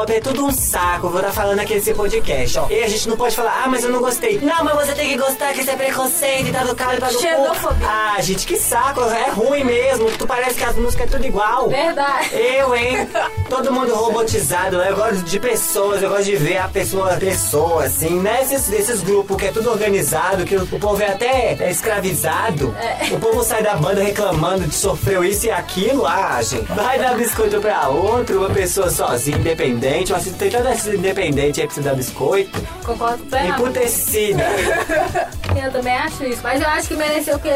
É 0.02 0.20
tudo 0.20 0.44
um 0.44 0.50
saco, 0.50 1.08
vou 1.08 1.20
estar 1.20 1.32
falando 1.32 1.60
aqui 1.60 1.74
nesse 1.74 1.94
podcast, 1.94 2.58
ó. 2.58 2.66
E 2.68 2.82
a 2.82 2.88
gente 2.88 3.08
não 3.08 3.16
pode 3.16 3.34
falar, 3.34 3.62
ah, 3.64 3.68
mas 3.68 3.84
eu 3.84 3.90
não 3.90 4.00
gostei. 4.00 4.38
Não, 4.40 4.64
mas 4.64 4.74
você 4.86 4.92
tem 4.92 5.08
que 5.08 5.16
gostar, 5.16 5.52
que 5.52 5.60
isso 5.60 5.70
é 5.70 5.76
preconceito 5.76 6.48
e 6.48 6.52
tá 6.52 6.64
do 6.64 6.74
cara 6.74 6.96
e 6.96 6.98
tá 6.98 7.08
do. 7.08 7.20
Xenofobia. 7.20 7.88
Ah, 7.88 8.20
gente, 8.20 8.46
que 8.46 8.56
saco, 8.56 9.00
é 9.02 9.30
ruim 9.30 9.64
mesmo. 9.64 10.10
Tu 10.18 10.26
parece 10.26 10.58
que 10.58 10.64
as 10.64 10.76
músicas 10.76 11.06
é 11.06 11.10
tudo 11.10 11.24
igual. 11.24 11.68
Verdade. 11.68 12.34
Eu, 12.34 12.74
hein? 12.74 13.08
Todo 13.48 13.72
mundo 13.72 13.94
robotizado, 13.94 14.76
eu 14.76 14.96
gosto 14.96 15.22
de 15.22 15.40
pessoas, 15.40 16.02
eu 16.02 16.08
gosto 16.10 16.24
de 16.24 16.36
ver 16.36 16.58
a 16.58 16.68
pessoa, 16.68 17.16
pessoa, 17.16 17.84
assim, 17.84 18.20
né? 18.20 18.42
Esses, 18.42 18.70
esses 18.72 19.02
grupos 19.02 19.36
que 19.36 19.46
é 19.46 19.52
tudo 19.52 19.70
organizado, 19.70 20.44
que 20.44 20.56
o, 20.56 20.64
o 20.64 20.78
povo 20.78 21.02
é 21.02 21.12
até 21.12 21.56
é 21.60 21.70
escravizado. 21.70 22.74
O 23.12 23.18
povo 23.20 23.42
sai 23.44 23.62
da 23.62 23.74
banda 23.76 24.02
reclamando 24.02 24.66
de 24.66 24.74
sofreu 24.74 25.24
isso 25.24 25.46
e 25.46 25.50
aquilo, 25.50 26.04
ah, 26.06 26.40
gente. 26.42 26.64
Vai 26.72 26.98
dar 26.98 27.14
biscoito 27.16 27.60
pra 27.60 27.88
outro, 27.88 28.38
uma 28.40 28.50
pessoa 28.50 28.90
sozinha, 28.90 29.38
independente. 29.38 29.83
Mas 30.12 30.24
tem 30.24 30.50
tanta 30.50 30.74
gente 30.74 30.96
independente 30.96 31.60
aí 31.60 31.66
pra 31.66 31.74
você 31.74 31.80
dar 31.82 31.94
biscoito. 31.94 32.60
Concordo 32.84 33.24
plenamente. 33.26 33.60
Emputecida. 33.60 34.44
Eu 35.62 35.70
também 35.70 35.94
acho 35.94 36.24
isso. 36.24 36.40
Mas 36.42 36.60
eu 36.60 36.68
acho 36.68 36.88
que 36.88 36.96
mereceu 36.96 37.38
que. 37.38 37.48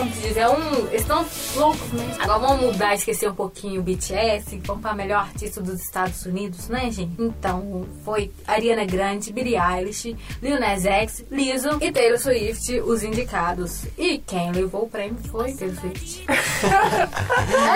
Como 0.00 0.14
se 0.14 0.20
diz, 0.28 0.36
é 0.38 0.48
um. 0.48 0.86
Eles 0.86 1.02
estão 1.02 1.26
loucos 1.56 1.92
mesmo. 1.92 2.14
Agora 2.22 2.38
vamos 2.38 2.72
mudar, 2.72 2.94
esquecer 2.94 3.28
um 3.28 3.34
pouquinho 3.34 3.80
o 3.80 3.84
BTS. 3.84 4.58
Vamos 4.64 4.80
pra 4.80 4.94
melhor 4.94 5.20
artista 5.20 5.60
dos 5.60 5.78
Estados 5.78 6.24
Unidos, 6.24 6.68
né, 6.68 6.90
gente? 6.90 7.12
Então, 7.18 7.84
foi 8.02 8.30
Ariana 8.46 8.86
Grande, 8.86 9.30
Billie 9.30 9.58
Eilish, 9.58 10.16
Lil 10.42 10.58
Nas 10.58 10.86
X, 10.86 11.22
Lizzo 11.30 11.76
e 11.82 11.92
Taylor 11.92 12.18
Swift, 12.18 12.80
os 12.80 13.02
indicados. 13.02 13.84
E 13.98 14.16
quem 14.18 14.50
levou 14.52 14.84
o 14.84 14.88
prêmio 14.88 15.18
foi 15.30 15.52
Taylor 15.52 15.76
Swift. 15.78 16.24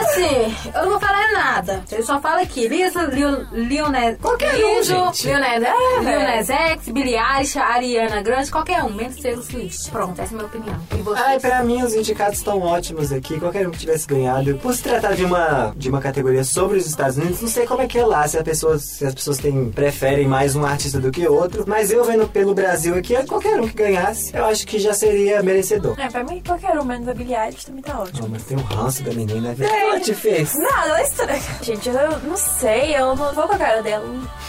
assim, 0.00 0.56
eu 0.74 0.82
não 0.82 0.90
vou 0.92 1.00
falar 1.00 1.30
nada. 1.32 1.84
Ele 1.92 2.02
só 2.02 2.18
fala 2.22 2.40
aqui: 2.40 2.66
Lizzo, 2.68 3.00
Lil, 3.02 3.46
Lil 3.52 3.90
Nas. 3.90 4.16
Qualquer 4.16 4.54
um, 4.54 4.78
Lizzo, 4.78 4.94
gente. 4.94 5.26
Lil 5.26 5.40
Nas, 5.40 5.62
É, 5.62 5.72
Lil 5.72 6.02
velho. 6.04 6.36
Nas 6.36 6.48
X, 6.48 6.88
Billie 6.88 7.18
Eilish, 7.18 7.58
Ariana 7.58 8.22
Grande, 8.22 8.50
qualquer 8.50 8.82
um, 8.82 8.94
menos 8.94 9.16
Taylor 9.16 9.44
Swift. 9.44 9.90
Pronto, 9.90 10.18
essa 10.18 10.32
é 10.32 10.34
a 10.34 10.36
minha 10.38 10.46
opinião. 10.46 10.80
E 10.98 11.02
você? 11.02 11.22
Ai, 11.22 11.38
pra 11.38 11.62
mim, 11.62 11.82
os 11.82 11.92
indicados 11.92 12.13
indicados 12.14 12.38
estão 12.38 12.62
ótimos 12.62 13.12
aqui, 13.12 13.38
qualquer 13.40 13.66
um 13.66 13.72
que 13.72 13.78
tivesse 13.78 14.06
ganhado. 14.06 14.54
Por 14.58 14.72
se 14.72 14.82
tratar 14.82 15.14
de 15.14 15.24
uma, 15.24 15.74
de 15.76 15.90
uma 15.90 16.00
categoria 16.00 16.44
sobre 16.44 16.78
os 16.78 16.86
Estados 16.86 17.16
Unidos, 17.16 17.42
não 17.42 17.48
sei 17.48 17.66
como 17.66 17.82
é 17.82 17.86
que 17.86 17.98
é 17.98 18.06
lá, 18.06 18.26
se, 18.28 18.38
a 18.38 18.42
pessoa, 18.42 18.78
se 18.78 19.04
as 19.04 19.12
pessoas 19.12 19.38
têm, 19.38 19.70
preferem 19.70 20.28
mais 20.28 20.54
um 20.54 20.64
artista 20.64 21.00
do 21.00 21.10
que 21.10 21.26
outro, 21.26 21.64
mas 21.66 21.90
eu 21.90 22.04
vendo 22.04 22.28
pelo 22.28 22.54
Brasil 22.54 22.94
aqui, 22.94 23.14
qualquer 23.26 23.60
um 23.60 23.66
que 23.66 23.74
ganhasse, 23.74 24.34
eu 24.34 24.44
acho 24.44 24.66
que 24.66 24.78
já 24.78 24.94
seria 24.94 25.42
merecedor. 25.42 25.98
É, 25.98 26.08
pra 26.08 26.22
mim, 26.22 26.40
qualquer 26.46 26.78
um 26.78 26.84
menos 26.84 27.08
a 27.08 27.14
Billie 27.14 27.34
Eilish 27.34 27.66
também 27.66 27.82
tá 27.82 28.00
ótimo. 28.00 28.22
Não, 28.22 28.28
mas 28.28 28.44
tem 28.44 28.56
um 28.56 28.62
ranço 28.62 29.02
da 29.02 29.12
menina, 29.12 29.48
né? 29.48 29.54
O 29.54 29.56
que 29.56 29.64
ela 29.64 30.00
te 30.00 30.14
fez? 30.14 30.54
Nada, 30.54 30.88
ela 30.88 31.00
é 31.00 31.02
estranha. 31.02 31.42
Gente, 31.62 31.88
eu 31.88 32.18
não 32.20 32.36
sei, 32.36 32.96
eu 32.96 33.16
não 33.16 33.34
vou 33.34 33.48
com 33.48 33.54
a 33.54 33.58
cara 33.58 33.82
dela. 33.82 34.06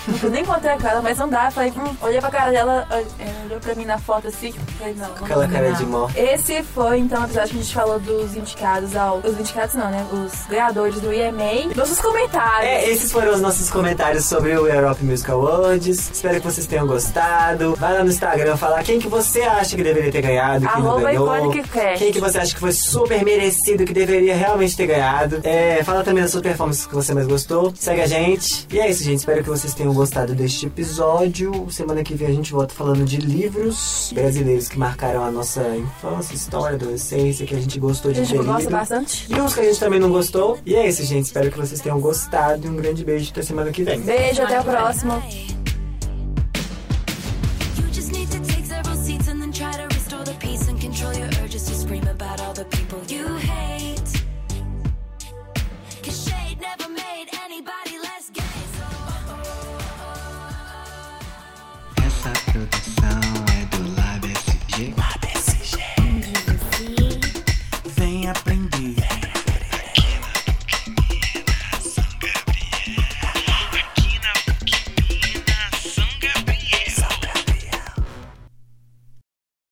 Não 0.08 0.18
vou 0.18 0.30
nem 0.30 0.44
encontrar 0.44 0.80
com 0.80 0.88
ela, 0.88 1.02
mas 1.02 1.18
não 1.18 1.28
dá. 1.28 1.50
Falei, 1.50 1.72
hum, 1.72 1.96
olhei 2.02 2.20
pra 2.20 2.30
cara 2.30 2.52
dela, 2.52 2.88
é, 2.92 3.46
olhou 3.46 3.60
pra 3.60 3.74
mim 3.76 3.86
na 3.86 3.98
foto 3.98 4.28
assim. 4.28 4.52
Falei, 4.78 4.94
não. 4.94 5.12
Aquela 5.12 5.48
cara 5.48 5.70
não. 5.70 5.78
de 5.78 5.86
mó. 5.86 6.10
Esse 6.16 6.62
foi 6.64 7.00
então 7.00 7.22
o 7.22 7.26
episódio 7.26 7.45
que 7.50 7.58
a 7.58 7.62
gente 7.62 7.74
falou 7.74 8.00
dos 8.00 8.36
indicados 8.36 8.96
ao. 8.96 9.20
Os 9.20 9.40
indicados 9.40 9.76
não, 9.76 9.90
né? 9.90 10.06
Os 10.12 10.48
ganhadores 10.48 11.00
do 11.00 11.12
EMA. 11.12 11.74
Nossos 11.76 12.00
comentários. 12.00 12.70
É, 12.70 12.90
esses 12.90 13.12
foram 13.12 13.34
os 13.34 13.42
nossos 13.42 13.70
comentários 13.70 14.26
sobre 14.26 14.58
o 14.58 14.68
Europe 14.68 15.04
Music 15.04 15.30
Awards. 15.30 16.12
Espero 16.14 16.40
que 16.40 16.46
vocês 16.46 16.66
tenham 16.68 16.88
gostado. 16.88 17.76
Vai 17.76 17.94
lá 17.94 18.04
no 18.04 18.10
Instagram 18.10 18.58
falar 18.58 18.84
quem 18.84 19.00
que 19.00 19.08
você 19.08 19.42
acha 19.42 19.76
que 19.76 19.84
deveria 19.84 20.12
ter 20.12 20.22
ganhado, 20.22 20.68
quem 20.68 20.82
não 20.82 20.92
Arroba 20.92 21.12
ganhou. 21.12 21.38
Iconic 21.38 21.70
Cast. 21.70 21.98
Quem 22.00 22.12
que 22.12 22.20
você 22.20 22.38
acha 22.38 22.54
que 22.54 22.60
foi 22.60 22.72
super 22.72 23.24
merecido, 23.24 23.86
que 23.86 23.94
deveria 23.94 24.36
realmente 24.36 24.76
ter 24.76 24.88
ganhado. 24.88 25.42
É, 25.44 25.84
fala 25.84 26.04
também 26.04 26.22
das 26.22 26.32
suas 26.32 26.44
performances 26.44 26.86
que 26.86 26.94
você 26.94 27.14
mais 27.14 27.28
gostou. 27.28 27.74
Segue 27.76 28.02
a 28.02 28.08
gente. 28.08 28.68
E 28.72 28.80
é 28.80 28.90
isso, 28.90 29.04
gente. 29.04 29.20
Espero 29.20 29.44
que 29.44 29.50
vocês 29.50 29.74
tenham 29.74 29.94
gostado 29.94 30.34
deste 30.34 30.66
episódio. 30.68 31.68
Semana 31.70 32.04
que 32.04 32.16
vem 32.16 32.28
a 32.28 32.32
gente 32.32 32.52
volta 32.52 32.74
falando 32.74 33.04
de 33.04 33.18
livros 33.18 34.12
brasileiros 34.14 34.68
que 34.68 34.78
marcaram 34.78 35.24
a 35.24 35.32
nossa 35.32 35.62
infância, 35.76 36.34
história, 36.34 36.76
adolescência, 36.76 37.35
que 37.44 37.56
a 37.56 37.60
gente 37.60 37.80
gostou 37.80 38.12
A 38.12 38.14
de 38.14 38.24
gente 38.24 38.38
ter 38.38 38.44
gosta 38.46 38.60
lido. 38.62 38.72
bastante. 38.72 39.26
E 39.30 39.42
uns 39.42 39.54
que 39.54 39.60
a 39.60 39.64
gente 39.64 39.80
também 39.80 40.00
não 40.00 40.10
gostou. 40.12 40.60
E 40.66 40.76
é 40.76 40.88
isso, 40.88 41.04
gente. 41.04 41.26
Espero 41.26 41.52
que 41.52 41.58
vocês 41.58 41.82
tenham 41.82 42.00
gostado. 42.00 42.68
E 42.68 42.70
um 42.70 42.76
grande 42.76 43.04
beijo 43.04 43.32
até 43.32 43.42
semana 43.42 43.72
que 43.72 43.84
vem. 43.84 44.00
Beijo, 44.00 44.42
até 44.44 44.60
o 44.62 44.64
próximo. 44.64 45.22